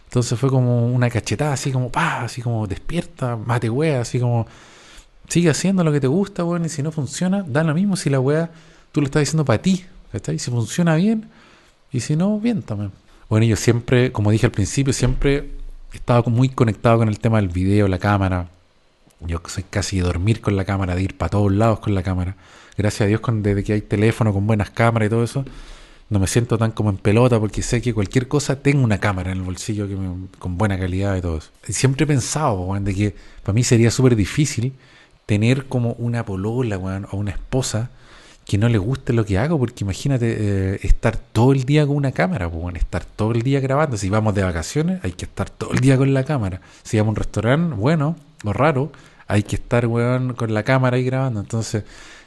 Entonces 0.05 0.37
fue 0.37 0.49
como 0.49 0.87
una 0.87 1.09
cachetada, 1.09 1.53
así 1.53 1.71
como, 1.71 1.89
pa, 1.89 2.23
así 2.23 2.41
como 2.41 2.67
despierta, 2.67 3.37
mate 3.37 3.69
wea, 3.69 4.01
así 4.01 4.19
como, 4.19 4.45
sigue 5.29 5.49
haciendo 5.49 5.83
lo 5.83 5.91
que 5.91 6.01
te 6.01 6.07
gusta, 6.07 6.43
weón, 6.43 6.65
y 6.65 6.69
si 6.69 6.83
no 6.83 6.91
funciona, 6.91 7.43
da 7.47 7.63
lo 7.63 7.73
mismo 7.73 7.95
si 7.95 8.09
la 8.09 8.19
wea 8.19 8.51
tú 8.91 8.99
lo 8.99 9.05
estás 9.05 9.21
diciendo 9.21 9.45
para 9.45 9.61
ti, 9.61 9.85
¿cachai? 10.11 10.37
Si 10.37 10.51
funciona 10.51 10.95
bien, 10.95 11.29
y 11.91 12.01
si 12.01 12.15
no, 12.15 12.39
bien 12.39 12.61
también. 12.61 12.91
Bueno, 13.29 13.45
yo 13.45 13.55
siempre, 13.55 14.11
como 14.11 14.31
dije 14.31 14.45
al 14.45 14.51
principio, 14.51 14.91
siempre 14.91 15.51
estaba 15.93 16.29
muy 16.29 16.49
conectado 16.49 16.97
con 16.97 17.07
el 17.07 17.19
tema 17.19 17.37
del 17.37 17.47
video, 17.49 17.87
la 17.87 17.99
cámara, 17.99 18.49
yo 19.21 19.41
soy 19.47 19.63
casi 19.63 19.97
de 19.97 20.03
dormir 20.03 20.41
con 20.41 20.55
la 20.55 20.65
cámara, 20.65 20.95
de 20.95 21.03
ir 21.03 21.17
para 21.17 21.29
todos 21.29 21.51
lados 21.51 21.79
con 21.79 21.93
la 21.95 22.03
cámara. 22.03 22.35
Gracias 22.77 23.01
a 23.01 23.05
Dios, 23.05 23.21
con, 23.21 23.43
desde 23.43 23.63
que 23.63 23.73
hay 23.73 23.81
teléfono 23.81 24.33
con 24.33 24.47
buenas 24.47 24.69
cámaras 24.69 25.07
y 25.07 25.09
todo 25.09 25.23
eso, 25.23 25.45
no 26.09 26.19
me 26.19 26.27
siento 26.27 26.57
tan 26.57 26.71
como 26.71 26.89
en 26.89 26.97
pelota 26.97 27.39
porque 27.39 27.61
sé 27.61 27.81
que 27.81 27.93
cualquier 27.93 28.27
cosa 28.27 28.61
tengo 28.61 28.83
una 28.83 28.99
cámara 28.99 29.31
en 29.31 29.37
el 29.37 29.43
bolsillo 29.43 29.87
que 29.87 29.97
con 30.39 30.57
buena 30.57 30.77
calidad 30.77 31.15
y 31.15 31.21
todo 31.21 31.37
eso. 31.37 31.49
Y 31.67 31.73
siempre 31.73 32.03
he 32.03 32.07
pensado, 32.07 32.77
de 32.79 32.93
que 32.93 33.15
para 33.43 33.53
mí 33.53 33.63
sería 33.63 33.91
súper 33.91 34.15
difícil 34.15 34.73
tener 35.25 35.67
como 35.67 35.93
una 35.93 36.25
polola, 36.25 36.77
o 37.11 37.17
una 37.17 37.31
esposa 37.31 37.91
que 38.45 38.57
no 38.57 38.67
le 38.67 38.77
guste 38.77 39.13
lo 39.13 39.23
que 39.23 39.37
hago, 39.37 39.57
porque 39.57 39.85
imagínate 39.85 40.35
eh, 40.37 40.79
estar 40.83 41.15
todo 41.15 41.53
el 41.53 41.63
día 41.63 41.87
con 41.87 41.95
una 41.95 42.11
cámara, 42.11 42.49
pues, 42.49 42.75
estar 42.75 43.05
todo 43.05 43.31
el 43.31 43.41
día 43.41 43.61
grabando. 43.61 43.95
Si 43.95 44.09
vamos 44.09 44.35
de 44.35 44.43
vacaciones, 44.43 44.99
hay 45.03 45.13
que 45.13 45.23
estar 45.23 45.49
todo 45.49 45.71
el 45.71 45.79
día 45.79 45.97
con 45.97 46.13
la 46.13 46.25
cámara. 46.25 46.59
Si 46.83 46.97
vamos 46.97 47.09
a 47.09 47.11
un 47.11 47.15
restaurante, 47.15 47.75
bueno, 47.75 48.17
lo 48.43 48.51
raro, 48.51 48.91
hay 49.27 49.43
que 49.43 49.55
estar, 49.55 49.87
weón, 49.87 50.33
con 50.33 50.53
la 50.53 50.63
cámara 50.63 50.97
ahí 50.97 51.05
grabando. 51.05 51.39
Entonces, 51.39 51.85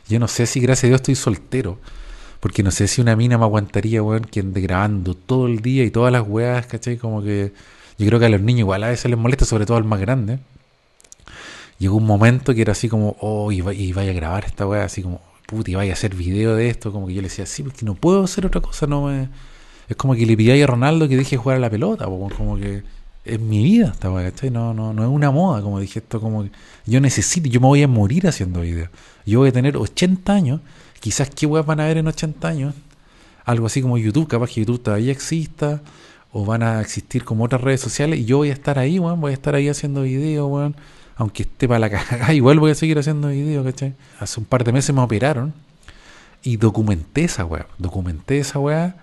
yo 0.08 0.18
no 0.18 0.28
sé 0.28 0.46
si, 0.46 0.60
gracias 0.60 0.84
a 0.84 0.86
Dios, 0.88 1.00
estoy 1.00 1.14
soltero. 1.14 1.78
Porque 2.40 2.62
no 2.62 2.70
sé 2.70 2.88
si 2.88 3.00
una 3.00 3.16
mina 3.16 3.38
me 3.38 3.44
aguantaría, 3.44 4.02
weón, 4.02 4.24
que 4.24 4.40
ande 4.40 4.60
grabando 4.60 5.14
todo 5.14 5.46
el 5.46 5.60
día 5.60 5.82
y 5.84 5.90
todas 5.90 6.12
las 6.12 6.26
weas, 6.26 6.66
¿cachai? 6.66 6.98
Como 6.98 7.22
que 7.22 7.52
yo 7.98 8.06
creo 8.06 8.18
que 8.18 8.26
a 8.26 8.28
los 8.28 8.40
niños 8.40 8.60
igual 8.60 8.84
a 8.84 8.88
veces 8.88 9.10
les 9.10 9.18
molesta, 9.18 9.44
sobre 9.46 9.64
todo 9.64 9.78
al 9.78 9.84
más 9.84 10.00
grande. 10.00 10.38
Llegó 11.78 11.96
un 11.96 12.06
momento 12.06 12.54
que 12.54 12.62
era 12.62 12.72
así 12.72 12.88
como, 12.88 13.16
oh, 13.20 13.50
y, 13.50 13.62
vaya 13.62 14.10
a 14.10 14.14
grabar 14.14 14.44
esta 14.44 14.66
wea, 14.66 14.84
así 14.84 15.02
como, 15.02 15.22
puta, 15.46 15.70
y 15.70 15.74
vaya 15.74 15.92
a 15.92 15.94
hacer 15.94 16.14
video 16.14 16.54
de 16.54 16.68
esto. 16.68 16.92
Como 16.92 17.06
que 17.06 17.14
yo 17.14 17.22
le 17.22 17.28
decía, 17.28 17.46
sí, 17.46 17.62
porque 17.62 17.84
no 17.86 17.94
puedo 17.94 18.24
hacer 18.24 18.46
otra 18.46 18.60
cosa, 18.60 18.86
no 18.86 19.06
me... 19.06 19.28
Es 19.88 19.96
como 19.96 20.14
que 20.14 20.26
le 20.26 20.36
pidí 20.36 20.62
a 20.62 20.66
Ronaldo 20.66 21.08
que 21.08 21.16
deje 21.16 21.32
de 21.32 21.36
jugar 21.38 21.56
a 21.58 21.60
la 21.60 21.70
pelota, 21.70 22.06
como 22.06 22.58
que 22.58 22.82
es 23.24 23.40
mi 23.40 23.64
vida 23.64 23.88
esta 23.92 24.10
weá, 24.10 24.30
¿cachai? 24.30 24.50
No, 24.50 24.74
no, 24.74 24.92
no 24.92 25.02
es 25.02 25.08
una 25.08 25.30
moda, 25.30 25.62
como 25.62 25.80
dije, 25.80 26.00
esto 26.00 26.20
como 26.20 26.46
yo 26.86 27.00
necesito, 27.00 27.48
yo 27.48 27.60
me 27.60 27.66
voy 27.66 27.82
a 27.82 27.88
morir 27.88 28.26
haciendo 28.26 28.60
videos. 28.60 28.90
Yo 29.24 29.38
voy 29.40 29.48
a 29.48 29.52
tener 29.52 29.76
80 29.76 30.32
años, 30.32 30.60
quizás 31.00 31.30
qué 31.30 31.46
weas 31.46 31.64
van 31.64 31.80
a 31.80 31.86
ver 31.86 31.96
en 31.96 32.06
80 32.06 32.46
años, 32.46 32.74
algo 33.44 33.66
así 33.66 33.80
como 33.80 33.96
YouTube, 33.96 34.28
capaz 34.28 34.50
que 34.50 34.60
YouTube 34.60 34.82
todavía 34.82 35.12
exista, 35.12 35.80
o 36.32 36.44
van 36.44 36.62
a 36.62 36.80
existir 36.80 37.24
como 37.24 37.44
otras 37.44 37.62
redes 37.62 37.80
sociales, 37.80 38.18
y 38.18 38.24
yo 38.26 38.38
voy 38.38 38.50
a 38.50 38.52
estar 38.52 38.78
ahí, 38.78 38.98
weón, 38.98 39.20
voy 39.20 39.30
a 39.30 39.34
estar 39.34 39.54
ahí 39.54 39.68
haciendo 39.68 40.02
videos, 40.02 40.50
weón, 40.50 40.76
aunque 41.16 41.44
esté 41.44 41.66
para 41.66 41.80
la 41.80 41.90
cagada, 42.08 42.34
igual 42.34 42.60
voy 42.60 42.72
a 42.72 42.74
seguir 42.74 42.98
haciendo 42.98 43.28
videos, 43.28 43.64
¿cachai? 43.64 43.94
Hace 44.20 44.40
un 44.40 44.46
par 44.46 44.64
de 44.64 44.72
meses 44.72 44.94
me 44.94 45.00
operaron 45.00 45.54
y 46.42 46.58
documenté 46.58 47.24
esa 47.24 47.46
weá, 47.46 47.66
documenté 47.78 48.38
esa 48.38 48.58
weá 48.58 48.96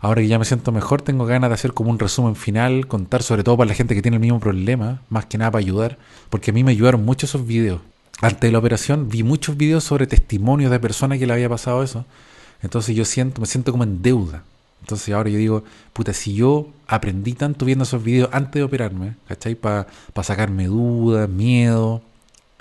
ahora 0.00 0.22
que 0.22 0.28
ya 0.28 0.38
me 0.38 0.44
siento 0.44 0.72
mejor, 0.72 1.02
tengo 1.02 1.26
ganas 1.26 1.50
de 1.50 1.54
hacer 1.54 1.72
como 1.72 1.90
un 1.90 1.98
resumen 1.98 2.36
final, 2.36 2.86
contar 2.86 3.22
sobre 3.22 3.44
todo 3.44 3.56
para 3.56 3.68
la 3.68 3.74
gente 3.74 3.94
que 3.94 4.02
tiene 4.02 4.16
el 4.16 4.20
mismo 4.20 4.40
problema, 4.40 5.02
más 5.08 5.26
que 5.26 5.38
nada 5.38 5.50
para 5.50 5.60
ayudar, 5.60 5.98
porque 6.30 6.50
a 6.50 6.54
mí 6.54 6.64
me 6.64 6.72
ayudaron 6.72 7.04
mucho 7.04 7.26
esos 7.26 7.46
videos. 7.46 7.80
Antes 8.20 8.40
de 8.40 8.52
la 8.52 8.58
operación 8.58 9.08
vi 9.08 9.22
muchos 9.22 9.56
videos 9.56 9.84
sobre 9.84 10.06
testimonios 10.06 10.70
de 10.70 10.80
personas 10.80 11.18
que 11.18 11.26
le 11.26 11.32
había 11.32 11.48
pasado 11.48 11.82
eso. 11.82 12.04
Entonces 12.62 12.96
yo 12.96 13.04
siento, 13.04 13.40
me 13.40 13.46
siento 13.46 13.70
como 13.70 13.84
en 13.84 14.02
deuda. 14.02 14.42
Entonces 14.80 15.14
ahora 15.14 15.30
yo 15.30 15.38
digo, 15.38 15.64
puta, 15.92 16.12
si 16.12 16.34
yo 16.34 16.68
aprendí 16.86 17.34
tanto 17.34 17.64
viendo 17.64 17.84
esos 17.84 18.02
videos 18.02 18.30
antes 18.32 18.54
de 18.54 18.62
operarme, 18.62 19.14
¿cachai? 19.28 19.54
Para 19.54 19.86
sacarme 20.22 20.66
dudas, 20.66 21.28
miedo 21.28 22.02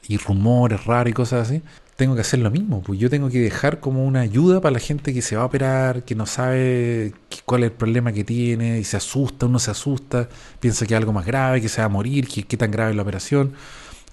y 0.07 0.17
rumores 0.17 0.85
raros 0.85 1.11
y 1.11 1.13
cosas 1.13 1.47
así, 1.47 1.61
tengo 1.97 2.15
que 2.15 2.21
hacer 2.21 2.39
lo 2.39 2.51
mismo. 2.51 2.81
Pues 2.81 2.99
yo 2.99 3.09
tengo 3.09 3.29
que 3.29 3.39
dejar 3.39 3.81
como 3.81 4.05
una 4.05 4.21
ayuda 4.21 4.61
para 4.61 4.73
la 4.73 4.79
gente 4.79 5.13
que 5.13 5.21
se 5.21 5.35
va 5.35 5.43
a 5.43 5.45
operar, 5.45 6.03
que 6.05 6.15
no 6.15 6.25
sabe 6.25 7.13
cuál 7.45 7.63
es 7.63 7.71
el 7.71 7.75
problema 7.75 8.13
que 8.13 8.23
tiene 8.23 8.79
y 8.79 8.83
se 8.85 8.97
asusta, 8.97 9.47
uno 9.47 9.59
se 9.59 9.71
asusta, 9.71 10.29
piensa 10.59 10.85
que 10.85 10.93
es 10.93 10.97
algo 10.97 11.11
más 11.11 11.25
grave, 11.25 11.61
que 11.61 11.69
se 11.69 11.81
va 11.81 11.85
a 11.85 11.89
morir, 11.89 12.27
que 12.27 12.43
qué 12.43 12.55
tan 12.55 12.71
grave 12.71 12.91
es 12.91 12.95
la 12.95 13.01
operación. 13.01 13.53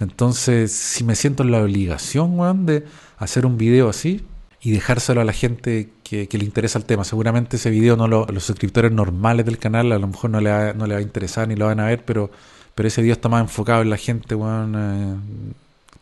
Entonces, 0.00 0.72
si 0.72 1.04
me 1.04 1.14
siento 1.14 1.44
en 1.44 1.52
la 1.52 1.62
obligación, 1.62 2.38
weón, 2.38 2.66
de 2.66 2.84
hacer 3.18 3.46
un 3.46 3.58
video 3.58 3.88
así, 3.90 4.24
y 4.64 4.70
dejárselo 4.72 5.20
a 5.20 5.24
la 5.24 5.34
gente 5.34 5.90
que, 6.02 6.26
le 6.32 6.44
interesa 6.44 6.78
el 6.78 6.86
tema. 6.86 7.04
Seguramente 7.04 7.56
ese 7.56 7.68
video 7.68 7.96
no 7.96 8.08
lo, 8.08 8.26
los 8.26 8.44
suscriptores 8.44 8.90
normales 8.92 9.44
del 9.44 9.58
canal 9.58 9.92
a 9.92 9.98
lo 9.98 10.06
mejor 10.08 10.30
no 10.30 10.40
le, 10.40 10.50
va, 10.50 10.72
no 10.72 10.86
le 10.86 10.94
va 10.94 11.00
a 11.00 11.02
interesar 11.02 11.46
ni 11.46 11.54
lo 11.54 11.66
van 11.66 11.80
a 11.80 11.86
ver, 11.86 12.02
pero, 12.06 12.30
pero 12.74 12.88
ese 12.88 13.02
video 13.02 13.12
está 13.12 13.28
más 13.28 13.42
enfocado 13.42 13.82
en 13.82 13.90
la 13.90 13.98
gente 13.98 14.34
eh, 14.34 15.16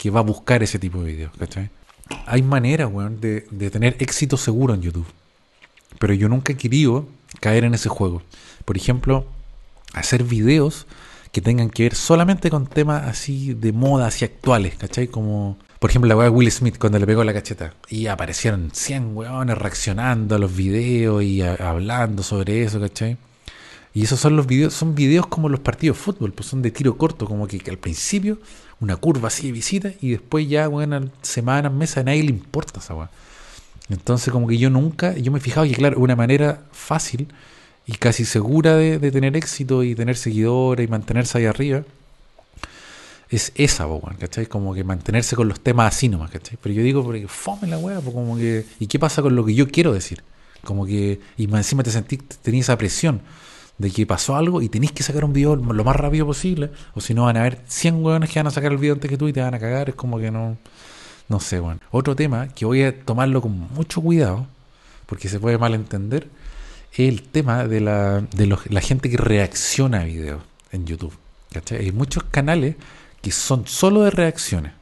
que 0.03 0.11
va 0.11 0.19
a 0.19 0.25
buscar 0.25 0.65
ese 0.65 0.81
tipo 0.81 1.01
de 1.01 1.13
videos. 1.13 1.33
Hay 2.27 2.43
maneras 2.43 2.91
de, 3.21 3.47
de 3.49 3.71
tener 3.71 3.95
éxito 4.01 4.37
seguro 4.37 4.75
en 4.75 4.83
YouTube, 4.83 5.07
pero 6.01 6.13
yo 6.13 6.29
nunca 6.29 6.53
he 6.53 6.57
querido 6.57 7.07
caer 7.39 7.63
en 7.63 7.75
ese 7.75 7.89
juego. 7.89 8.21
Por 8.65 8.77
ejemplo, 8.77 9.25
hacer 9.93 10.25
videos 10.25 10.89
que 11.31 11.41
tengan 11.41 11.71
que 11.71 11.85
ver 11.85 11.95
solamente 11.95 12.51
con 12.51 12.67
temas 12.67 13.05
así 13.05 13.55
de 13.55 13.71
moda, 13.71 14.09
así 14.09 14.25
actuales, 14.25 14.75
¿cachai? 14.75 15.07
Como 15.07 15.57
por 15.79 15.91
ejemplo, 15.91 16.09
la 16.09 16.17
weá 16.17 16.25
de 16.25 16.31
Will 16.31 16.51
Smith 16.51 16.79
cuando 16.79 16.99
le 16.99 17.07
pegó 17.07 17.23
la 17.23 17.33
cacheta. 17.33 17.75
Y 17.89 18.09
aparecieron 18.09 18.71
100 18.73 19.17
weones 19.17 19.57
reaccionando 19.57 20.35
a 20.35 20.39
los 20.41 20.53
videos 20.57 21.23
y 21.23 21.43
hablando 21.43 22.25
sobre 22.25 22.65
eso, 22.65 22.81
¿cachai? 22.81 23.19
Y 23.95 24.05
esos 24.05 24.21
son 24.21 24.37
los 24.37 24.47
videos, 24.47 24.73
son 24.73 24.95
videos 24.95 25.27
como 25.27 25.49
los 25.49 25.61
partidos 25.61 25.99
de 25.99 26.03
fútbol, 26.03 26.33
pues 26.33 26.49
son 26.49 26.63
de 26.63 26.71
tiro 26.71 26.97
corto, 26.97 27.27
como 27.27 27.47
que, 27.47 27.63
al 27.69 27.79
principio 27.79 28.39
una 28.81 28.97
curva 28.97 29.29
así 29.29 29.47
de 29.47 29.53
visita 29.53 29.93
y 30.01 30.11
después 30.11 30.49
ya, 30.49 30.67
bueno, 30.67 31.09
semanas, 31.23 31.73
meses, 31.73 31.99
a 31.99 32.03
nadie 32.03 32.25
le 32.25 32.31
importa 32.31 32.81
esa 32.81 32.95
weá. 32.95 33.11
Entonces, 33.91 34.33
como 34.33 34.49
que 34.49 34.59
yo 34.59 34.71
nunca, 34.71 35.17
yo 35.17 35.31
me 35.31 35.39
he 35.39 35.41
fijado 35.41 35.67
que, 35.67 35.75
claro, 35.75 36.01
una 36.01 36.17
manera 36.17 36.65
fácil 36.73 37.29
y 37.87 37.93
casi 37.93 38.25
segura 38.25 38.77
de, 38.77 38.99
tener 39.11 39.37
éxito 39.37 39.85
y 39.85 39.95
tener 39.95 40.17
seguidores 40.17 40.87
y 40.87 40.91
mantenerse 40.91 41.39
ahí 41.39 41.47
arriba 41.47 41.85
es 43.29 43.53
esa, 43.55 43.87
¿cachai? 44.19 44.47
Como 44.47 44.75
que 44.75 44.85
mantenerse 44.85 45.37
con 45.37 45.49
los 45.49 45.61
temas 45.61 45.95
así 45.95 46.09
nomás, 46.09 46.31
¿cachai? 46.31 46.59
Pero 46.61 46.75
yo 46.75 46.83
digo, 46.83 47.05
porque 47.05 47.29
fome 47.29 47.67
la 47.67 47.79
weá, 47.79 48.01
como 48.01 48.37
que. 48.37 48.67
¿Y 48.79 48.89
qué 48.89 48.99
pasa 48.99 49.23
con 49.23 49.35
lo 49.35 49.45
que 49.45 49.55
yo 49.55 49.69
quiero 49.69 49.93
decir? 49.93 50.23
Como 50.65 50.85
que. 50.85 51.21
Y 51.39 51.45
encima 51.45 51.83
te 51.83 51.91
sentís, 51.91 52.21
tenías 52.43 52.67
esa 52.67 52.77
presión 52.77 53.23
de 53.83 53.91
que 53.91 54.07
pasó 54.07 54.37
algo 54.37 54.63
y 54.63 54.69
tenés 54.69 54.93
que 54.93 55.03
sacar 55.03 55.25
un 55.25 55.33
video 55.33 55.57
lo 55.57 55.85
más 55.85 55.97
rápido 55.97 56.25
posible, 56.25 56.71
o 56.95 57.01
si 57.01 57.15
no 57.15 57.25
van 57.25 57.37
a 57.37 57.41
haber 57.41 57.59
100 57.67 58.05
weones 58.05 58.31
que 58.31 58.39
van 58.39 58.47
a 58.47 58.51
sacar 58.53 58.71
el 58.71 58.79
video 58.79 58.95
antes 58.95 59.11
que 59.11 59.19
tú 59.19 59.27
y 59.27 59.33
te 59.33 59.41
van 59.43 59.55
a 59.55 59.59
cagar, 59.59 59.89
es 59.89 59.97
como 59.97 60.19
que 60.19 60.31
no. 60.31 60.57
No 61.29 61.41
sé, 61.41 61.59
bueno. 61.59 61.81
Otro 61.91 62.15
tema 62.15 62.49
que 62.49 62.65
voy 62.65 62.83
a 62.83 63.05
tomarlo 63.05 63.43
con 63.43 63.53
mucho 63.75 64.01
cuidado, 64.01 64.47
porque 65.07 65.29
se 65.29 65.41
puede 65.41 65.59
malentender, 65.59 66.29
es 66.93 67.01
el 67.01 67.23
tema 67.23 67.67
de 67.67 67.81
la, 67.81 68.21
de 68.21 68.47
los, 68.47 68.71
la 68.71 68.81
gente 68.81 69.11
que 69.11 69.17
reacciona 69.17 70.03
a 70.03 70.05
videos 70.05 70.43
en 70.71 70.87
YouTube. 70.87 71.15
¿cachai? 71.53 71.79
Hay 71.79 71.93
muchos 71.93 72.23
canales 72.25 72.77
que 73.21 73.33
son 73.33 73.67
solo 73.67 74.03
de 74.03 74.11
reacciones. 74.11 74.73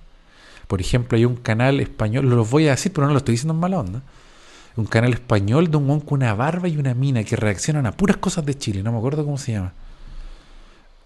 Por 0.66 0.80
ejemplo, 0.80 1.16
hay 1.16 1.24
un 1.24 1.36
canal 1.36 1.80
español, 1.80 2.28
lo 2.28 2.44
voy 2.44 2.68
a 2.68 2.72
decir, 2.72 2.92
pero 2.92 3.06
no 3.06 3.14
lo 3.14 3.18
estoy 3.18 3.32
diciendo 3.32 3.54
en 3.54 3.60
mala 3.60 3.78
onda. 3.78 4.02
Un 4.76 4.86
canal 4.86 5.12
español 5.12 5.70
de 5.70 5.76
un 5.76 5.86
monco, 5.86 6.14
una 6.14 6.34
barba 6.34 6.68
y 6.68 6.76
una 6.76 6.94
mina 6.94 7.24
que 7.24 7.36
reaccionan 7.36 7.86
a 7.86 7.92
puras 7.92 8.16
cosas 8.16 8.46
de 8.46 8.56
Chile, 8.56 8.82
no 8.82 8.92
me 8.92 8.98
acuerdo 8.98 9.24
cómo 9.24 9.38
se 9.38 9.52
llama. 9.52 9.72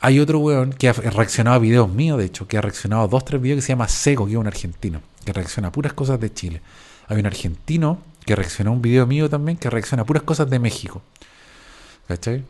Hay 0.01 0.21
otro 0.21 0.39
weón 0.39 0.73
que 0.73 0.89
ha 0.89 0.93
reaccionado 0.93 1.57
a 1.57 1.59
videos 1.59 1.89
míos, 1.89 2.19
de 2.19 2.27
hecho, 2.27 2.47
que 2.47 2.59
ha 2.59 2.61
reaccionado 2.61 3.03
a 3.03 3.09
dos, 3.09 3.25
tres 3.25 3.41
videos 3.41 3.59
que 3.59 3.63
se 3.63 3.69
llama 3.73 3.89
Sego, 3.89 4.27
que 4.27 4.33
es 4.33 4.39
un 4.39 4.47
argentino, 4.47 5.01
que 5.25 5.33
reacciona 5.33 5.69
a 5.69 5.73
puras 5.73 5.95
cosas 5.95 6.21
de 6.21 6.33
Chile. 6.33 6.61
Hay 7.09 7.19
un 7.19 7.27
argentino 7.27 7.99
que 8.27 8.37
reaccionó 8.37 8.71
a 8.71 8.75
un 8.75 8.83
video 8.83 9.07
mío 9.07 9.31
también, 9.31 9.57
que 9.57 9.71
reacciona 9.71 10.03
a 10.03 10.07
puras 10.07 10.23
cosas 10.23 10.51
de 10.51 10.59
México. 10.59 11.03
¿Cachai? 12.07 12.45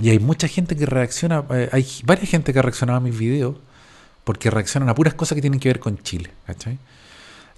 Y 0.00 0.10
hay 0.10 0.18
mucha 0.18 0.48
gente 0.48 0.74
que 0.74 0.86
reacciona, 0.86 1.44
eh, 1.50 1.68
hay 1.70 1.86
varias 2.04 2.28
gente 2.28 2.52
que 2.52 2.58
ha 2.58 2.62
reaccionado 2.62 2.96
a 2.96 3.00
mis 3.00 3.16
videos 3.16 3.56
porque 4.24 4.50
reaccionan 4.50 4.88
a 4.88 4.94
puras 4.94 5.14
cosas 5.14 5.36
que 5.36 5.42
tienen 5.42 5.60
que 5.60 5.68
ver 5.68 5.80
con 5.80 5.98
Chile, 6.02 6.30
¿cachai? 6.46 6.78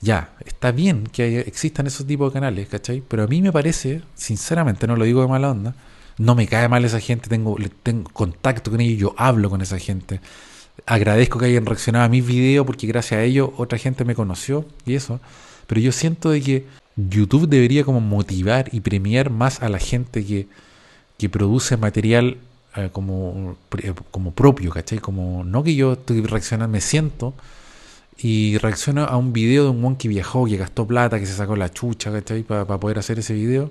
Ya, 0.01 0.35
está 0.45 0.73
bien 0.73 1.05
que 1.07 1.41
existan 1.41 1.87
esos 1.87 2.07
tipos 2.07 2.33
de 2.33 2.35
canales, 2.35 2.69
¿cachai? 2.69 3.03
Pero 3.07 3.25
a 3.25 3.27
mí 3.27 3.41
me 3.41 3.53
parece, 3.53 4.03
sinceramente, 4.15 4.87
no 4.87 4.97
lo 4.97 5.05
digo 5.05 5.23
de 5.23 5.29
mala 5.29 5.51
onda, 5.51 5.75
no 6.19 6.35
me 6.35 6.47
cae 6.47 6.69
mal 6.69 6.85
esa 6.85 7.01
gente, 7.01 7.29
tengo, 7.29 7.57
contacto 8.13 8.71
con 8.71 8.81
ellos, 8.81 8.99
yo 8.99 9.15
hablo 9.17 9.51
con 9.51 9.61
esa 9.61 9.79
gente. 9.79 10.21
Agradezco 10.87 11.39
que 11.39 11.47
hayan 11.47 11.67
reaccionado 11.67 12.05
a 12.05 12.09
mis 12.09 12.27
videos 12.27 12.67
porque 12.67 12.87
gracias 12.87 13.21
a 13.21 13.23
ellos 13.23 13.51
otra 13.57 13.79
gente 13.79 14.05
me 14.05 14.15
conoció 14.15 14.67
y 14.85 14.95
eso. 14.95 15.21
Pero 15.67 15.81
yo 15.81 15.93
siento 15.93 16.31
de 16.31 16.41
que 16.43 16.67
YouTube 16.97 17.49
debería 17.49 17.85
como 17.85 18.01
motivar 18.01 18.69
y 18.73 18.81
premiar 18.81 19.31
más 19.31 19.63
a 19.63 19.69
la 19.69 19.79
gente 19.79 20.25
que, 20.25 20.49
que 21.19 21.29
produce 21.29 21.77
material 21.77 22.39
eh, 22.77 22.91
como, 22.93 23.57
eh, 23.79 23.95
como 24.11 24.33
propio, 24.33 24.71
¿cachai? 24.71 24.99
Como 24.99 25.45
no 25.45 25.63
que 25.63 25.75
yo 25.75 25.95
estoy 25.95 26.23
reaccionando, 26.23 26.73
me 26.73 26.81
siento 26.81 27.35
y 28.19 28.59
reacciono 28.59 29.05
a 29.05 29.17
un 29.17 29.33
video 29.33 29.65
de 29.65 29.71
un 29.71 29.81
mon 29.81 29.97
que 29.97 30.09
viajó, 30.09 30.47
que 30.47 30.57
gastó 30.57 30.87
plata, 30.87 31.19
que 31.19 31.27
se 31.27 31.35
sacó 31.35 31.57
la 31.57 31.73
chucha, 31.73 32.13
¿cachai? 32.13 32.43
Para 32.43 32.67
poder 32.67 32.99
hacer 32.99 33.19
ese 33.19 33.35
video. 33.35 33.71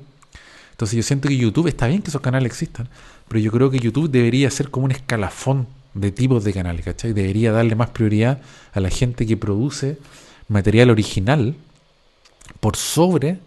Entonces 0.72 0.98
yo 0.98 1.04
siento 1.04 1.30
que 1.30 1.38
YouTube, 1.38 1.68
está 1.68 1.88
bien 1.88 2.02
que 2.02 2.10
esos 2.10 2.22
canales 2.22 2.48
existan, 2.48 2.90
pero 3.28 3.40
yo 3.40 3.52
creo 3.52 3.70
que 3.70 3.80
YouTube 3.80 4.10
debería 4.10 4.50
ser 4.50 4.70
como 4.70 4.86
un 4.86 4.92
escalafón 4.92 5.68
de 5.94 6.12
tipos 6.12 6.44
de 6.44 6.54
canales, 6.54 6.84
¿cachai? 6.84 7.14
Debería 7.14 7.52
darle 7.52 7.76
más 7.76 7.90
prioridad 7.92 8.42
a 8.74 8.80
la 8.80 8.90
gente 8.90 9.26
que 9.26 9.38
produce 9.38 9.98
material 10.48 10.90
original 10.90 11.56
por 12.60 12.76
sobre 12.76 13.38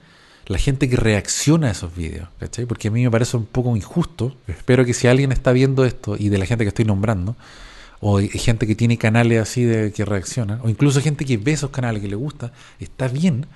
la 0.47 0.59
gente 0.59 0.88
que 0.88 0.97
reacciona 0.97 1.68
a 1.68 1.70
esos 1.72 1.94
videos, 1.94 2.28
¿cachai? 2.38 2.66
Porque 2.66 2.88
a 2.88 2.90
mí 2.90 3.03
me 3.03 3.11
parece 3.11 3.36
un 3.36 3.47
poco 3.47 3.76
injusto. 3.76 4.34
Espero 4.47 4.84
que 4.84 4.94
si 4.94 5.09
alguien 5.09 5.32
está 5.32 5.53
viendo 5.53 5.84
esto 5.84 6.16
y 6.18 6.28
de 6.28 6.38
la 6.38 6.47
gente 6.47 6.64
que 6.64 6.68
estoy 6.68 6.84
nombrando, 6.84 7.34
o 8.01 8.18
gente 8.18 8.66
que 8.66 8.74
tiene 8.74 8.99
canales 8.99 9.40
así 9.40 9.64
de 9.64 9.92
que 9.92 10.05
reaccionan, 10.05 10.61
o 10.62 10.68
incluso 10.68 11.01
gente 11.01 11.24
que 11.24 11.36
ve 11.36 11.53
esos 11.53 11.70
canales 11.70 12.03
que 12.03 12.09
le 12.09 12.16
gusta, 12.16 12.53
está 12.78 13.09
bien, 13.09 13.47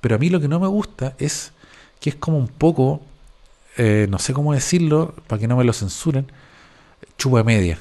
pero 0.00 0.16
a 0.16 0.18
mí 0.18 0.30
lo 0.30 0.40
que 0.40 0.48
no 0.48 0.60
me 0.60 0.66
gusta 0.66 1.14
es 1.18 1.52
que 2.00 2.10
es 2.10 2.16
como 2.16 2.38
un 2.38 2.48
poco, 2.48 3.00
eh, 3.76 4.06
no 4.10 4.18
sé 4.18 4.32
cómo 4.32 4.52
decirlo, 4.52 5.14
para 5.26 5.40
que 5.40 5.48
no 5.48 5.56
me 5.56 5.64
lo 5.64 5.72
censuren, 5.72 6.26
chupa 7.16 7.42
media, 7.42 7.78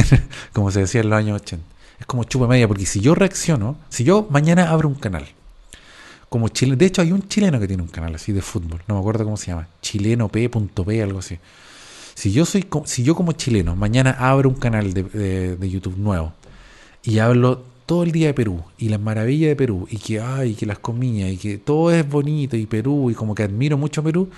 como 0.52 0.70
se 0.70 0.80
decía 0.80 1.00
en 1.00 1.10
los 1.10 1.18
años 1.18 1.40
80. 1.42 1.64
Es 2.00 2.06
como 2.06 2.24
chupa 2.24 2.46
media, 2.48 2.66
porque 2.66 2.84
si 2.84 3.00
yo 3.00 3.14
reacciono, 3.14 3.76
si 3.88 4.04
yo 4.04 4.26
mañana 4.30 4.70
abro 4.70 4.88
un 4.88 4.96
canal, 4.96 5.26
como 6.32 6.48
Chile. 6.48 6.76
De 6.76 6.86
hecho, 6.86 7.02
hay 7.02 7.12
un 7.12 7.28
chileno 7.28 7.60
que 7.60 7.68
tiene 7.68 7.82
un 7.82 7.90
canal 7.90 8.14
así 8.14 8.32
de 8.32 8.40
fútbol. 8.40 8.82
No 8.88 8.94
me 8.94 9.00
acuerdo 9.00 9.22
cómo 9.22 9.36
se 9.36 9.48
llama. 9.48 9.68
Chileno 9.82 10.28
P.P, 10.30 11.02
algo 11.02 11.18
así. 11.18 11.38
Si 12.14 12.32
yo 12.32 12.44
soy, 12.44 12.66
si 12.84 13.02
yo 13.02 13.14
como 13.14 13.32
chileno 13.32 13.76
mañana 13.76 14.16
abro 14.18 14.48
un 14.48 14.56
canal 14.56 14.92
de, 14.92 15.56
YouTube 15.68 15.96
nuevo 15.96 16.32
y 17.02 17.18
hablo 17.18 17.64
todo 17.86 18.04
el 18.04 18.12
día 18.12 18.28
de 18.28 18.34
Perú 18.34 18.62
y 18.78 18.88
las 18.88 19.00
maravillas 19.00 19.48
de 19.48 19.56
Perú 19.56 19.86
y 19.90 19.98
que 19.98 20.20
ay, 20.20 20.54
que 20.54 20.66
las 20.66 20.78
comillas 20.78 21.30
y 21.30 21.36
que 21.36 21.58
todo 21.58 21.90
es 21.90 22.08
bonito 22.08 22.56
y 22.56 22.66
Perú 22.66 23.10
y 23.10 23.14
como 23.14 23.34
que 23.34 23.42
admiro 23.42 23.76
mucho 23.76 24.02
Perú, 24.02 24.30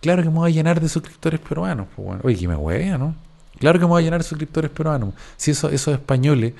claro 0.00 0.22
que 0.22 0.28
me 0.28 0.36
voy 0.36 0.50
a 0.50 0.54
llenar 0.54 0.80
de 0.80 0.88
suscriptores 0.88 1.40
peruanos. 1.40 1.86
Pues 1.94 2.06
bueno, 2.06 2.22
oye, 2.24 2.36
que 2.36 2.48
me 2.48 2.56
huevea, 2.56 2.98
¿no? 2.98 3.14
Claro 3.58 3.78
que 3.78 3.84
me 3.84 3.90
voy 3.90 4.02
a 4.02 4.04
llenar 4.04 4.20
de 4.20 4.28
suscriptores 4.28 4.70
peruanos. 4.70 5.14
Si 5.36 5.50
eso, 5.50 5.70
esos 5.70 5.94
españoles 5.94 6.52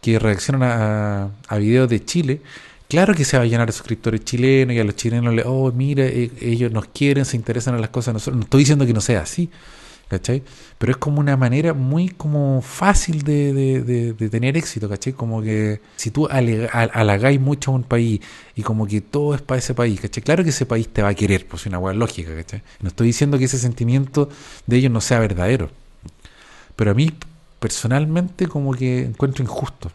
que 0.00 0.18
reaccionan 0.18 0.62
a, 0.62 1.30
a 1.48 1.56
videos 1.56 1.88
de 1.88 2.04
Chile 2.04 2.40
Claro 2.88 3.14
que 3.14 3.24
se 3.24 3.36
va 3.36 3.44
a 3.44 3.46
llenar 3.46 3.66
de 3.66 3.72
suscriptores 3.72 4.24
chilenos 4.24 4.76
y 4.76 4.78
a 4.78 4.84
los 4.84 4.94
chilenos 4.94 5.34
le, 5.34 5.42
oh, 5.44 5.72
mira, 5.72 6.04
e, 6.04 6.30
ellos 6.40 6.70
nos 6.70 6.86
quieren, 6.86 7.24
se 7.24 7.36
interesan 7.36 7.74
en 7.74 7.80
las 7.80 7.90
cosas 7.90 8.14
nosotros. 8.14 8.36
No 8.36 8.44
estoy 8.44 8.60
diciendo 8.60 8.86
que 8.86 8.92
no 8.92 9.00
sea 9.00 9.22
así, 9.22 9.50
¿cachai? 10.16 10.42
Pero 10.78 10.92
es 10.92 10.96
como 10.98 11.20
una 11.20 11.36
manera 11.36 11.74
muy 11.74 12.08
como 12.08 12.62
fácil 12.62 13.22
de, 13.22 14.14
tener 14.30 14.56
éxito, 14.56 14.88
¿cachai? 14.88 15.12
Como 15.12 15.42
que 15.42 15.80
si 15.96 16.10
tú 16.10 16.28
halagáis 16.30 17.40
mucho 17.40 17.70
a 17.70 17.74
un 17.74 17.82
país 17.82 18.20
y 18.56 18.62
como 18.62 18.86
que 18.86 19.00
todo 19.00 19.34
es 19.34 19.42
para 19.42 19.58
ese 19.58 19.74
país, 19.74 20.00
¿cachai? 20.00 20.22
Claro 20.22 20.44
que 20.44 20.50
ese 20.50 20.66
país 20.66 20.88
te 20.88 21.02
va 21.02 21.08
a 21.10 21.14
querer, 21.14 21.46
pues 21.46 21.62
es 21.62 21.66
una 21.66 21.78
hueá 21.78 21.94
lógica, 21.94 22.34
¿cachai? 22.34 22.62
No 22.80 22.88
estoy 22.88 23.08
diciendo 23.08 23.38
que 23.38 23.44
ese 23.46 23.58
sentimiento 23.58 24.28
de 24.66 24.76
ellos 24.76 24.92
no 24.92 25.00
sea 25.00 25.18
verdadero. 25.18 25.70
Pero 26.76 26.90
a 26.90 26.94
mí, 26.94 27.10
personalmente, 27.60 28.46
como 28.48 28.72
que 28.74 29.02
encuentro 29.02 29.42
injusto 29.44 29.90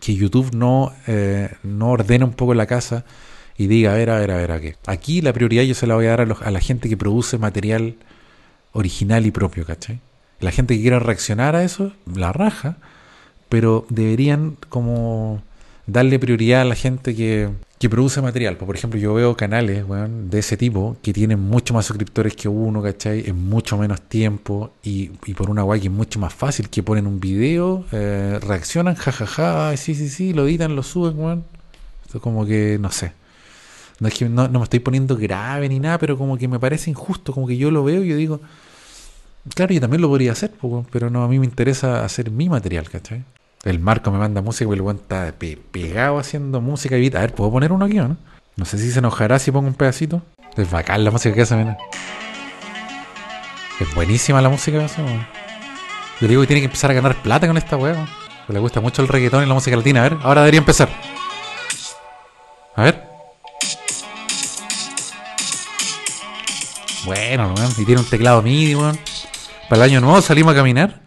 que 0.00 0.14
YouTube 0.14 0.54
no, 0.54 0.92
eh, 1.06 1.50
no 1.62 1.90
ordene 1.90 2.24
un 2.24 2.32
poco 2.34 2.52
la 2.54 2.66
casa 2.66 3.04
y 3.56 3.68
diga, 3.68 3.92
a 3.92 3.96
ver, 3.96 4.10
a 4.10 4.18
ver, 4.18 4.30
a 4.32 4.36
ver, 4.36 4.52
a 4.52 4.60
qué. 4.60 4.76
Aquí 4.86 5.20
la 5.22 5.32
prioridad 5.32 5.62
yo 5.62 5.74
se 5.74 5.86
la 5.86 5.94
voy 5.94 6.06
a 6.06 6.10
dar 6.10 6.20
a, 6.22 6.26
los- 6.26 6.42
a 6.42 6.50
la 6.50 6.60
gente 6.60 6.88
que 6.88 6.96
produce 6.96 7.38
material 7.38 7.94
original 8.74 9.24
y 9.24 9.30
propio, 9.30 9.64
¿cachai? 9.64 10.00
La 10.40 10.50
gente 10.50 10.76
que 10.76 10.82
quiera 10.82 10.98
reaccionar 10.98 11.56
a 11.56 11.64
eso, 11.64 11.92
la 12.12 12.32
raja, 12.32 12.76
pero 13.48 13.86
deberían 13.88 14.56
como 14.68 15.42
darle 15.86 16.18
prioridad 16.18 16.62
a 16.62 16.64
la 16.64 16.74
gente 16.74 17.14
que, 17.14 17.48
que 17.78 17.88
produce 17.88 18.20
material. 18.20 18.56
Pues, 18.56 18.66
Por 18.66 18.76
ejemplo, 18.76 18.98
yo 18.98 19.14
veo 19.14 19.36
canales 19.36 19.84
weón, 19.86 20.30
de 20.30 20.40
ese 20.40 20.56
tipo 20.56 20.96
que 21.02 21.12
tienen 21.12 21.40
mucho 21.40 21.72
más 21.72 21.86
suscriptores 21.86 22.34
que 22.34 22.48
uno, 22.48 22.82
¿cachai? 22.82 23.24
En 23.26 23.48
mucho 23.48 23.78
menos 23.78 24.00
tiempo 24.02 24.72
y, 24.82 25.12
y 25.24 25.34
por 25.34 25.50
una 25.50 25.62
guay 25.62 25.80
que 25.80 25.86
es 25.86 25.92
mucho 25.92 26.18
más 26.18 26.34
fácil, 26.34 26.68
que 26.68 26.82
ponen 26.82 27.06
un 27.06 27.20
video, 27.20 27.84
eh, 27.92 28.38
reaccionan, 28.42 28.94
jajaja, 28.94 29.68
ay, 29.68 29.76
sí, 29.76 29.94
sí, 29.94 30.08
sí, 30.08 30.32
lo 30.32 30.46
editan, 30.46 30.76
lo 30.76 30.82
suben, 30.82 31.18
weón. 31.18 31.44
Esto 32.04 32.20
como 32.20 32.44
que, 32.44 32.78
no 32.80 32.90
sé. 32.90 33.12
No 34.00 34.08
es 34.08 34.14
que 34.14 34.28
no 34.28 34.48
me 34.48 34.62
estoy 34.62 34.80
poniendo 34.80 35.16
grave 35.16 35.68
ni 35.68 35.78
nada, 35.78 35.98
pero 35.98 36.18
como 36.18 36.36
que 36.36 36.48
me 36.48 36.58
parece 36.58 36.90
injusto, 36.90 37.32
como 37.32 37.46
que 37.46 37.56
yo 37.56 37.70
lo 37.70 37.84
veo 37.84 38.02
y 38.02 38.08
yo 38.08 38.16
digo, 38.16 38.40
claro, 39.54 39.74
yo 39.74 39.80
también 39.80 40.00
lo 40.00 40.08
podría 40.08 40.32
hacer, 40.32 40.52
pero 40.90 41.10
no, 41.10 41.22
a 41.24 41.28
mí 41.28 41.38
me 41.38 41.44
interesa 41.46 42.04
hacer 42.04 42.30
mi 42.30 42.48
material, 42.48 42.88
¿cachai? 42.88 43.24
El 43.64 43.78
Marco 43.80 44.10
me 44.10 44.18
manda 44.18 44.42
música, 44.42 44.68
pero 44.68 44.74
el 44.74 44.80
weón 44.82 44.96
está 44.96 45.32
pe- 45.38 45.58
pegado 45.70 46.18
haciendo 46.18 46.60
música. 46.60 46.98
Y, 46.98 47.06
a 47.08 47.20
ver, 47.20 47.34
¿puedo 47.34 47.50
poner 47.50 47.72
uno 47.72 47.86
aquí 47.86 47.98
o 47.98 48.08
no? 48.08 48.16
No 48.56 48.64
sé 48.66 48.78
si 48.78 48.90
se 48.90 48.98
enojará 48.98 49.38
si 49.38 49.50
pongo 49.50 49.68
un 49.68 49.74
pedacito. 49.74 50.22
Es 50.56 50.70
bacán 50.70 51.02
la 51.02 51.10
música 51.10 51.34
que 51.34 51.42
hace, 51.42 51.56
mira. 51.56 51.76
Es 53.80 53.92
buenísima 53.94 54.40
la 54.42 54.48
música 54.50 54.78
que 54.78 54.84
hace, 54.84 55.02
weón. 55.02 55.26
Yo 56.20 56.28
digo 56.28 56.40
que 56.42 56.46
tiene 56.46 56.60
que 56.60 56.66
empezar 56.66 56.90
a 56.90 56.94
ganar 56.94 57.20
plata 57.22 57.46
con 57.46 57.56
esta 57.56 57.76
weón. 57.76 58.06
Le 58.48 58.58
gusta 58.58 58.80
mucho 58.80 59.00
el 59.02 59.08
reggaetón 59.08 59.42
y 59.44 59.46
la 59.46 59.54
música 59.54 59.76
latina. 59.76 60.04
A 60.04 60.08
ver, 60.10 60.18
ahora 60.22 60.42
debería 60.42 60.58
empezar. 60.58 60.88
A 62.76 62.82
ver. 62.82 63.02
Bueno, 67.06 67.54
weón. 67.56 67.72
Y 67.78 67.84
tiene 67.84 68.00
un 68.02 68.08
teclado 68.08 68.42
MIDI, 68.42 68.74
weón. 68.74 68.98
Para 69.68 69.84
el 69.84 69.90
año 69.90 70.00
nuevo 70.00 70.20
salimos 70.20 70.52
a 70.52 70.56
caminar 70.56 71.00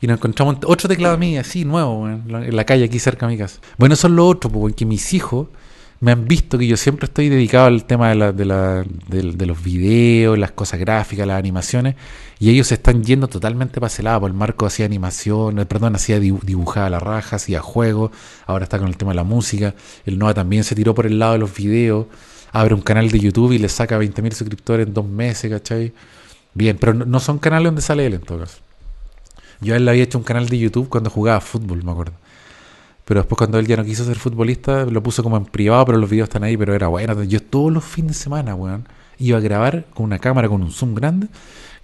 y 0.00 0.06
nos 0.06 0.18
encontramos 0.18 0.56
otro 0.66 0.88
teclado 0.88 1.16
MIDI 1.16 1.38
así, 1.38 1.64
nuevo, 1.64 2.08
en 2.08 2.54
la 2.56 2.64
calle 2.64 2.84
aquí 2.84 2.98
cerca 2.98 3.26
de 3.26 3.32
mi 3.32 3.38
casa. 3.38 3.60
Bueno, 3.78 3.94
eso 3.94 4.06
es 4.08 4.12
lo 4.12 4.26
otro, 4.26 4.50
porque 4.50 4.84
mis 4.84 5.14
hijos 5.14 5.48
me 6.00 6.12
han 6.12 6.26
visto 6.26 6.58
que 6.58 6.66
yo 6.66 6.76
siempre 6.76 7.06
estoy 7.06 7.30
dedicado 7.30 7.66
al 7.66 7.84
tema 7.86 8.10
de, 8.10 8.14
la, 8.16 8.32
de, 8.32 8.44
la, 8.44 8.84
de, 9.08 9.46
los 9.46 9.62
videos, 9.62 10.38
las 10.38 10.50
cosas 10.50 10.78
gráficas, 10.78 11.26
las 11.26 11.38
animaciones, 11.38 11.94
y 12.38 12.50
ellos 12.50 12.66
se 12.66 12.74
están 12.74 13.02
yendo 13.02 13.28
totalmente 13.28 13.80
para 13.80 13.86
ese 13.86 14.02
lado. 14.02 14.20
Por 14.20 14.30
el 14.30 14.36
marco 14.36 14.66
hacía 14.66 14.84
animación, 14.84 15.58
eh, 15.60 15.64
perdón, 15.64 15.94
hacía 15.96 16.18
dibu- 16.20 16.42
dibujaba 16.42 16.90
la 16.90 17.00
raja, 17.00 17.36
hacía 17.36 17.60
juegos, 17.60 18.10
ahora 18.46 18.64
está 18.64 18.78
con 18.78 18.88
el 18.88 18.98
tema 18.98 19.12
de 19.12 19.16
la 19.16 19.24
música. 19.24 19.74
El 20.04 20.18
Noah 20.18 20.34
también 20.34 20.64
se 20.64 20.74
tiró 20.74 20.94
por 20.94 21.06
el 21.06 21.18
lado 21.18 21.32
de 21.34 21.38
los 21.38 21.54
videos, 21.54 22.06
abre 22.52 22.74
un 22.74 22.82
canal 22.82 23.10
de 23.10 23.20
YouTube 23.20 23.52
y 23.52 23.58
le 23.58 23.70
saca 23.70 23.98
20.000 23.98 24.32
suscriptores 24.32 24.86
en 24.86 24.92
dos 24.92 25.06
meses, 25.06 25.50
¿cachai? 25.50 25.94
Bien, 26.54 26.78
pero 26.78 26.94
no 26.94 27.20
son 27.20 27.38
canales 27.38 27.66
donde 27.66 27.82
sale 27.82 28.06
él 28.06 28.14
en 28.14 28.20
todo 28.22 28.38
caso. 28.40 28.58
Yo 29.60 29.74
a 29.74 29.76
él 29.76 29.84
le 29.84 29.90
había 29.90 30.04
hecho 30.04 30.18
un 30.18 30.24
canal 30.24 30.48
de 30.48 30.58
YouTube 30.58 30.88
cuando 30.88 31.10
jugaba 31.10 31.40
fútbol, 31.40 31.82
me 31.82 31.92
acuerdo. 31.92 32.14
Pero 33.04 33.20
después 33.20 33.36
cuando 33.36 33.58
él 33.58 33.66
ya 33.66 33.76
no 33.76 33.84
quiso 33.84 34.04
ser 34.04 34.16
futbolista, 34.16 34.84
lo 34.86 35.02
puso 35.02 35.22
como 35.22 35.36
en 35.36 35.44
privado, 35.44 35.84
pero 35.84 35.98
los 35.98 36.08
videos 36.08 36.28
están 36.28 36.44
ahí, 36.44 36.56
pero 36.56 36.74
era 36.74 36.88
bueno. 36.88 37.22
Yo 37.24 37.42
todos 37.42 37.72
los 37.72 37.84
fines 37.84 38.12
de 38.12 38.22
semana, 38.22 38.54
weón, 38.54 38.86
iba 39.18 39.38
a 39.38 39.40
grabar 39.40 39.84
con 39.94 40.04
una 40.06 40.18
cámara, 40.18 40.48
con 40.48 40.62
un 40.62 40.70
zoom 40.70 40.94
grande, 40.94 41.28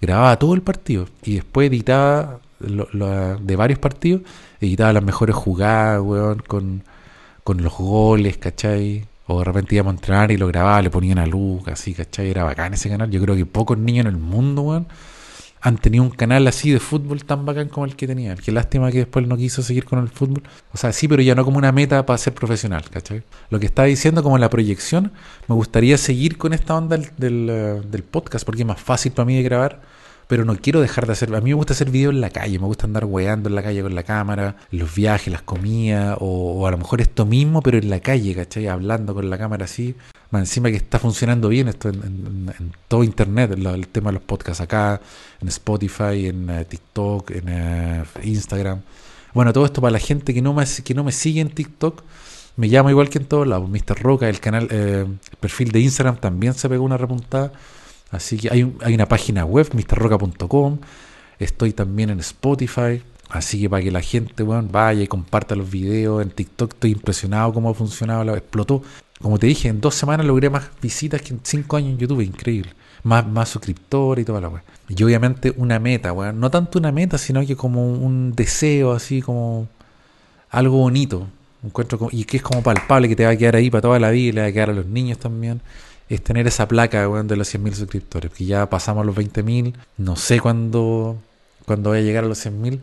grababa 0.01 0.37
todo 0.39 0.53
el 0.55 0.61
partido 0.61 1.07
y 1.23 1.35
después 1.35 1.69
editaba 1.69 2.39
de 2.59 3.55
varios 3.55 3.79
partidos, 3.79 4.21
editaba 4.59 4.93
las 4.93 5.03
mejores 5.03 5.35
jugadas, 5.35 6.01
weón, 6.01 6.39
con, 6.47 6.83
con 7.43 7.61
los 7.61 7.73
goles, 7.73 8.37
¿cachai? 8.37 9.05
O 9.27 9.39
de 9.39 9.45
repente 9.45 9.75
íbamos 9.75 9.93
a 9.93 9.95
entrenar 9.95 10.31
y 10.31 10.37
lo 10.37 10.47
grababa, 10.47 10.81
le 10.81 10.89
ponían 10.89 11.19
a 11.19 11.25
luz, 11.25 11.67
así, 11.67 11.93
¿cachai? 11.93 12.29
Era 12.29 12.43
bacán 12.43 12.73
ese 12.73 12.89
canal. 12.89 13.09
Yo 13.09 13.21
creo 13.21 13.35
que 13.35 13.45
pocos 13.45 13.77
niños 13.77 14.05
en 14.05 14.13
el 14.13 14.17
mundo, 14.17 14.61
weón, 14.63 14.87
han 15.61 15.77
tenido 15.77 16.03
un 16.03 16.09
canal 16.09 16.47
así 16.47 16.71
de 16.71 16.79
fútbol 16.79 17.23
tan 17.23 17.45
bacán 17.45 17.69
como 17.69 17.85
el 17.85 17.95
que 17.95 18.07
tenía. 18.07 18.35
Qué 18.35 18.51
lástima 18.51 18.91
que 18.91 18.99
después 18.99 19.27
no 19.27 19.37
quiso 19.37 19.61
seguir 19.61 19.85
con 19.85 19.99
el 19.99 20.09
fútbol. 20.09 20.41
O 20.73 20.77
sea, 20.77 20.91
sí, 20.91 21.07
pero 21.07 21.21
ya 21.21 21.35
no 21.35 21.45
como 21.45 21.59
una 21.59 21.71
meta 21.71 22.03
para 22.05 22.17
ser 22.17 22.33
profesional, 22.33 22.83
¿cachai? 22.89 23.23
Lo 23.51 23.59
que 23.59 23.67
estaba 23.67 23.87
diciendo 23.87 24.23
como 24.23 24.39
la 24.39 24.49
proyección, 24.49 25.11
me 25.47 25.55
gustaría 25.55 25.99
seguir 25.99 26.37
con 26.39 26.53
esta 26.53 26.75
onda 26.75 26.97
del, 26.97 27.11
del, 27.17 27.47
eh, 27.49 27.81
del 27.89 28.03
podcast 28.03 28.43
porque 28.43 28.63
es 28.63 28.67
más 28.67 28.81
fácil 28.81 29.11
para 29.11 29.25
mí 29.25 29.35
de 29.37 29.43
grabar. 29.43 29.81
Pero 30.31 30.45
no 30.45 30.55
quiero 30.55 30.79
dejar 30.79 31.07
de 31.07 31.11
hacer. 31.11 31.35
A 31.35 31.41
mí 31.41 31.49
me 31.49 31.55
gusta 31.55 31.73
hacer 31.73 31.89
videos 31.91 32.13
en 32.13 32.21
la 32.21 32.29
calle, 32.29 32.57
me 32.57 32.65
gusta 32.65 32.85
andar 32.85 33.03
weando 33.03 33.49
en 33.49 33.55
la 33.55 33.61
calle 33.61 33.81
con 33.81 33.93
la 33.93 34.03
cámara, 34.03 34.55
los 34.71 34.95
viajes, 34.95 35.27
las 35.29 35.41
comidas, 35.41 36.15
o, 36.21 36.53
o 36.61 36.67
a 36.67 36.71
lo 36.71 36.77
mejor 36.77 37.01
esto 37.01 37.25
mismo, 37.25 37.61
pero 37.61 37.77
en 37.77 37.89
la 37.89 37.99
calle, 37.99 38.33
¿cachai? 38.33 38.67
Hablando 38.67 39.13
con 39.13 39.29
la 39.29 39.37
cámara 39.37 39.65
así. 39.65 39.93
Más 40.29 40.43
encima 40.43 40.69
que 40.69 40.77
está 40.77 40.99
funcionando 40.99 41.49
bien 41.49 41.67
esto 41.67 41.89
en, 41.89 41.95
en- 41.95 42.53
en 42.57 42.71
todo 42.87 43.03
internet, 43.03 43.51
el, 43.51 43.87
tema 43.89 44.11
de 44.11 44.13
los 44.13 44.23
podcasts 44.23 44.61
acá, 44.61 45.01
en 45.41 45.49
Spotify, 45.49 46.27
en 46.27 46.49
eh, 46.49 46.63
TikTok, 46.63 47.31
en 47.31 47.43
eh, 47.49 48.03
Instagram. 48.23 48.79
Bueno, 49.33 49.51
todo 49.51 49.65
esto 49.65 49.81
para 49.81 49.91
la 49.91 49.99
gente 49.99 50.33
que 50.33 50.41
no 50.41 50.53
me, 50.53 50.63
que 50.85 50.93
no 50.93 51.03
me 51.03 51.11
sigue 51.11 51.41
en 51.41 51.49
TikTok, 51.49 52.03
me 52.55 52.69
llama 52.69 52.89
igual 52.91 53.09
que 53.09 53.17
en 53.17 53.25
todos 53.25 53.45
lados. 53.47 53.69
Mr. 53.69 54.01
Roca, 54.01 54.29
el 54.29 54.39
canal, 54.39 54.69
eh, 54.71 55.05
el 55.07 55.37
perfil 55.41 55.71
de 55.73 55.81
Instagram 55.81 56.15
también 56.21 56.53
se 56.53 56.69
pegó 56.69 56.85
una 56.85 56.95
repuntada. 56.95 57.51
Así 58.11 58.37
que 58.37 58.49
hay, 58.51 58.71
hay 58.81 58.93
una 58.93 59.07
página 59.07 59.45
web, 59.45 59.69
mrroca.com. 59.73 60.79
Estoy 61.39 61.71
también 61.73 62.09
en 62.09 62.19
Spotify. 62.19 63.01
Así 63.29 63.61
que 63.61 63.69
para 63.69 63.81
que 63.81 63.91
la 63.91 64.01
gente 64.01 64.43
vaya 64.43 65.01
y 65.01 65.07
comparta 65.07 65.55
los 65.55 65.71
videos. 65.71 66.21
En 66.21 66.29
TikTok 66.31 66.73
estoy 66.73 66.91
impresionado 66.91 67.53
cómo 67.53 67.69
ha 67.69 67.73
funcionado. 67.73 68.35
Explotó. 68.35 68.83
Como 69.21 69.39
te 69.39 69.47
dije, 69.47 69.69
en 69.69 69.79
dos 69.79 69.95
semanas 69.95 70.25
logré 70.25 70.49
más 70.49 70.69
visitas 70.81 71.21
que 71.21 71.33
en 71.33 71.39
cinco 71.43 71.77
años 71.77 71.91
en 71.91 71.97
YouTube. 71.99 72.21
Increíble. 72.21 72.73
Más, 73.03 73.49
suscriptores 73.49 74.23
y 74.23 74.25
toda 74.25 74.41
la 74.41 74.49
weá. 74.49 74.63
Y 74.89 75.01
obviamente 75.03 75.53
una 75.55 75.79
meta, 75.79 76.11
weón. 76.11 76.39
No 76.39 76.51
tanto 76.51 76.77
una 76.77 76.91
meta, 76.91 77.17
sino 77.17 77.45
que 77.45 77.55
como 77.55 77.93
un 77.93 78.33
deseo, 78.35 78.91
así 78.91 79.21
como 79.21 79.67
algo 80.49 80.77
bonito. 80.77 81.27
Encuentro 81.63 81.97
como- 81.97 82.11
y 82.11 82.25
que 82.25 82.37
es 82.37 82.43
como 82.43 82.61
palpable, 82.61 83.07
que 83.07 83.15
te 83.15 83.23
va 83.23 83.31
a 83.31 83.35
quedar 83.37 83.55
ahí 83.55 83.69
para 83.69 83.81
toda 83.81 83.99
la 83.99 84.11
vida 84.11 84.29
y 84.29 84.31
le 84.33 84.41
va 84.41 84.47
a 84.47 84.51
quedar 84.51 84.71
a 84.71 84.73
los 84.73 84.85
niños 84.87 85.17
también. 85.19 85.61
Es 86.11 86.21
tener 86.21 86.45
esa 86.45 86.67
placa 86.67 87.07
de 87.07 87.35
los 87.37 87.55
100.000 87.55 87.73
suscriptores. 87.73 88.31
Que 88.33 88.43
ya 88.43 88.69
pasamos 88.69 89.05
los 89.05 89.15
20.000. 89.15 89.73
No 89.97 90.17
sé 90.17 90.41
cuándo, 90.41 91.15
cuándo 91.65 91.91
voy 91.91 91.99
a 91.99 92.01
llegar 92.01 92.25
a 92.25 92.27
los 92.27 92.45
100.000. 92.45 92.81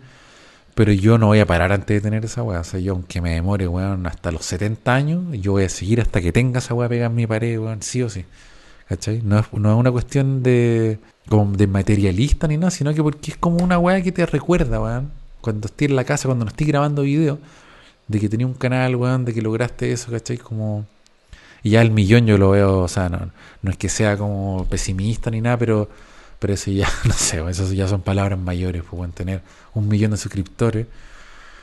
Pero 0.74 0.92
yo 0.92 1.18
no 1.18 1.26
voy 1.26 1.40
a 1.40 1.44
parar 1.46 1.70
antes 1.72 1.96
de 1.96 2.00
tener 2.00 2.24
esa 2.24 2.42
weá. 2.42 2.60
O 2.60 2.64
sea, 2.64 2.80
yo 2.80 2.94
aunque 2.94 3.20
me 3.20 3.34
demore, 3.34 3.68
weón, 3.68 4.06
hasta 4.06 4.32
los 4.32 4.46
70 4.46 4.94
años, 4.94 5.24
yo 5.42 5.52
voy 5.52 5.64
a 5.64 5.68
seguir 5.68 6.00
hasta 6.00 6.22
que 6.22 6.32
tenga 6.32 6.60
esa 6.60 6.72
weá 6.72 6.88
pegada 6.88 7.10
en 7.10 7.16
mi 7.16 7.26
pared, 7.26 7.58
weón, 7.58 7.82
sí 7.82 8.02
o 8.02 8.08
sí. 8.08 8.24
¿Cachai? 8.88 9.20
No 9.22 9.38
es, 9.40 9.52
no 9.52 9.72
es 9.72 9.78
una 9.78 9.92
cuestión 9.92 10.42
de, 10.42 10.98
como 11.28 11.54
de 11.54 11.66
materialista 11.66 12.48
ni 12.48 12.56
nada, 12.56 12.70
sino 12.70 12.94
que 12.94 13.02
porque 13.02 13.32
es 13.32 13.36
como 13.36 13.62
una 13.62 13.78
weá 13.78 14.00
que 14.00 14.10
te 14.10 14.24
recuerda, 14.24 14.80
weón. 14.80 15.10
Cuando 15.42 15.66
estés 15.66 15.90
en 15.90 15.96
la 15.96 16.04
casa, 16.04 16.28
cuando 16.28 16.46
no 16.46 16.50
estés 16.50 16.66
grabando 16.66 17.02
video, 17.02 17.38
de 18.06 18.20
que 18.20 18.30
tenía 18.30 18.46
un 18.46 18.54
canal, 18.54 18.96
weón, 18.96 19.26
de 19.26 19.34
que 19.34 19.42
lograste 19.42 19.92
eso, 19.92 20.10
¿cachai? 20.10 20.38
Como... 20.38 20.86
Y 21.62 21.70
ya 21.70 21.82
el 21.82 21.90
millón 21.90 22.26
yo 22.26 22.38
lo 22.38 22.50
veo, 22.50 22.78
o 22.80 22.88
sea, 22.88 23.08
no, 23.08 23.30
no 23.62 23.70
es 23.70 23.76
que 23.76 23.88
sea 23.88 24.16
como 24.16 24.66
pesimista 24.68 25.30
ni 25.30 25.40
nada, 25.40 25.56
pero, 25.58 25.88
pero 26.38 26.54
eso 26.54 26.70
ya, 26.70 26.88
no 27.04 27.12
sé, 27.12 27.42
eso 27.48 27.72
ya 27.72 27.88
son 27.88 28.02
palabras 28.02 28.38
mayores, 28.38 28.82
pues, 28.82 28.92
weón, 28.92 29.12
tener 29.12 29.42
un 29.74 29.88
millón 29.88 30.12
de 30.12 30.16
suscriptores 30.16 30.86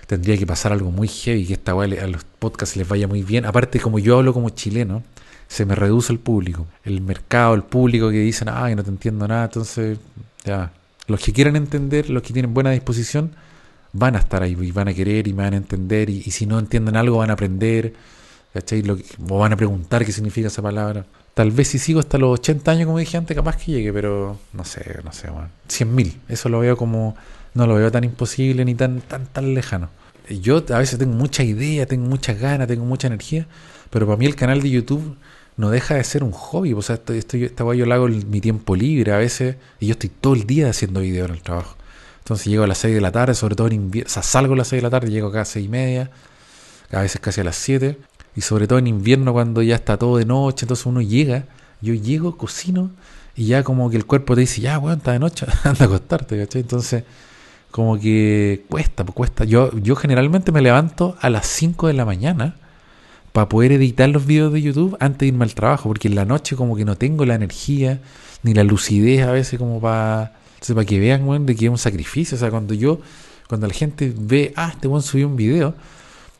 tendría 0.08 0.38
que 0.38 0.46
pasar 0.46 0.72
algo 0.72 0.92
muy 0.92 1.08
heavy, 1.08 1.46
que 1.46 1.54
esta 1.54 1.72
a 1.72 2.08
los 2.08 2.24
podcasts 2.40 2.76
les 2.76 2.88
vaya 2.88 3.08
muy 3.08 3.24
bien. 3.24 3.46
Aparte, 3.46 3.80
como 3.80 4.00
yo 4.00 4.18
hablo 4.18 4.34
como 4.34 4.50
chileno, 4.50 5.04
se 5.48 5.66
me 5.66 5.76
reduce 5.76 6.14
el 6.14 6.20
público. 6.20 6.68
El 6.84 7.02
mercado, 7.02 7.54
el 7.56 7.64
público 7.64 8.10
que 8.10 8.18
dicen, 8.18 8.50
ay, 8.52 8.76
no 8.76 8.84
te 8.84 8.90
entiendo 8.90 9.28
nada. 9.28 9.46
Entonces, 9.46 9.98
ya, 10.44 10.72
los 11.08 11.20
que 11.20 11.34
quieran 11.34 11.56
entender, 11.56 12.10
los 12.10 12.24
que 12.24 12.34
tienen 12.34 12.54
buena 12.54 12.72
disposición, 12.72 13.32
van 13.94 14.16
a 14.16 14.20
estar 14.20 14.44
ahí 14.44 14.58
y 14.60 14.72
van 14.72 14.88
a 14.90 14.94
querer 14.94 15.28
y 15.28 15.34
me 15.34 15.44
van 15.44 15.54
a 15.54 15.58
entender. 15.58 16.10
Y 16.10 16.24
si 16.24 16.46
no 16.46 16.60
entienden 16.60 16.96
algo, 16.96 17.18
van 17.18 17.30
a 17.32 17.34
aprender. 17.34 17.94
¿Cachai? 18.56 18.82
Lo 18.82 18.98
que- 18.98 19.04
van 19.20 19.54
a 19.54 19.58
preguntar 19.58 20.04
qué 20.06 20.12
significa 20.12 20.48
esa 20.48 20.62
palabra. 20.64 21.06
Tal 21.36 21.52
vez 21.52 21.68
si 21.68 21.78
sigo 21.78 22.00
hasta 22.00 22.18
los 22.18 22.40
80 22.40 22.72
años, 22.72 22.86
como 22.88 22.98
dije 22.98 23.18
antes, 23.18 23.36
capaz 23.36 23.58
que 23.58 23.74
llegue, 23.74 23.92
pero 23.94 24.40
no 24.54 24.64
sé, 24.64 25.00
no 25.04 25.12
sé, 25.12 25.30
bueno. 25.30 25.50
100.000, 25.68 26.20
eso 26.30 26.50
lo 26.50 26.60
veo 26.62 26.78
como, 26.78 27.16
no 27.54 27.68
lo 27.68 27.76
veo 27.76 27.92
tan 27.92 28.04
imposible 28.06 28.64
ni 28.66 28.74
tan, 28.74 29.02
tan, 29.02 29.28
tan 29.28 29.54
lejano. 29.54 29.90
Yo 30.30 30.64
a 30.74 30.80
veces 30.80 30.98
tengo 30.98 31.14
mucha 31.14 31.44
idea, 31.44 31.86
tengo 31.86 32.08
muchas 32.08 32.40
ganas, 32.40 32.68
tengo 32.68 32.86
mucha 32.86 33.08
energía, 33.08 33.46
pero 33.92 34.06
para 34.08 34.18
mí 34.18 34.26
el 34.26 34.36
canal 34.36 34.62
de 34.62 34.70
YouTube 34.72 35.18
no 35.58 35.70
deja 35.70 35.96
de 35.96 36.04
ser 36.06 36.24
un 36.24 36.32
hobby. 36.32 36.74
O 36.74 36.82
sea, 36.82 36.96
esto, 36.96 37.14
esto, 37.14 37.38
yo- 37.38 37.46
esta 37.46 37.64
weá 37.66 37.78
yo 37.78 37.86
lo 37.86 37.94
hago 37.94 38.08
mi 38.08 38.40
tiempo 38.42 38.76
libre 38.76 39.12
a 39.12 39.18
veces, 39.18 39.58
y 39.82 39.88
yo 39.88 39.92
estoy 39.92 40.10
todo 40.10 40.34
el 40.34 40.46
día 40.48 40.70
haciendo 40.70 41.02
video 41.02 41.26
en 41.26 41.32
el 41.32 41.42
trabajo. 41.42 41.76
Entonces 42.20 42.48
llego 42.48 42.64
a 42.64 42.68
las 42.68 42.78
6 42.80 42.96
de 42.96 43.02
la 43.02 43.12
tarde, 43.12 43.36
sobre 43.36 43.56
todo 43.56 43.68
en 43.68 43.74
invierno, 43.74 44.08
o 44.08 44.12
sea, 44.14 44.24
salgo 44.24 44.54
a 44.54 44.58
las 44.58 44.68
6 44.70 44.80
de 44.82 44.84
la 44.84 44.90
tarde, 44.90 45.12
llego 45.12 45.28
acá 45.28 45.42
a 45.42 45.46
6 45.46 45.66
y 45.66 45.70
media, 45.70 46.10
a 46.92 47.02
veces 47.02 47.20
casi 47.22 47.42
a 47.42 47.44
las 47.44 47.56
7, 47.58 47.98
y 48.36 48.42
sobre 48.42 48.68
todo 48.68 48.80
en 48.80 48.88
invierno 48.88 49.34
cuando 49.34 49.62
ya 49.62 49.76
está 49.76 49.98
todo 49.98 50.18
de 50.18 50.26
noche, 50.26 50.66
entonces 50.66 50.86
uno 50.86 51.02
llega, 51.02 51.46
yo 51.82 51.94
llego, 51.94 52.38
cocino, 52.38 52.92
y 53.36 53.48
ya 53.48 53.64
como 53.64 53.90
que 53.90 53.98
el 53.98 54.06
cuerpo 54.06 54.36
te 54.36 54.42
dice, 54.42 54.62
ya, 54.62 54.80
weón, 54.80 54.98
está 55.00 55.12
de 55.12 55.20
noche, 55.20 55.46
anda 55.64 55.86
a 55.86 55.88
acostarte, 55.88 56.38
¿cachai? 56.38 56.62
Entonces, 56.62 57.04
como 57.72 58.00
que 58.00 58.64
cuesta, 58.70 59.04
pues 59.04 59.16
cuesta. 59.16 59.44
Yo, 59.44 59.78
yo 59.80 59.96
generalmente 59.96 60.52
me 60.54 60.62
levanto 60.62 61.18
a 61.20 61.30
las 61.30 61.46
5 61.48 61.88
de 61.88 61.94
la 61.94 62.06
mañana 62.06 62.56
para 63.34 63.50
poder 63.50 63.74
editar 63.74 64.08
los 64.08 64.26
videos 64.26 64.54
de 64.54 64.62
YouTube 64.62 64.96
antes 65.02 65.20
de 65.20 65.28
irme 65.28 65.44
al 65.44 65.54
trabajo, 65.54 65.90
porque 65.90 66.08
en 66.08 66.16
la 66.16 66.24
noche 66.24 66.56
como 66.56 66.78
que 66.78 66.86
no 66.86 66.96
tengo 66.96 67.26
la 67.26 67.36
energía 67.36 68.00
ni 68.44 68.54
la 68.54 68.64
lucidez 68.64 69.28
a 69.28 69.32
veces 69.32 69.60
como 69.60 69.82
para, 69.82 70.36
para 70.66 70.86
que 70.86 71.00
vean, 71.00 71.28
weón, 71.28 71.46
de 71.46 71.56
que 71.56 71.66
es 71.66 71.72
un 71.72 71.78
sacrificio. 71.78 72.38
O 72.38 72.40
sea, 72.40 72.50
cuando 72.50 72.74
yo, 72.74 73.02
cuando 73.50 73.68
la 73.68 73.74
gente 73.74 74.14
ve, 74.18 74.54
ah, 74.56 74.70
este 74.74 74.88
buen 74.88 75.02
subió 75.02 75.28
un 75.28 75.36
video, 75.36 75.76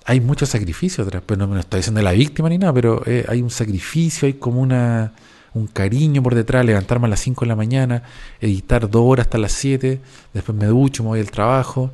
hay 0.06 0.22
mucho 0.22 0.46
sacrificio 0.46 1.04
atrás, 1.04 1.24
pero 1.26 1.40
no 1.40 1.48
me 1.48 1.56
lo 1.56 1.62
estoy 1.62 1.80
diciendo 1.80 2.02
la 2.02 2.12
víctima 2.12 2.48
ni 2.50 2.58
nada, 2.58 2.74
pero 2.74 3.02
eh, 3.06 3.26
hay 3.28 3.42
un 3.42 3.50
sacrificio, 3.50 4.28
hay 4.28 4.34
como 4.34 4.62
una 4.62 5.14
un 5.56 5.68
cariño 5.68 6.22
por 6.22 6.36
detrás, 6.36 6.66
levantarme 6.66 7.08
a 7.08 7.10
las 7.10 7.22
5 7.22 7.46
de 7.46 7.48
la 7.48 7.56
mañana, 7.56 8.04
editar 8.42 8.90
dos 8.90 9.04
horas 9.06 9.26
hasta 9.26 9.38
las 9.38 9.54
7, 9.54 10.02
después 10.34 10.58
me 10.58 10.66
ducho, 10.66 11.02
me 11.02 11.10
voy 11.10 11.22
al 11.22 11.32
trabajo, 11.32 11.92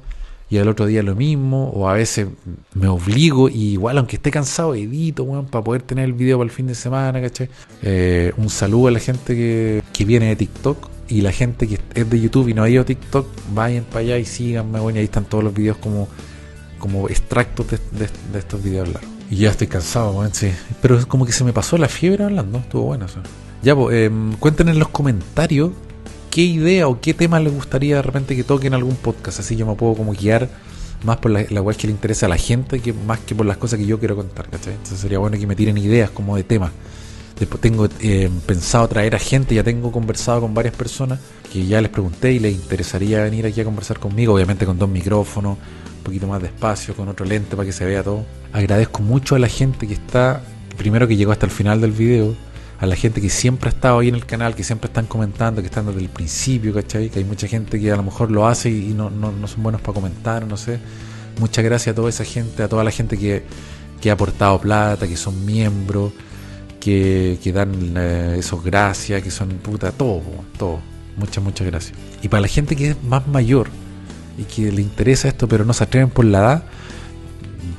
y 0.49 0.57
al 0.57 0.67
otro 0.67 0.87
día 0.87 1.01
lo 1.03 1.15
mismo, 1.15 1.69
o 1.69 1.87
a 1.87 1.93
veces 1.93 2.27
me 2.73 2.87
obligo, 2.87 3.49
y 3.49 3.73
igual 3.73 3.99
aunque 3.99 4.17
esté 4.17 4.31
cansado, 4.31 4.75
edito, 4.75 5.23
weón, 5.23 5.45
para 5.45 5.63
poder 5.63 5.83
tener 5.83 6.05
el 6.05 6.13
video 6.13 6.39
para 6.39 6.45
el 6.45 6.51
fin 6.51 6.67
de 6.67 6.75
semana, 6.75 7.21
¿cachai? 7.21 7.49
Eh, 7.83 8.33
un 8.35 8.49
saludo 8.49 8.87
a 8.87 8.91
la 8.91 8.99
gente 8.99 9.35
que, 9.35 9.83
que, 9.93 10.05
viene 10.05 10.25
de 10.25 10.35
TikTok 10.35 10.89
y 11.07 11.21
la 11.21 11.31
gente 11.31 11.67
que 11.67 11.79
es 11.93 12.09
de 12.09 12.19
YouTube 12.19 12.49
y 12.49 12.53
no 12.53 12.63
ha 12.63 12.69
ido 12.69 12.81
a 12.81 12.85
TikTok, 12.85 13.27
vayan 13.53 13.85
para 13.85 13.99
allá 13.99 14.17
y 14.17 14.25
síganme, 14.25 14.79
bueno, 14.79 14.97
ahí 14.97 15.05
están 15.05 15.23
todos 15.23 15.43
los 15.43 15.53
videos 15.53 15.77
como, 15.77 16.09
como 16.81 17.07
extractos 17.07 17.67
de, 17.69 18.09
estos 18.37 18.61
videos 18.61 18.89
largos. 18.89 19.09
Y 19.29 19.37
ya 19.37 19.51
estoy 19.51 19.67
cansado, 19.67 20.27
sí. 20.33 20.51
Pero 20.81 20.97
es 20.97 21.05
como 21.05 21.25
que 21.25 21.31
se 21.31 21.45
me 21.45 21.53
pasó 21.53 21.77
la 21.77 21.87
fiebre 21.87 22.25
hablando, 22.25 22.57
estuvo 22.57 22.83
bueno 22.83 23.05
eso. 23.05 23.21
Ya, 23.63 23.75
pues, 23.75 23.95
eh, 23.95 24.11
cuenten 24.39 24.67
en 24.67 24.79
los 24.79 24.89
comentarios 24.89 25.71
qué 26.31 26.41
idea 26.41 26.87
o 26.87 26.99
qué 26.99 27.13
tema 27.13 27.39
les 27.39 27.53
gustaría 27.53 27.97
de 27.97 28.01
repente 28.01 28.35
que 28.35 28.43
toquen 28.43 28.73
algún 28.73 28.95
podcast. 28.95 29.39
Así 29.39 29.55
yo 29.55 29.65
me 29.65 29.75
puedo 29.75 29.95
como 29.95 30.13
guiar 30.13 30.49
más 31.03 31.17
por 31.17 31.31
la, 31.31 31.45
la 31.49 31.73
que 31.73 31.87
le 31.87 31.93
interesa 31.93 32.25
a 32.25 32.29
la 32.29 32.37
gente 32.37 32.79
que 32.79 32.93
más 32.93 33.19
que 33.19 33.35
por 33.35 33.45
las 33.45 33.57
cosas 33.57 33.79
que 33.79 33.85
yo 33.85 33.99
quiero 33.99 34.15
contar. 34.15 34.49
¿cachai? 34.49 34.73
Entonces 34.73 34.99
sería 34.99 35.19
bueno 35.19 35.37
que 35.37 35.47
me 35.47 35.55
tiren 35.55 35.77
ideas 35.77 36.09
como 36.09 36.35
de 36.35 36.43
temas. 36.43 36.71
Después 37.39 37.59
tengo 37.59 37.87
eh, 38.01 38.29
pensado 38.45 38.87
traer 38.87 39.15
a 39.15 39.19
gente, 39.19 39.55
ya 39.55 39.63
tengo 39.63 39.91
conversado 39.91 40.41
con 40.41 40.53
varias 40.53 40.75
personas 40.75 41.19
que 41.51 41.65
ya 41.65 41.81
les 41.81 41.89
pregunté 41.89 42.33
y 42.33 42.39
les 42.39 42.53
interesaría 42.53 43.23
venir 43.23 43.47
aquí 43.47 43.59
a 43.61 43.65
conversar 43.65 43.99
conmigo, 43.99 44.35
obviamente 44.35 44.65
con 44.65 44.77
dos 44.77 44.87
micrófonos, 44.87 45.57
poquito 46.01 46.27
más 46.27 46.41
de 46.41 46.47
espacio, 46.47 46.95
con 46.95 47.07
otro 47.07 47.25
lente 47.25 47.55
para 47.55 47.65
que 47.65 47.71
se 47.71 47.85
vea 47.85 48.03
todo. 48.03 48.25
Agradezco 48.53 49.01
mucho 49.01 49.35
a 49.35 49.39
la 49.39 49.47
gente 49.47 49.87
que 49.87 49.93
está, 49.93 50.41
primero 50.77 51.07
que 51.07 51.15
llegó 51.15 51.31
hasta 51.31 51.45
el 51.45 51.51
final 51.51 51.81
del 51.81 51.91
video, 51.91 52.35
a 52.79 52.85
la 52.85 52.95
gente 52.95 53.21
que 53.21 53.29
siempre 53.29 53.69
ha 53.69 53.73
estado 53.73 53.99
ahí 53.99 54.09
en 54.09 54.15
el 54.15 54.25
canal, 54.25 54.55
que 54.55 54.63
siempre 54.63 54.87
están 54.87 55.05
comentando, 55.05 55.61
que 55.61 55.67
están 55.67 55.85
desde 55.85 56.01
el 56.01 56.09
principio, 56.09 56.73
¿cachai? 56.73 57.09
Que 57.09 57.19
hay 57.19 57.25
mucha 57.25 57.47
gente 57.47 57.79
que 57.79 57.91
a 57.91 57.95
lo 57.95 58.03
mejor 58.03 58.31
lo 58.31 58.47
hace 58.47 58.71
y 58.71 58.93
no, 58.95 59.09
no, 59.11 59.31
no 59.31 59.47
son 59.47 59.61
buenos 59.61 59.81
para 59.81 59.93
comentar, 59.93 60.47
no 60.47 60.57
sé. 60.57 60.79
Muchas 61.39 61.63
gracias 61.63 61.93
a 61.93 61.95
toda 61.95 62.09
esa 62.09 62.25
gente, 62.25 62.63
a 62.63 62.67
toda 62.67 62.83
la 62.83 62.91
gente 62.91 63.17
que, 63.17 63.43
que 64.01 64.09
ha 64.09 64.13
aportado 64.13 64.59
plata, 64.59 65.07
que 65.07 65.15
son 65.15 65.45
miembros, 65.45 66.11
que, 66.79 67.37
que 67.43 67.53
dan 67.53 67.93
eh, 67.95 68.35
esos 68.39 68.63
gracias, 68.63 69.21
que 69.21 69.29
son 69.29 69.49
puta, 69.59 69.91
todo, 69.91 70.23
todo. 70.57 70.79
Muchas, 71.17 71.43
muchas 71.43 71.67
gracias. 71.67 71.97
Y 72.23 72.29
para 72.29 72.41
la 72.41 72.47
gente 72.47 72.75
que 72.75 72.89
es 72.89 73.03
más 73.03 73.27
mayor 73.27 73.69
y 74.41 74.43
que 74.45 74.71
le 74.71 74.81
interesa 74.81 75.27
esto, 75.27 75.47
pero 75.47 75.65
no 75.65 75.73
se 75.73 75.83
atreven 75.83 76.09
por 76.09 76.25
la 76.25 76.39
edad, 76.39 76.63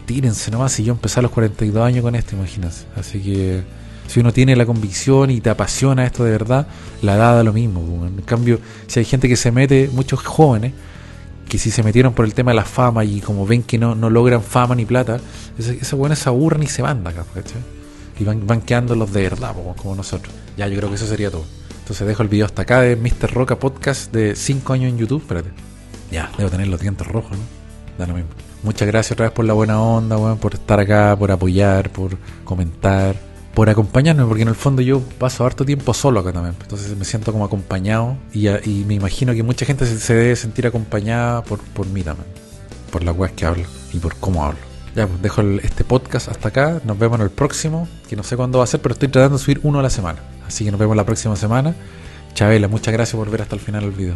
tírense 0.07 0.51
nomás. 0.51 0.73
Si 0.73 0.85
yo 0.85 0.93
empecé 0.93 1.19
a 1.19 1.23
los 1.23 1.33
42 1.33 1.85
años 1.85 2.03
con 2.03 2.15
esto, 2.15 2.37
imagínense. 2.37 2.85
Así 2.97 3.21
que 3.21 3.63
si 4.07 4.21
uno 4.21 4.33
tiene 4.33 4.55
la 4.55 4.65
convicción 4.65 5.31
y 5.31 5.41
te 5.41 5.51
apasiona 5.51 6.05
esto 6.05 6.25
de 6.25 6.31
verdad, 6.31 6.67
la 7.03 7.17
edad 7.17 7.37
da 7.37 7.43
lo 7.43 7.53
mismo. 7.53 8.07
En 8.07 8.23
cambio, 8.23 8.61
si 8.87 9.01
hay 9.01 9.05
gente 9.05 9.29
que 9.29 9.37
se 9.37 9.51
mete, 9.51 9.91
muchos 9.93 10.23
jóvenes, 10.23 10.73
que 11.49 11.59
si 11.59 11.71
se 11.71 11.83
metieron 11.83 12.15
por 12.15 12.25
el 12.25 12.35
tema 12.35 12.53
de 12.53 12.57
la 12.57 12.65
fama 12.65 13.05
y 13.05 13.21
como 13.21 13.45
ven 13.45 13.63
que 13.63 13.77
no, 13.79 13.95
no 13.95 14.09
logran 14.09 14.43
fama 14.43 14.75
ni 14.75 14.85
plata, 14.85 15.19
esos 15.59 15.99
buenos 15.99 16.19
se 16.21 16.29
aburren 16.29 16.63
y 16.63 16.69
se 16.69 16.83
van 16.83 17.07
acá, 17.07 17.25
Y 18.19 18.25
van, 18.25 18.47
van 18.47 18.61
quedando 18.61 18.95
los 18.95 19.13
de 19.13 19.23
verdad, 19.23 19.55
como 19.77 19.95
nosotros. 19.97 20.33
Ya, 20.57 20.69
yo 20.69 20.77
creo 20.77 20.89
que 20.89 20.95
eso 20.95 21.07
sería 21.07 21.31
todo. 21.31 21.45
Entonces 21.81 22.07
dejo 22.07 22.23
el 22.23 22.29
video 22.29 22.47
hasta 22.47 22.63
acá 22.63 22.81
de 22.81 22.95
Mr. 22.95 23.33
Roca 23.35 23.59
Podcast 23.59 24.13
de 24.13 24.37
5 24.37 24.73
años 24.73 24.93
en 24.93 24.99
YouTube. 24.99 25.23
Espérate. 25.23 25.72
Ya, 26.13 26.31
debo 26.39 26.51
tener 26.51 26.69
los 26.69 26.81
dientes 26.81 27.07
rojos, 27.07 27.33
¿no? 27.33 27.45
Da 27.99 28.07
lo 28.07 28.15
mismo. 28.15 28.31
Muchas 28.63 28.87
gracias 28.87 29.13
otra 29.13 29.27
vez 29.27 29.33
por 29.33 29.45
la 29.45 29.55
buena 29.55 29.83
onda, 29.83 30.17
weón, 30.17 30.39
por 30.39 30.55
estar 30.55 30.79
acá, 30.79 31.17
por 31.19 31.33
apoyar, 31.33 31.91
por 31.91 32.17
comentar 32.45 33.17
por 33.55 33.69
acompañarme, 33.69 34.25
porque 34.25 34.43
en 34.43 34.49
el 34.49 34.55
fondo 34.55 34.83
yo 34.83 35.01
paso 35.19 35.45
harto 35.45 35.65
tiempo 35.65 35.93
solo 35.93 36.21
acá 36.21 36.33
también. 36.33 36.55
Entonces 36.61 36.97
me 36.97 37.05
siento 37.05 37.33
como 37.33 37.45
acompañado 37.45 38.17
y, 38.33 38.49
me 38.87 38.95
imagino 38.95 39.35
que 39.35 39.43
mucha 39.43 39.67
gente 39.67 39.87
se, 39.87 40.15
debe 40.15 40.37
sentir 40.37 40.67
acompañada 40.67 41.43
por, 41.45 41.61
mí 41.87 42.03
también, 42.03 42.29
por 42.91 43.05
la 43.05 43.13
web 43.13 43.35
que 43.35 43.45
hablo 43.45 43.65
y 43.93 43.99
por 43.99 44.17
cómo 44.17 44.45
hablo. 44.45 44.59
Ya, 44.95 45.07
pues 45.07 45.23
dejo 45.23 45.43
este 45.63 45.85
podcast 45.85 46.29
hasta 46.29 46.49
acá. 46.49 46.81
Nos 46.85 46.99
vemos 46.99 47.19
en 47.19 47.25
el 47.25 47.31
próximo, 47.31 47.89
que 48.09 48.17
no 48.17 48.23
sé 48.23 48.37
cuándo 48.37 48.59
va 48.59 48.65
a 48.65 48.67
ser, 48.67 48.81
pero 48.81 48.95
estoy 48.95 49.09
tratando 49.09 49.39
de 49.39 49.45
subir 49.45 49.61
uno 49.63 49.81
a 49.81 49.83
la 49.83 49.91
semana. 49.91 50.21
Así 50.47 50.65
que 50.65 50.71
nos 50.71 50.81
vemos 50.81 50.97
la 50.97 51.05
próxima 51.05 51.37
semana. 51.37 51.75
Chabela, 52.35 52.69
muchas 52.69 52.93
gracias 52.93 53.17
por 53.17 53.31
ver 53.31 53.43
hasta 53.43 53.55
el 53.55 53.61
final 53.61 53.85
el 53.85 53.93
video. 53.93 54.15